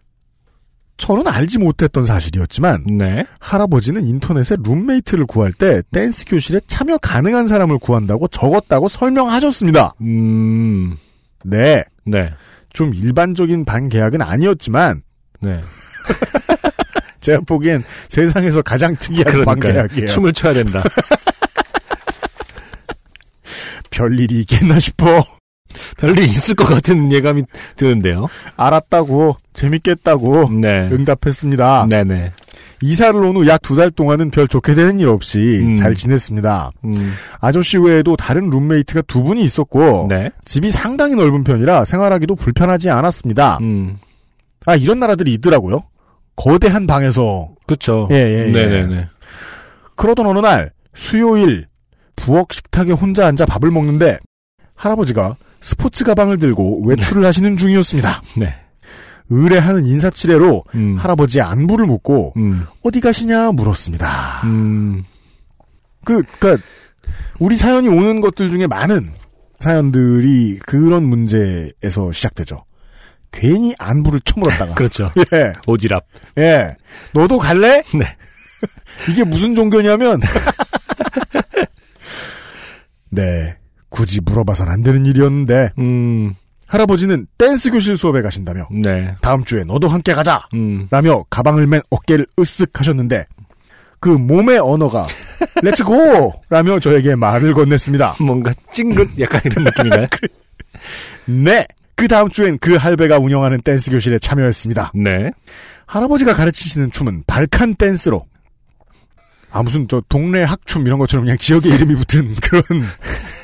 [0.98, 3.24] 저는 알지 못했던 사실이었지만 네.
[3.40, 9.94] 할아버지는 인터넷에 룸메이트를 구할 때 댄스 교실에 참여 가능한 사람을 구한다고 적었다고 설명하셨습니다.
[10.02, 10.97] 음.
[11.44, 11.82] 네.
[12.05, 12.30] 네.
[12.74, 15.01] 좀 일반적인 반 계약은 아니었지만
[15.40, 15.62] 네.
[17.22, 19.55] 제가 보기엔 세상에서 가장 특이한 그러니까요.
[19.72, 20.09] 반계약이에요.
[20.09, 20.82] 춤을 춰야 된다.
[23.97, 25.24] 별일이 있겠나 싶어.
[25.98, 27.43] 별일 있을 것 같은 예감이
[27.77, 28.28] 드는데요.
[28.56, 30.89] 알았다고, 재밌겠다고, 네.
[30.93, 31.86] 응답했습니다.
[31.90, 32.32] 네네.
[32.82, 35.74] 이사를 온 후 약 두 달 동안은 별 좋게 되는 일 없이 음.
[35.77, 36.70] 잘 지냈습니다.
[36.85, 40.31] 음, 아저씨 외에도 다른 룸메이트가 두 분이 있었고, 네.
[40.44, 43.59] 집이 상당히 넓은 편이라 생활하기도 불편하지 않았습니다.
[43.62, 43.97] 음,
[44.66, 45.85] 아, 이런 나라들이 있더라고요.
[46.36, 47.48] 거대한 방에서.
[47.66, 48.09] 그쵸.
[48.10, 48.52] 예, 예, 예.
[48.52, 49.09] 네네네.
[49.97, 51.66] 그러던 어느 날, 수요일,
[52.16, 54.18] 부엌 식탁에 혼자 앉아 밥을 먹는데,
[54.74, 58.22] 할아버지가 스포츠 가방을 들고 외출을 하시는 중이었습니다.
[58.36, 58.55] 네.
[59.28, 64.43] 의뢰하는 인사치레로 음, 할아버지의 안부를 묻고, 음, 어디 가시냐 물었습니다.
[64.44, 65.05] 음,
[66.05, 66.59] 그, 그,
[67.38, 69.10] 우리 사연이 오는 것들 중에 많은
[69.60, 72.64] 사연들이 그런 문제에서 시작되죠.
[73.32, 74.74] 괜히 안부를 쳐물었다가.
[74.74, 75.10] 그렇죠.
[75.32, 76.01] 예, 오지랖.
[76.38, 76.76] 예.
[77.12, 77.82] 너도 갈래?
[77.94, 78.16] 네.
[79.10, 80.20] 이게 무슨 종교냐면.
[83.16, 83.56] 네.
[83.88, 86.34] 굳이 물어봐선 안 되는 일이었는데, 음,
[86.66, 89.14] 할아버지는 댄스 교실 수업에 가신다며, 네.
[89.20, 90.47] 다음 주에 너도 함께 가자!
[90.55, 93.24] 음, 라며 가방을 맨 어깨를 으쓱 하셨는데,
[93.98, 95.06] 그 몸의 언어가,
[95.62, 96.32] Let's go!
[96.51, 98.20] 라며 저에게 말을 건넸습니다.
[98.22, 100.06] 뭔가 찡긋 약간 이런 느낌인가요?
[101.26, 101.66] 네!
[101.94, 104.93] 그 다음 주엔 그 할배가 운영하는 댄스 교실에 참여했습니다.
[104.94, 105.30] 네.
[105.86, 108.26] 할아버지가 가르치시는 춤은 발칸 댄스로.
[109.57, 112.62] 아, 무슨, 저, 동네 학춤 이런 것처럼 그냥 지역의 이름이 붙은 그런,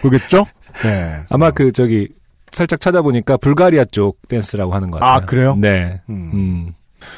[0.03, 0.45] 거겠죠?
[0.83, 1.21] 네.
[1.29, 2.09] 아마 그 저기
[2.51, 5.15] 살짝 찾아보니까 불가리아 쪽 댄스라고 하는 것 같아요.
[5.17, 5.57] 아, 그래요?
[5.59, 6.01] 네.
[6.11, 6.31] 음.
[6.35, 6.73] 음.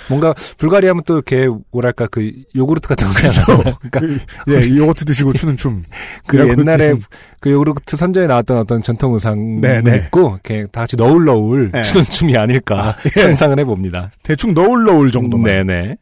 [0.09, 3.75] 뭔가 불가리아 하면 또 이렇게 뭐랄까 그 요구르트 같은 거 생각나잖아요.
[3.91, 4.19] 그러니까 그,
[4.49, 5.85] 예, 요거트 드시고 추는 춤.
[6.27, 7.01] 그 옛날에 좀-
[7.41, 9.97] 그 요구르트 선전에 나왔던 어떤 전통 의상을 네, 네.
[9.97, 11.83] 입고 이렇게 다 같이 너울너울 네.
[11.83, 13.11] 추는 춤이 아닐까 예.
[13.11, 14.11] 상상을 해봅니다.
[14.23, 15.45] 대충 너울너울 정도만.
[15.67, 15.97] 네네.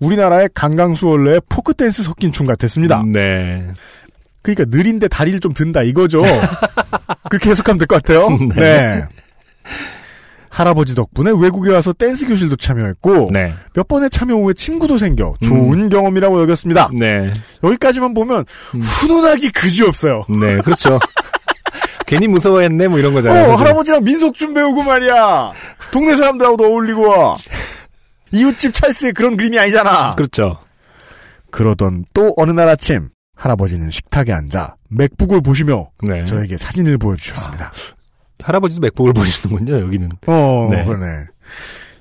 [0.00, 3.02] 우리나라의 강강수월래의 포크 댄스 섞인 춤 같았습니다.
[3.06, 3.64] 네.
[4.42, 6.20] 그러니까 느린데 다리를 좀 든다 이거죠.
[7.30, 8.28] 그렇게 해석하면 될 것 같아요.
[8.54, 8.54] 네.
[8.54, 9.04] 네.
[10.48, 13.52] 할아버지 덕분에 외국에 와서 댄스 교실도 참여했고 네.
[13.74, 16.88] 몇 번의 참여 후에 친구도 생겨 좋은 경험이라고 여겼습니다.
[16.98, 17.30] 네.
[17.62, 18.44] 여기까지만 보면
[18.74, 18.80] 음.
[18.80, 20.22] 훈훈하기 그지 없어요.
[20.28, 20.56] 네.
[20.62, 20.98] 그렇죠.
[22.06, 23.46] 괜히 무서워했네 뭐 이런 어, 거잖아요.
[23.48, 23.66] 사실.
[23.66, 25.52] 할아버지랑 민속춤 배우고 말이야.
[25.90, 27.34] 동네 사람들하고도 어울리고 와.
[28.36, 30.14] 이웃집 찰스의 그런 그림이 아니잖아.
[30.14, 30.58] 그렇죠.
[31.50, 36.24] 그러던 또 어느 날 아침 할아버지는 식탁에 앉아 맥북을 보시며 네.
[36.26, 37.72] 저에게 사진을 보여주셨습니다.
[38.42, 39.80] 할아버지도 맥북을 보시는군요.
[39.80, 40.10] 여기는.
[40.26, 40.84] 어, 네.
[40.84, 41.26] 그러네.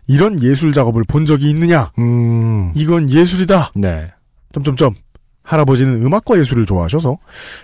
[0.08, 1.92] 이런 예술 작업을 본 적이 있느냐?
[1.98, 2.72] 음.
[2.76, 3.72] 이건 예술이다.
[3.76, 4.12] 네.
[4.54, 4.94] 점점점.
[5.44, 7.18] 할아버지는 음악과 예술을 좋아하셔서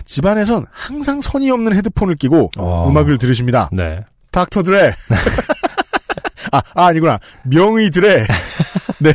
[0.04, 2.88] 집안에선 항상 선이 없는 헤드폰을 끼고 어.
[2.88, 3.68] 음악을 들으십니다.
[3.72, 4.00] 네.
[4.30, 4.92] 닥터 드레.
[6.52, 7.18] 아, 아, 아니구나.
[7.44, 8.26] 명의 드레.
[9.00, 9.12] 네.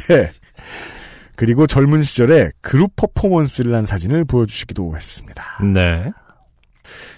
[1.36, 5.44] 그리고 젊은 시절에 그룹 퍼포먼스를 한 사진을 보여주시기도 했습니다.
[5.74, 6.12] 네.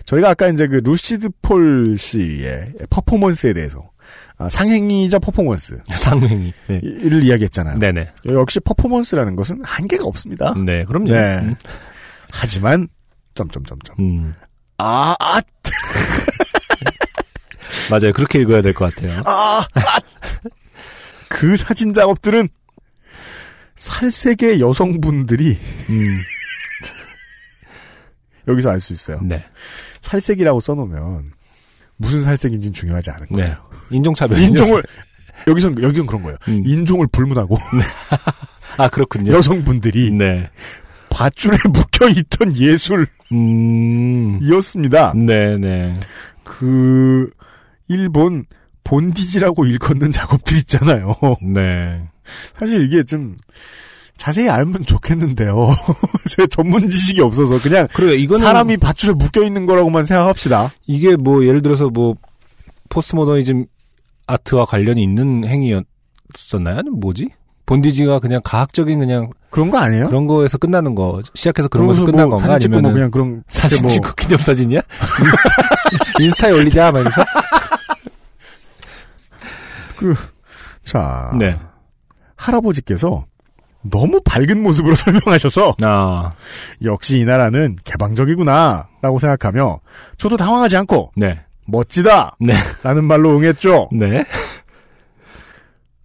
[0.06, 3.90] 저희가 아까 이제 그 루시드 폴 씨의 퍼포먼스에 대해서
[4.38, 6.54] 아, 상행이자 퍼포먼스를 상행이.
[6.68, 6.82] 네.
[6.84, 7.78] 이야기했잖아요.
[7.80, 8.12] 네네.
[8.28, 10.54] 역시 퍼포먼스라는 것은 한계가 없습니다.
[10.66, 10.84] 네.
[10.86, 11.12] 그럼요.
[11.12, 11.38] 네.
[11.40, 11.56] 음.
[12.32, 12.88] 하지만
[13.36, 14.34] 점점점점 음.
[14.78, 15.42] 아, 아,
[17.90, 18.12] 맞아요.
[18.14, 19.22] 그렇게 읽어야 될 것 같아요.
[19.26, 19.80] 아, 아.
[21.30, 22.48] 그 사진 작업들은
[23.76, 25.58] 살색의 여성분들이
[25.90, 26.20] 음.
[28.48, 29.20] 여기서 알 수 있어요.
[29.24, 29.44] 네.
[30.02, 31.32] 살색이라고 써놓으면
[31.98, 33.48] 무슨 살색인지는 중요하지 않을 거예요.
[33.50, 33.56] 네.
[33.96, 34.40] 인종차별.
[34.40, 34.84] 인종을
[35.48, 36.38] 여기선 여기는 그런 거예요.
[36.48, 36.64] 음.
[36.66, 37.58] 인종을 불문하고
[38.78, 39.34] 아, 그렇군요.
[39.34, 40.50] 여성분들이 네.
[41.10, 45.12] 밧줄에 묶여 있던 예술이었습니다.
[45.14, 45.26] 음.
[45.26, 46.00] 네네.
[46.44, 47.30] 그
[47.90, 48.46] 일본
[48.84, 51.16] 본디지라고 일컫는 작업들 있잖아요.
[51.54, 52.02] 네.
[52.58, 53.36] 사실 이게 좀
[54.18, 55.70] 자세히 알면 좋겠는데요.
[56.30, 58.14] 제 전문 지식이 없어서 그냥 그래요.
[58.14, 60.72] 이거는 사람이 밧줄에 묶여 있는 거라고만 생각합시다.
[60.88, 62.16] 이게 뭐 예를 들어서 뭐
[62.90, 63.66] 포스트 모더니즘
[64.28, 66.80] 아트와 관련이 있는 행위였었나요?
[66.80, 67.30] 아니면 뭐지?
[67.66, 70.08] 본디지가 그냥 가학적인 그냥 그런 거 아니에요?
[70.08, 73.84] 그런 거에서 끝나는 거 시작해서 그런 거에서 끝난 뭐 건가 아니면 뭐 그냥 그런 사진
[73.84, 74.82] 뭐 찍고 기념 사진이야?
[75.22, 77.24] 인스타, 인스타에 올리자 말면서
[80.84, 81.58] 자 네.
[82.36, 83.26] 할아버지께서
[83.84, 86.32] 너무 밝은 모습으로 설명하셔서 아,
[86.84, 89.80] 역시 이 나라는 개방적이구나라고 생각하며
[90.18, 91.40] 저도 당황하지 않고 네.
[91.66, 92.54] 멋지다 네.
[92.84, 93.90] 라는 말로 응했죠.
[93.92, 94.24] 네.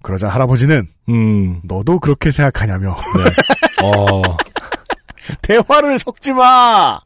[0.03, 1.61] 그러자 할아버지는 음.
[1.65, 3.87] 너도 그렇게 생각하냐며 네.
[3.87, 4.23] 어.
[5.41, 7.01] 대화를 섞지 마.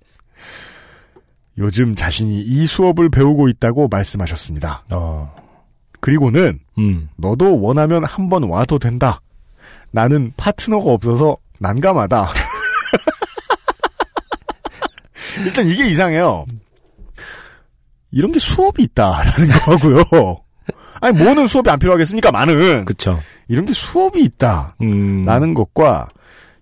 [1.59, 4.85] 요즘 자신이 이 수업을 배우고 있다고 말씀하셨습니다.
[4.91, 5.38] 어.
[6.01, 7.09] 그리고는 음.
[7.17, 9.21] 너도 원하면 한 번 와도 된다.
[9.91, 12.29] 나는 파트너가 없어서 난감하다.
[15.45, 16.45] 일단 이게 이상해요.
[18.11, 20.03] 이런 게 수업이 있다라는 거고요.
[21.01, 22.33] 아니 뭐는 수업이 안 필요하겠습니까?
[22.33, 23.21] 많은 그쵸.
[23.49, 24.75] 이런 게 수업이 있다.
[24.83, 25.25] 음.
[25.25, 26.09] 라는 것과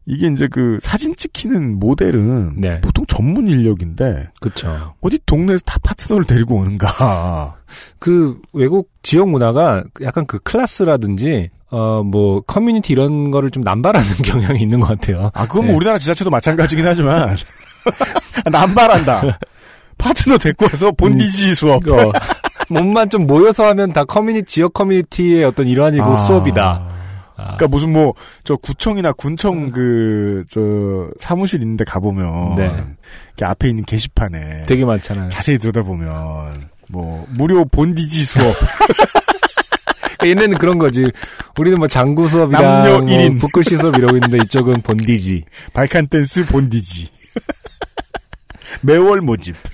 [0.06, 2.80] 이게 이제 그 사진 찍히는 모델은 네.
[2.80, 4.94] 보통 전문 인력인데 그쵸.
[5.00, 7.56] 어디 동네에서 다 파트너를 데리고 오는가.
[7.98, 14.60] 그 외국 지역 문화가 약간 그 클래스라든지 어 뭐 커뮤니티 이런 거를 좀 남발하는 경향이
[14.60, 15.30] 있는 것 같아요.
[15.34, 15.66] 아 그건 네.
[15.68, 17.36] 뭐 우리나라 지자체도 마찬가지긴 하지만
[18.50, 19.38] 남발한다.
[19.98, 21.86] 파트너 데리고 와서 bondage 수업.
[21.88, 22.12] 어,
[22.68, 26.18] 몸만 좀 모여서 하면 다 커뮤니티 지역 커뮤니티의 어떤 일환이고 아.
[26.18, 26.95] 수업이다.
[27.36, 28.14] 아, 그러니까 무슨 뭐
[28.44, 32.64] 저 구청이나 군청 그 저 사무실 있는데 가 보면 네.
[33.36, 35.28] 이렇게 앞에 있는 게시판에 되게 많잖아요.
[35.28, 38.54] 자세히 들여다보면 뭐 무료 bondage 수업
[40.24, 41.04] 얘네는 그런 거지.
[41.58, 43.38] 우리는 뭐 장구 수업이랑 남녀 뭐.
[43.38, 45.44] 북글씨 수업 이러고 있는데 이쪽은 bondage.
[45.72, 47.08] 발칸 댄스 본디지
[48.82, 49.54] 매월 모집.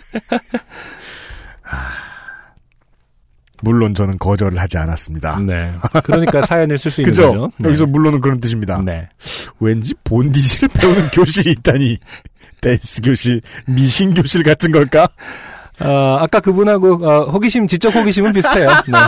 [3.62, 5.38] 아, 물론 저는 거절을 하지 않았습니다.
[5.40, 5.70] 네.
[6.04, 7.28] 그러니까 사연을 쓸 수 있는 그죠?
[7.28, 7.52] 거죠.
[7.58, 7.68] 네.
[7.68, 8.80] 여기서 물론은 그런 뜻입니다.
[8.84, 9.08] 네.
[9.60, 11.98] 왠지 본디지를 배우는 교실이 있다니.
[12.60, 15.08] 댄스 교실, 미신 교실 같은 걸까?
[15.80, 18.68] 어, 아까 그분하고 어, 호기심 지적 호기심은 비슷해요.
[18.68, 18.98] 네.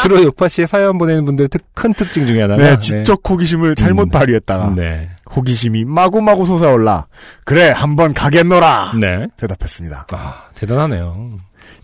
[0.00, 4.04] 주로 요파 씨의 사연 보내는 분들의 특, 큰 특징 중에 하나가 네, 지적 호기심을 잘못
[4.04, 4.08] 음.
[4.10, 5.08] 발휘했다가 네.
[5.34, 7.06] 호기심이 마구마구 솟아올라.
[7.44, 8.92] 그래, 한번 가겠노라.
[9.00, 9.26] 네.
[9.36, 10.06] 대답했습니다.
[10.12, 11.30] 아, 대단하네요.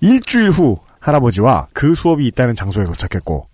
[0.00, 3.48] 일주일 후 할아버지와 그 수업이 있다는 장소에 도착했고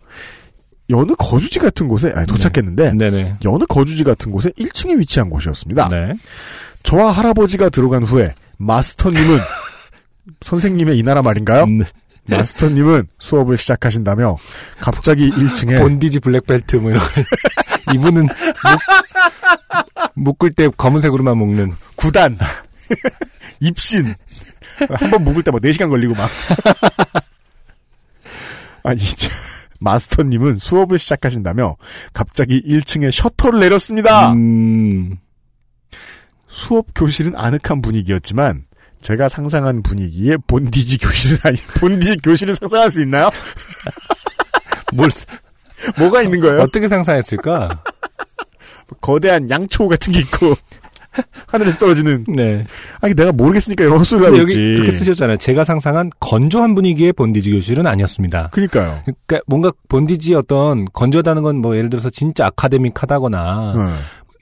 [0.88, 3.34] 여느 거주지 같은 곳에 아니, 도착했는데 네네.
[3.44, 5.88] 여느 거주지 같은 곳에 1층에 위치한 곳이었습니다.
[5.88, 6.14] 네.
[6.84, 9.38] 저와 할아버지가 들어간 후에 마스터님은
[10.42, 11.64] 선생님의 이 나라 말인가요?
[11.64, 11.82] 음,
[12.28, 14.36] 마스터님은 수업을 시작하신다며
[14.80, 17.24] 갑자기 1층에 본디지 블랙벨트 뭐 이런 걸.
[17.94, 18.32] 이분은 묶,
[20.14, 21.74] 묶을 때 검은색으로만 묶는.
[21.96, 22.38] 구단
[23.60, 24.14] 입신
[24.88, 26.30] 한번 묵을 때 막 4시간 걸리고 막
[28.82, 29.30] 아니 참,
[29.80, 31.76] 마스터님은 수업을 시작하신다며
[32.12, 34.32] 갑자기 1층에 셔터를 내렸습니다.
[34.32, 35.18] 음,
[36.48, 38.64] 수업 교실은 아늑한 분위기였지만
[39.00, 43.30] 제가 상상한 분위기에 본디지 교실은 아니 본디지 교실을 상상할 수 있나요?
[44.92, 45.10] 뭘
[45.98, 46.60] 뭐가 있는 거예요?
[46.60, 47.82] 어떻게 상상했을까?
[49.00, 50.54] 거대한 양초 같은 게 있고
[51.46, 52.64] 하늘에서 떨어지는 네.
[53.00, 54.54] 아니 내가 모르겠으니까 이런 하고 여기.
[54.74, 55.36] 그렇게 쓰셨잖아요.
[55.36, 58.48] 제가 상상한 건조한 분위기의 본디지 교실은 아니었습니다.
[58.52, 59.02] 그러니까요.
[59.04, 63.82] 그러니까 뭔가 본디지 어떤 건조하다는 건 뭐 예를 들어서 진짜 아카데믹하다거나 네.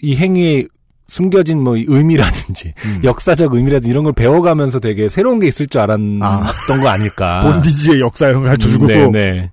[0.03, 0.67] 이 행위에
[1.09, 3.01] 숨겨진 뭐 의미라든지 음.
[3.03, 6.53] 역사적 의미라든지 이런 걸 배워가면서 되게 새로운 게 있을 줄 알았던 아.
[6.81, 7.41] 거 아닐까.
[7.51, 9.51] 본디지의 역사 이런 걸 가르쳐주고 네, 네.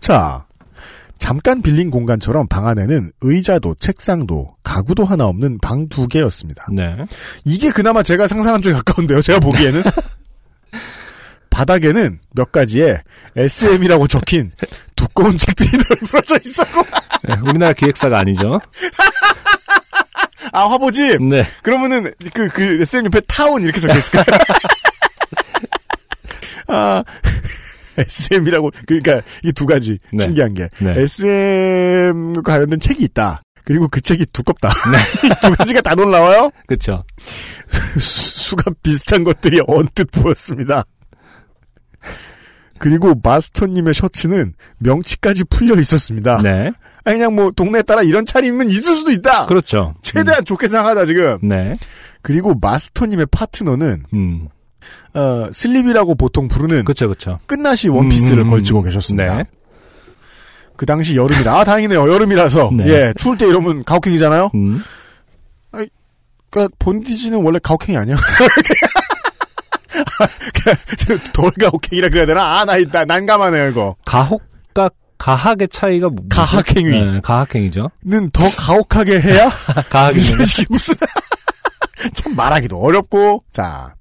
[0.00, 0.44] 자,
[1.22, 6.66] 잠깐 빌린 공간처럼 방 안에는 의자도 책상도 가구도 하나 없는 방 두 개였습니다.
[6.72, 6.96] 네.
[7.44, 9.22] 이게 그나마 제가 상상한 쪽에 가까운데요.
[9.22, 9.84] 제가 보기에는.
[11.48, 12.98] 바닥에는 몇 가지의
[13.36, 14.50] SM이라고 적힌
[14.96, 16.82] 두꺼운 책들이 널브러져 있었고.
[17.22, 18.60] 네, 우리나라 기획사가 아니죠.
[20.52, 21.22] 아, 화보집!
[21.22, 21.46] 네.
[21.62, 24.24] 그러면은, 그, 그, SM 옆에 타운 이렇게 적혀 있을까요?
[26.66, 27.04] 아,
[27.98, 29.98] SM이라고, 그러니까, 이 두 가지.
[30.12, 30.24] 네.
[30.24, 30.68] 신기한 게.
[30.80, 30.94] 네.
[31.00, 33.42] SM 관련된 책이 있다.
[33.64, 34.68] 그리고 그 책이 두껍다.
[35.24, 36.50] 이두 가지가 다 놀라워요?
[36.66, 37.04] 그쵸.
[37.68, 40.84] 수- 수가 비슷한 것들이 언뜻 보였습니다.
[42.78, 46.40] 그리고 마스터님의 셔츠는 명치까지 풀려 있었습니다.
[46.42, 46.72] 네.
[47.04, 49.46] 아니, 그냥 뭐, 동네에 따라 이런 차림은 있을 수도 있다!
[49.46, 49.94] 그렇죠.
[50.02, 51.38] 최대한 좋게 생각하자, 지금.
[51.42, 51.48] 음.
[51.48, 51.76] 네.
[52.22, 54.48] 그리고 마스터님의 파트너는, 음.
[55.14, 57.38] 어, 슬립이라고 보통 부르는 그쵸, 그쵸.
[57.46, 59.36] 끝나시 원피스를 음, 걸치고 계셨습니다.
[59.38, 59.44] 네.
[60.76, 62.10] 그 당시 여름이라, 아, 다행이네요.
[62.12, 62.70] 여름이라서.
[62.72, 62.86] 네.
[62.88, 64.50] 예, 추울 때 이러면 가혹행위잖아요?
[64.54, 64.82] 음.
[66.50, 68.16] 그니까, 본디지는 원래 가혹행위 아니야?
[71.32, 72.60] 덜 가혹행위라 그래야 되나?
[72.60, 73.96] 아, 나, 나 난감하네요, 이거.
[74.04, 76.90] 가혹과 가학의 차이가 뭐- 가학행위.
[76.90, 77.90] 네, 가학행위죠.
[78.04, 79.50] 는 더 가혹하게 해야?
[79.88, 80.18] 가학이
[80.68, 80.94] 무슨,
[82.14, 83.94] 참 말하기도 어렵고, 자.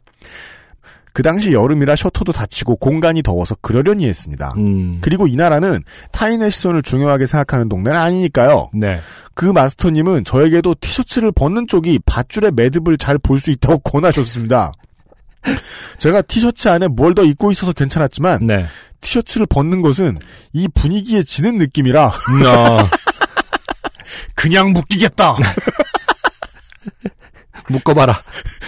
[1.14, 4.54] 그 당시 여름이라 셔터도 닫히고 공간이 더워서 그러려니 했습니다.
[4.58, 4.94] 음.
[5.02, 8.70] 그리고 이 나라는 타인의 시선을 중요하게 생각하는 동네는 아니니까요.
[8.74, 9.00] 네.
[9.34, 14.72] 그 마스터님은 저에게도 티셔츠를 벗는 쪽이 밧줄의 매듭을 잘 볼 수 있다고 권하셨습니다.
[15.98, 18.66] 제가 티셔츠 안에 뭘 더 입고 있어서 괜찮았지만 네.
[19.02, 20.18] 티셔츠를 벗는 것은
[20.54, 22.78] 이 분위기에 지는 느낌이라 음, 어,
[24.36, 25.36] 그냥 묶이겠다.
[27.70, 28.22] 묶어봐라.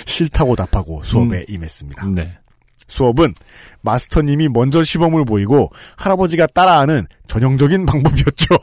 [0.06, 2.08] 싫다고 답하고 수업에 임했습니다.
[2.08, 2.38] 네.
[2.88, 3.34] 수업은
[3.82, 8.56] 마스터님이 먼저 시범을 보이고 할아버지가 따라하는 전형적인 방법이었죠.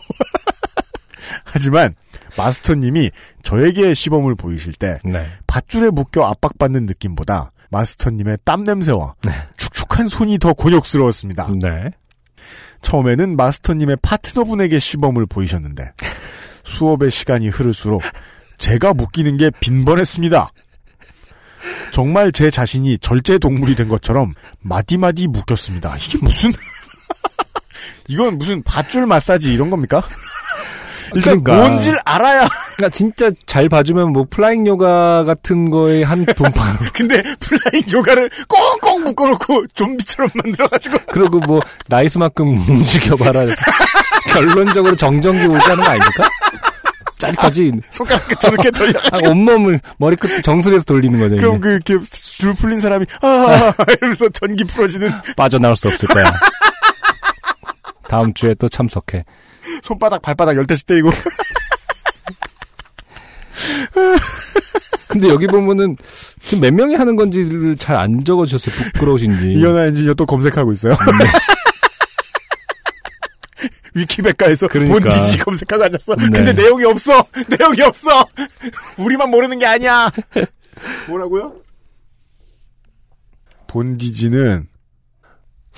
[1.45, 1.95] 하지만
[2.37, 3.11] 마스터님이
[3.43, 5.27] 저에게 시범을 보이실 때 네.
[5.47, 9.15] 밧줄에 묶여 압박받는 느낌보다 마스터님의 땀 냄새와
[9.57, 11.49] 축축한 손이 더 곤욕스러웠습니다.
[11.61, 11.91] 네.
[12.83, 15.93] 처음에는 마스터님의 파트너분에게 시범을 보이셨는데
[16.65, 18.03] 수업의 시간이 흐를수록
[18.61, 20.53] 제가 묶이는 게 빈번했습니다.
[21.91, 25.97] 정말 제 자신이 절지 동물이 된 것처럼 마디마디 묶였습니다.
[25.97, 26.53] 이게 무슨
[28.07, 30.03] 이건 무슨 밧줄 마사지 이런 겁니까?
[31.15, 31.69] 일단 그러니까.
[31.69, 37.83] 뭔지를 알아야 그러니까 진짜 잘 봐주면 뭐 flying 요가 같은 거에 한 분파 근데 flying
[37.91, 43.47] 요가를 꽁꽁 묶어놓고 좀비처럼 만들어가지고 그리고 뭐 나이스만큼 움직여봐라.
[44.33, 46.29] 결론적으로 정전기 오자는 거 아닙니까?
[47.21, 47.73] 짜릿하지.
[47.91, 51.37] 손가락 끝으로 이렇게 돌려 아, 온몸을 머리끝 정수리에서 돌리는 거죠.
[51.37, 56.33] 그럼 그 이렇게 줄 풀린 사람이 아 이러면서 전기 풀어지는 빠져나올 수 없을 거야.
[58.09, 59.25] 다음 주에 또 참석해.
[59.83, 61.11] 손바닥 발바닥 열대씩 때리고
[65.09, 65.97] 근데 여기 보면은
[66.41, 68.91] 지금 몇 명이 하는 건지를 잘 안 적어주셨어요.
[68.95, 69.53] 부끄러우신지.
[69.53, 70.95] 이현아 엔지니어 또 검색하고 있어요.
[73.95, 74.99] 위키백과에서 그러니까.
[75.01, 76.17] 본디지 검색하고 앉았어.
[76.17, 76.29] 네.
[76.31, 77.25] 근데 내용이 없어.
[77.59, 78.27] 내용이 없어.
[78.99, 80.11] 우리만 모르는 게 아니야.
[81.09, 81.57] 뭐라고요?
[83.67, 84.70] 본디지는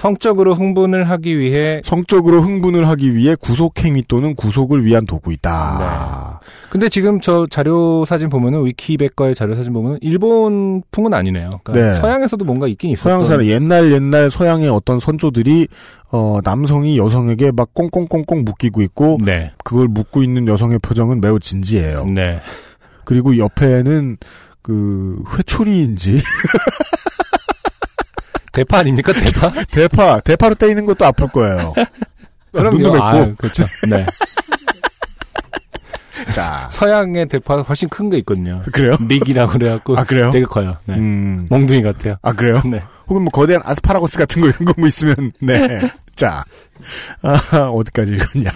[0.02, 6.40] 성적으로 흥분을 하기 위해 성적으로 흥분을 하기 위해 구속행위 또는 구속을 위한 도구이다.
[6.70, 11.50] 근데 지금 저 자료 사진 보면은 위키백과의 자료 사진 보면은 일본풍은 아니네요.
[11.62, 12.00] 그러니까 네.
[12.00, 13.20] 서양에서도 뭔가 있긴 있었던.
[13.20, 15.68] 서양사는 옛날 옛날 서양의 어떤 선조들이
[16.10, 19.52] 어 남성이 여성에게 막 꽁꽁꽁꽁 묶이고 있고 네.
[19.62, 22.06] 그걸 묶고 있는 여성의 표정은 매우 진지해요.
[22.06, 22.40] 네.
[23.04, 24.16] 그리고 옆에는
[24.62, 26.18] 그 회초리인지
[28.52, 29.50] 대파 아닙니까 대파?
[29.70, 31.72] 대파 대파로 때리는 것도 아플 거예요.
[32.52, 33.64] 눈도 맵고 아, 그렇죠.
[33.88, 34.04] 네.
[36.32, 38.62] 자 서양의 대파가 훨씬 큰 게 있거든요.
[38.72, 38.94] 그래요?
[39.08, 40.30] 믹이라고 그래갖고 아 그래요?
[40.30, 40.76] 되게 커요.
[40.84, 40.94] 네.
[40.94, 41.46] 음.
[41.50, 42.16] 몽둥이 같아요.
[42.22, 42.60] 아 그래요?
[42.64, 42.82] 네.
[43.08, 45.80] 혹은 뭐 거대한 아스파라거스 같은 거 이런 거 뭐 있으면 네.
[46.14, 46.44] 자
[47.22, 47.38] 아,
[47.68, 48.50] 어디까지 읽었냐?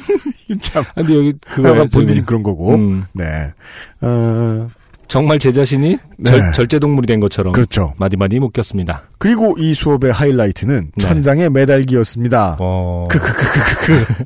[0.61, 0.85] 참.
[0.91, 2.75] 아, 근데 여기 그거 본디진 그런 거고.
[2.75, 3.53] 음, 네.
[4.01, 4.69] 어,
[5.09, 6.31] 정말 제 자신이 네.
[6.31, 7.95] 절, 절제 동물이 된 것처럼 그렇죠.
[7.99, 9.05] 마디마디 묶였습니다.
[9.19, 11.03] 그리고 이 수업의 하이라이트는 네.
[11.03, 12.57] 천장의 매달기였습니다.
[12.61, 14.25] 어, 크크크크크크.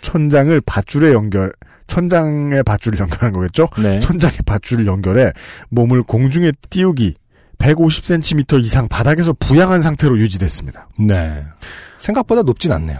[0.00, 1.52] 천장을 밧줄에 연결,
[1.86, 3.68] 천장에 밧줄을 연결한 거겠죠?
[3.82, 4.00] 네.
[4.00, 5.32] 천장에 밧줄을 연결해
[5.70, 7.14] 몸을 공중에 띄우기
[7.58, 10.88] 150cm 이상 바닥에서 부양한 상태로 유지됐습니다.
[10.98, 11.42] 네.
[11.98, 12.98] 생각보다 높진 않네요.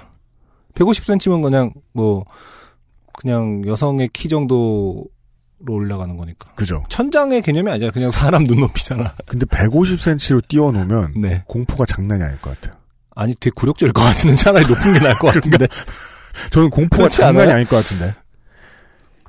[0.74, 2.24] 150cm면 그냥 뭐
[3.12, 5.04] 그냥 여성의 키 정도
[5.60, 6.50] 로 올라가는 거니까.
[6.54, 6.84] 그죠?
[6.88, 9.12] 천장의 개념이 아니라 그냥 사람 눈높이잖아.
[9.26, 11.42] 근데 150cm로 띄워놓으면 네.
[11.48, 12.78] 공포가 장난이 아닐 것 같아요.
[13.16, 15.66] 아니 되게 굴욕적일 것 같은데 차라리 높은 게 나을 것 같은데.
[16.52, 17.54] 저는 공포가 장난이 않아요?
[17.56, 18.14] 아닐 것 같은데.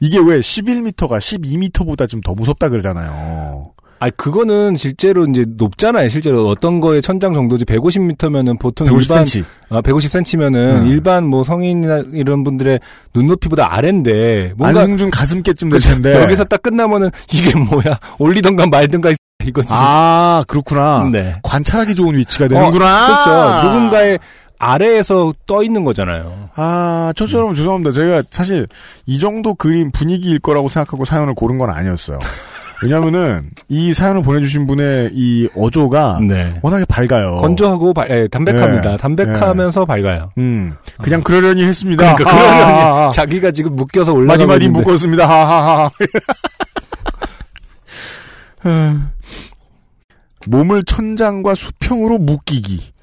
[0.01, 3.73] 이게 왜 11m가 12m보다 좀 더 무섭다 그러잖아요.
[3.99, 6.07] 아니 그거는 실제로 이제 높잖아요.
[6.09, 9.45] 실제로 어떤 거의 천장 정도지 150m면은 보통 일반 150cm.
[9.69, 10.87] 아, 150cm면은 음.
[10.87, 12.79] 일반 뭐 성인이나 이런 분들의
[13.13, 16.21] 눈높이보다 아래인데 뭔가 안승준 가슴께쯤 될 텐데.
[16.21, 19.11] 여기서 딱 끝나면은 이게 뭐야 올리던가 말든가
[19.45, 19.67] 이거지.
[19.71, 21.09] 아, 그렇구나.
[21.11, 21.35] 네.
[21.43, 23.07] 관찰하기 좋은 위치가 되는구나.
[23.07, 23.67] 그렇죠.
[23.67, 24.19] 누군가의
[24.59, 26.49] 아래에서 떠 있는 거잖아요.
[26.55, 27.93] 아, 저처럼 죄송합니다.
[27.93, 28.67] 제가 사실
[29.05, 32.19] 이 정도 그림 분위기일 거라고 생각하고 사연을 고른 건 아니었어요.
[32.81, 36.57] 왜냐면은 이 사연을 보내주신 분의 이 어조가 네.
[36.61, 37.37] 워낙에 밝아요.
[37.37, 38.91] 건조하고 발- 예, 담백합니다.
[38.91, 38.97] 네.
[38.97, 40.31] 담백하면서 밝아요.
[40.37, 42.15] 음, 그냥 그러려니 했습니다.
[42.15, 42.91] 그러니까 하하하.
[42.93, 45.27] 그러려니 자기가 지금 묶여서 올라가고 마디마디 있는데 묶었습니다.
[45.27, 45.89] 하하하.
[48.63, 49.09] 아,
[50.47, 52.93] 몸을 천장과 수평으로 묶이기.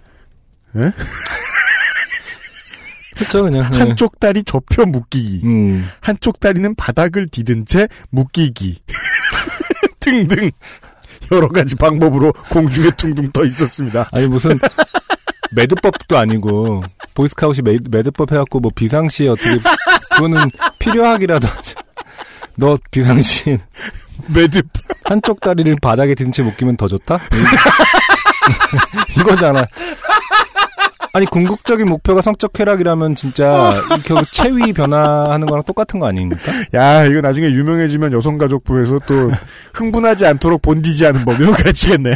[3.15, 3.79] 그렇죠 그냥 예.
[3.79, 5.41] 한쪽 다리 접혀 묶이기.
[5.45, 5.87] 음.
[6.01, 8.83] 한쪽 다리는 바닥을 디든 채 묶이기.
[10.11, 10.51] 등등.
[11.33, 14.09] 여러 가지 방법으로 공중에 둥둥 떠 있었습니다.
[14.13, 14.59] 아니 무슨
[15.51, 16.85] 매듭법도 아니고
[17.15, 19.59] 보이스카웃이 매, 매듭법 해갖고 뭐 비상시에 어떻게
[20.13, 20.39] 그거는
[20.79, 21.75] 필요하기라도 하지.
[22.57, 23.59] 너 비상시
[24.29, 24.67] 매듭.
[25.05, 27.21] 한쪽 다리를 바닥에 든 채 묶이면 더 좋다?
[29.19, 29.67] 이거잖아.
[31.17, 33.73] 아니 궁극적인 목표가 성적 쾌락이라면 진짜
[34.05, 36.53] 결국 체위 변화하는 거랑 똑같은 거 아닙니까?
[36.75, 39.33] 야, 이거 나중에 유명해지면 여성가족부에서 또
[39.73, 42.15] 흥분하지 않도록 본디지하는 법 이런 거 가르치겠네.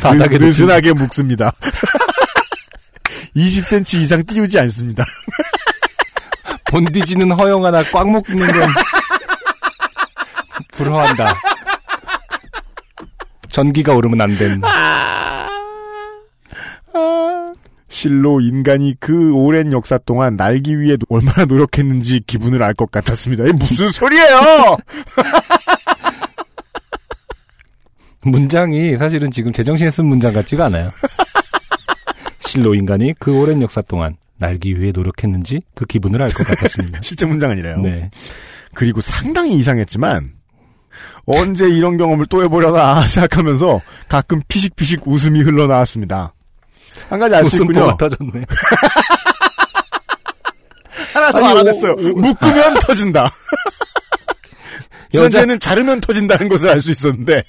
[0.00, 1.52] 바닥에 느, 느슨하게 묶습니다.
[3.34, 5.04] 20cm 이상 띄우지 않습니다.
[6.70, 8.68] 본디지는 허용하나 꽉 묶는 건
[10.70, 11.34] 불허한다.
[13.48, 14.68] 전기가 오르면 안 된다.
[17.90, 23.44] 실로 인간이 그 오랜 역사 동안 날기 위해 얼마나 노력했는지 기분을 알 것 같았습니다.
[23.44, 24.78] 이게 무슨 소리예요?
[28.22, 30.90] 문장이 사실은 지금 제정신에 쓴 문장 같지가 않아요.
[32.38, 37.00] 실로 인간이 그 오랜 역사 동안 날기 위해 노력했는지 그 기분을 알 것 같았습니다.
[37.02, 37.78] 실제 문장 아니래요.
[37.78, 38.10] 네.
[38.74, 40.32] 그리고 상당히 이상했지만
[41.26, 46.34] 언제 이런 경험을 또 해보려나 생각하면서 가끔 피식피식 웃음이 흘러나왔습니다.
[47.08, 47.96] 한 가지 알 수 있군요.
[47.96, 48.44] 터졌네.
[51.12, 51.94] 하나 더 알아냈어요.
[51.96, 53.30] 묶으면 터진다.
[55.12, 57.42] 지난주에는 자르면 터진다는 것을 알 수 있었는데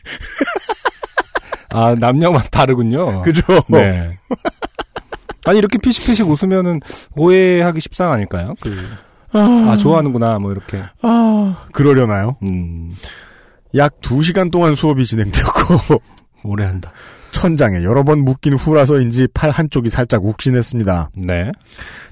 [1.73, 3.21] 아, 남녀만 다르군요.
[3.21, 3.43] 그죠?
[3.69, 4.17] 네.
[5.45, 6.81] 아니, 이렇게 피식피식 웃으면은
[7.15, 8.55] 오해하기 십상 아닐까요?
[8.61, 8.75] 그,
[9.33, 10.83] 아, 좋아하는구나, 뭐, 이렇게.
[11.01, 12.35] 아, 그러려나요?
[12.43, 12.93] 음,
[13.77, 16.01] 약 2시간 동안 수업이 진행되었고
[16.43, 16.91] 오래 한다.
[17.41, 21.09] 천장에 여러 번 묶인 후라서인지 팔 한쪽이 살짝 욱신했습니다.
[21.15, 21.51] 네.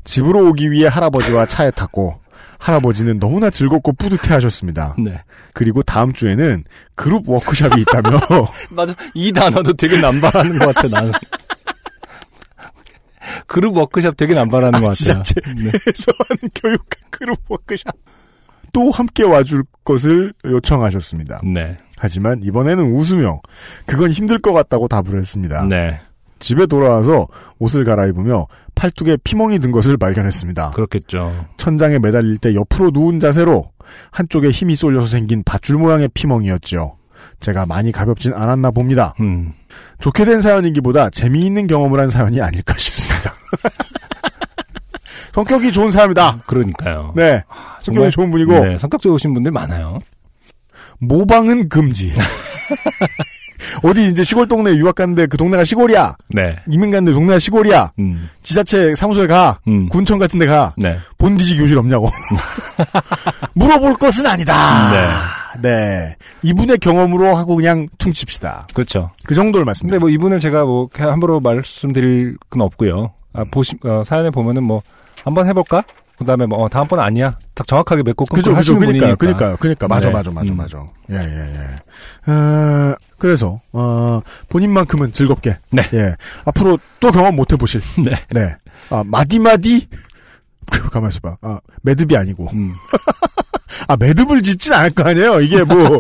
[0.04, 2.20] 집으로 오기 위해 할아버지와 차에 탔고
[2.58, 4.96] 할아버지는 너무나 즐겁고 뿌듯해 하셨습니다.
[4.98, 5.22] 네.
[5.54, 6.64] 그리고 다음 주에는
[6.96, 8.20] 그룹 워크샵이 있다며
[8.76, 8.96] 맞아.
[9.14, 11.12] 이 단어도 되게 남발하는 것 같아, 나는.
[13.46, 15.22] 그룹 워크샵 되게 남발하는 것 같아요.
[15.22, 15.24] 네.
[15.24, 17.94] 지자체에서 하는 교육 그룹 워크샵
[18.80, 21.42] 또 함께 와줄 것을 요청하셨습니다.
[21.44, 21.78] 네.
[21.98, 23.42] 하지만 이번에는 웃으며
[23.86, 25.66] 그건 힘들 것 같다고 답을 했습니다.
[25.66, 26.00] 네.
[26.40, 27.28] 집에 돌아와서
[27.58, 30.72] 옷을 갈아입으며 팔뚝에 피멍이 든 것을 발견했습니다.
[30.72, 31.48] 그렇겠죠.
[31.58, 33.70] 천장에 매달릴 때 옆으로 누운 자세로
[34.12, 36.96] 한쪽에 힘이 쏠려서 생긴 밧줄 모양의 피멍이었죠.
[37.42, 39.14] 제가 많이 가볍진 않았나 봅니다.
[39.20, 39.52] 음.
[40.00, 43.34] 좋게 된 사연이기보다 재미있는 경험을 한 사연이 아닐까 싶습니다.
[45.34, 46.40] 성격이 좋은 사람이다.
[46.46, 47.14] 그러니까요.
[47.16, 47.44] 네.
[47.82, 50.00] 성격이 좋은 분이고 네, 성격 좋으신 분들 많아요.
[51.00, 52.12] 모방은 금지.
[53.84, 56.16] 어디 이제 시골 동네 유학 갔는데 그 동네가 시골이야.
[56.30, 56.56] 네.
[56.70, 57.92] 이민 갔는데 동네가 시골이야.
[58.00, 58.30] 음.
[58.44, 59.60] 지자체 사무소에 가.
[59.68, 59.88] 음.
[59.90, 60.74] 군청 같은 데 가.
[60.78, 60.98] 네.
[61.18, 62.10] 본디지 교실 없냐고.
[63.54, 64.92] 물어볼 것은 아니다.
[64.92, 65.08] 네.
[65.62, 66.16] 네.
[66.42, 68.68] 이분의 경험으로 하고 그냥 퉁칩시다.
[68.74, 69.12] 그렇죠.
[69.26, 69.96] 그 정도를 말씀드립니다.
[69.96, 73.12] 근데 뭐 이분을 제가 뭐 함부로 말씀드릴 건 없고요.
[73.34, 74.82] 아, 보시, 어, 사연에 보면은 뭐
[75.24, 75.84] 한번 해볼까?
[76.18, 77.38] 그 다음에 뭐 어, 다음번 아니야.
[77.56, 78.58] 딱 정확하게 맺고 끊고 그죠, 그죠.
[78.58, 79.16] 하시는 그러니까요.
[79.16, 79.18] 분이니까.
[79.18, 79.58] 그러니까요.
[79.58, 79.88] 그러니까.
[79.88, 80.14] 맞아, 네.
[80.14, 80.58] 맞아, 맞아, 음.
[80.58, 80.84] 맞아.
[81.12, 82.32] 예, 예, 예.
[82.32, 85.58] 어, 그래서, 어, 본인만큼은 즐겁게.
[85.72, 85.82] 네.
[85.94, 86.16] 예.
[86.46, 87.82] 앞으로 또 경험 못 해보실.
[88.04, 88.12] 네.
[88.32, 88.54] 네.
[88.90, 89.88] 아, 마디마디?
[90.92, 91.38] 가만히 있어봐.
[91.42, 92.50] 아, 매듭이 아니고.
[92.54, 92.74] 음.
[93.88, 95.40] 아, 매듭을 짓진 않을 거 아니에요?
[95.40, 96.00] 이게 뭐,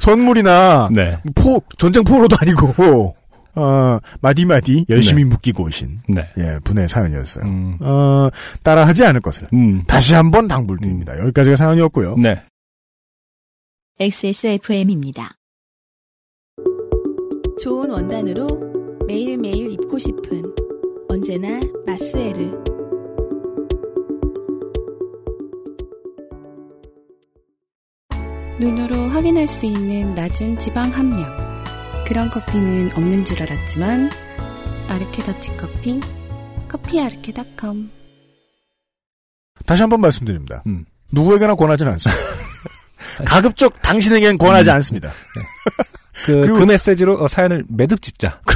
[0.00, 1.20] 선물이나, 네.
[1.36, 3.14] 포, 전쟁 포로도 아니고,
[3.54, 6.22] 어, 마디마디 열심히 묶이고 오신, 네.
[6.38, 7.44] 예, 분의 사연이었어요.
[7.44, 7.78] 음.
[7.80, 8.28] 어,
[8.62, 9.48] 따라하지 않을 것을.
[9.52, 9.82] 음.
[9.86, 11.18] 다시 한번 당부드립니다.
[11.18, 12.16] 여기까지가 사연이었고요.
[12.16, 12.40] 네.
[14.00, 15.36] XSFM입니다.
[17.62, 18.46] 좋은 원단으로
[19.06, 20.42] 매일매일 입고 싶은
[21.08, 22.62] 언제나 마스에르.
[28.58, 31.41] 눈으로 확인할 수 있는 낮은 지방 함량.
[32.06, 34.10] 그런 커피는 없는 줄 알았지만
[34.88, 36.00] 아르케 더치 커피,
[36.68, 37.90] 커피 아르케닷컴.
[39.66, 40.62] 다시 한 번 말씀드립니다.
[40.66, 40.84] 음.
[41.12, 42.20] 누구에게나 권하지는 않습니다.
[43.24, 44.74] 가급적 당신에겐 권하지 음.
[44.76, 45.12] 않습니다.
[46.26, 48.40] 그, 그리고- 그 메시지로 어, 사연을 매듭 짓자.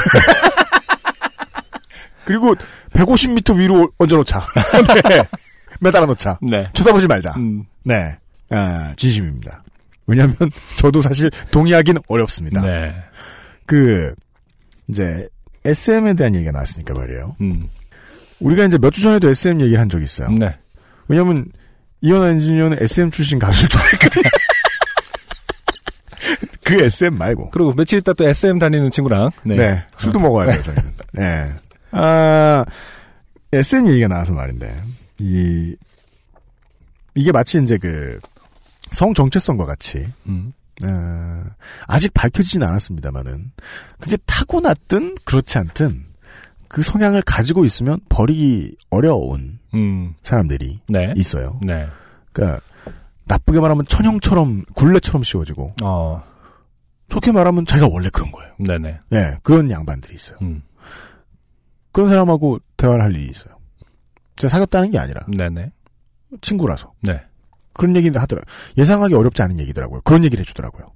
[2.24, 2.54] 그리고
[2.92, 4.44] 150m 위로 얹어놓자.
[5.08, 5.22] 네.
[5.80, 6.38] 매달아 놓자.
[6.42, 6.68] 네.
[6.72, 7.34] 쳐다보지 말자.
[7.36, 7.64] 음.
[7.84, 8.16] 네.
[8.50, 9.62] 아, 진심입니다.
[10.08, 10.34] 왜냐면,
[10.76, 12.62] 저도 사실 동의하기는 어렵습니다.
[12.62, 12.94] 네.
[13.66, 14.14] 그,
[14.88, 15.28] 이제,
[15.64, 17.36] SM에 대한 얘기가 나왔으니까 말이에요.
[17.40, 17.68] 음.
[18.40, 20.30] 우리가 이제 몇 주 전에도 SM 얘기를 한 적이 있어요.
[20.30, 20.56] 네.
[21.08, 21.46] 왜냐면,
[22.02, 24.22] 이현아 엔지니어는 SM 출신 가수를 좋아했거든.
[26.64, 27.50] 그 SM 말고.
[27.50, 29.30] 그리고 며칠 있다 또 SM 다니는 친구랑.
[29.44, 29.56] 네.
[29.56, 29.84] 네.
[29.98, 30.92] 술도 먹어야 돼요, 저희는.
[31.12, 31.52] 네.
[31.92, 32.64] 아,
[33.52, 34.74] SM 얘기가 나와서 말인데,
[35.18, 35.76] 이,
[37.14, 38.18] 이게 마치 이제 그,
[38.92, 40.52] 성 정체성과 같이, 음.
[40.84, 41.44] 어,
[41.86, 43.52] 아직 밝혀지진 않았습니다만은,
[44.00, 46.04] 그게 타고났든, 그렇지 않든,
[46.68, 50.14] 그 성향을 가지고 있으면 버리기 어려운 음.
[50.22, 51.14] 사람들이 네.
[51.16, 51.58] 있어요.
[51.62, 51.86] 네.
[52.32, 52.60] 그니까,
[53.24, 56.22] 나쁘게 말하면 천형처럼, 굴레처럼 씌워지고, 어.
[57.08, 58.52] 좋게 말하면 자기가 원래 그런 거예요.
[58.58, 59.00] 네네.
[59.12, 60.38] 예, 그런 양반들이 있어요.
[60.42, 60.62] 음.
[61.92, 63.56] 그런 사람하고 대화를 할 일이 있어요.
[64.36, 65.70] 제가 사귀었다는 게 아니라 네네.
[66.42, 67.24] 친구라서 네.
[67.76, 68.42] 그런 얘기를 하더라.
[68.78, 70.00] 예상하기 어렵지 않은 얘기더라고요.
[70.02, 70.86] 그런 얘기를 해주더라고요.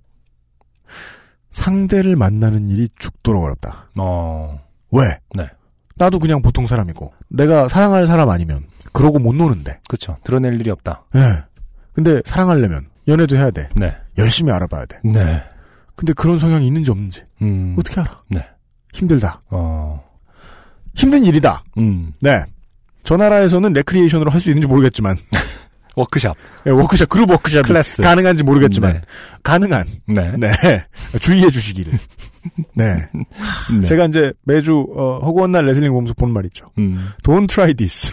[1.50, 3.90] 상대를 만나는 일이 죽도록 어렵다.
[3.98, 4.60] 어.
[4.92, 5.18] 왜?
[5.34, 5.48] 네.
[5.96, 9.80] 나도 그냥 보통 사람이고 내가 사랑할 사람 아니면 그러고 못 노는데.
[9.88, 10.16] 그쵸.
[10.24, 11.04] 드러낼 일이 없다.
[11.16, 11.44] 예.
[11.92, 13.68] 근데 사랑하려면 연애도 해야 돼.
[13.76, 13.94] 네.
[14.18, 15.00] 열심히 알아봐야 돼.
[15.04, 15.42] 네.
[15.96, 17.76] 근데 그런 성향이 있는지 없는지 음.
[17.78, 18.22] 어떻게 알아?
[18.30, 18.46] 네.
[18.94, 19.42] 힘들다.
[19.50, 20.02] 어.
[20.94, 21.62] 힘든 일이다.
[21.78, 22.12] 음.
[22.22, 22.44] 네.
[23.04, 25.16] 저 나라에서는 레크리에이션으로 할 수 있는지 모르겠지만
[25.96, 26.36] 워크샵.
[26.66, 28.02] 예, 워크샵 그룹 워크샵이 클래스.
[28.02, 29.00] 가능한지 모르겠지만 네.
[29.42, 30.32] 가능한 네.
[30.38, 30.52] 네
[31.20, 31.98] 주의해 주시기를
[32.74, 33.08] 네.
[33.80, 33.86] 네.
[33.86, 36.70] 제가 이제 매주 어, 허구한 날 레슬링 보면서 보는 말 있죠.
[36.78, 38.10] 음, Don't try this.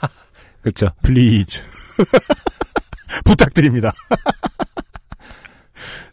[0.62, 0.88] 그렇죠.
[1.02, 1.62] Please.
[3.24, 3.92] 부탁드립니다.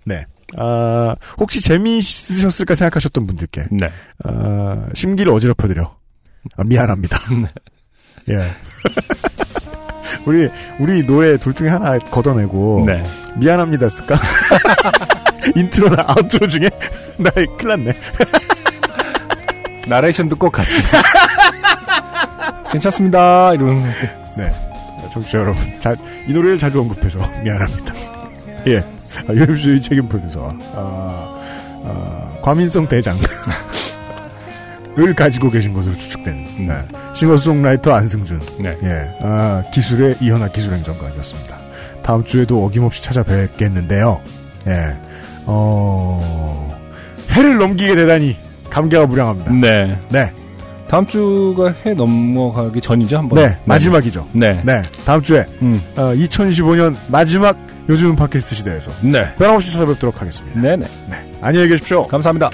[0.05, 0.25] 네.
[0.57, 3.89] 아, 혹시 재미있으셨을까 생각하셨던 분들께 네.
[4.23, 5.95] 아, 심기를 어지럽혀드려
[6.57, 7.17] 아, 미안합니다.
[8.29, 8.55] 예.
[10.25, 10.49] 우리
[10.79, 13.03] 우리 노래 둘 중에 하나 걷어내고 네.
[13.37, 14.17] 미안합니다 쓸까?
[15.55, 16.69] 인트로나 아웃트로 중에
[17.17, 17.93] 나 큰일 났네.
[19.87, 20.81] 나레이션도 꼭 같이.
[22.71, 23.53] 괜찮습니다.
[23.53, 23.87] 이러면서.
[24.37, 24.51] 네.
[25.11, 25.95] 청취자 여러분, 자,
[26.27, 27.93] 이 노래를 자주 언급해서 미안합니다.
[28.67, 28.77] 예.
[29.27, 31.37] 아, UMC의 책임 프로듀서, 아,
[31.83, 33.17] 아, 과민성 대장.
[34.97, 36.73] 을 가지고 계신 것으로 추측되는 네.
[37.13, 38.77] 싱어송라이터 안승준 네.
[38.83, 41.57] 예, 아, 기술의 이현아 기술행정관이었습니다.
[42.03, 44.19] 다음 주에도 어김없이 찾아뵙겠는데요.
[44.67, 44.97] 예,
[45.45, 46.77] 어,
[47.29, 48.35] 해를 넘기게 되다니
[48.69, 49.53] 감개가 무량합니다.
[49.53, 49.97] 네.
[50.09, 50.31] 네,
[50.89, 53.39] 다음 주가 해 넘어가기 전이죠, 한 번.
[53.39, 54.27] 네, 마지막이죠.
[54.33, 54.61] 네.
[54.65, 55.81] 네, 다음 주에 음.
[55.95, 57.57] 어, 2015년 마지막
[57.87, 59.33] 요즘 팟캐스트 시대에서 네.
[59.37, 60.59] 변함없이 찾아뵙도록 하겠습니다.
[60.59, 60.85] 네네.
[61.41, 62.03] 안녕히 계십시오.
[62.03, 62.49] 감사합니다.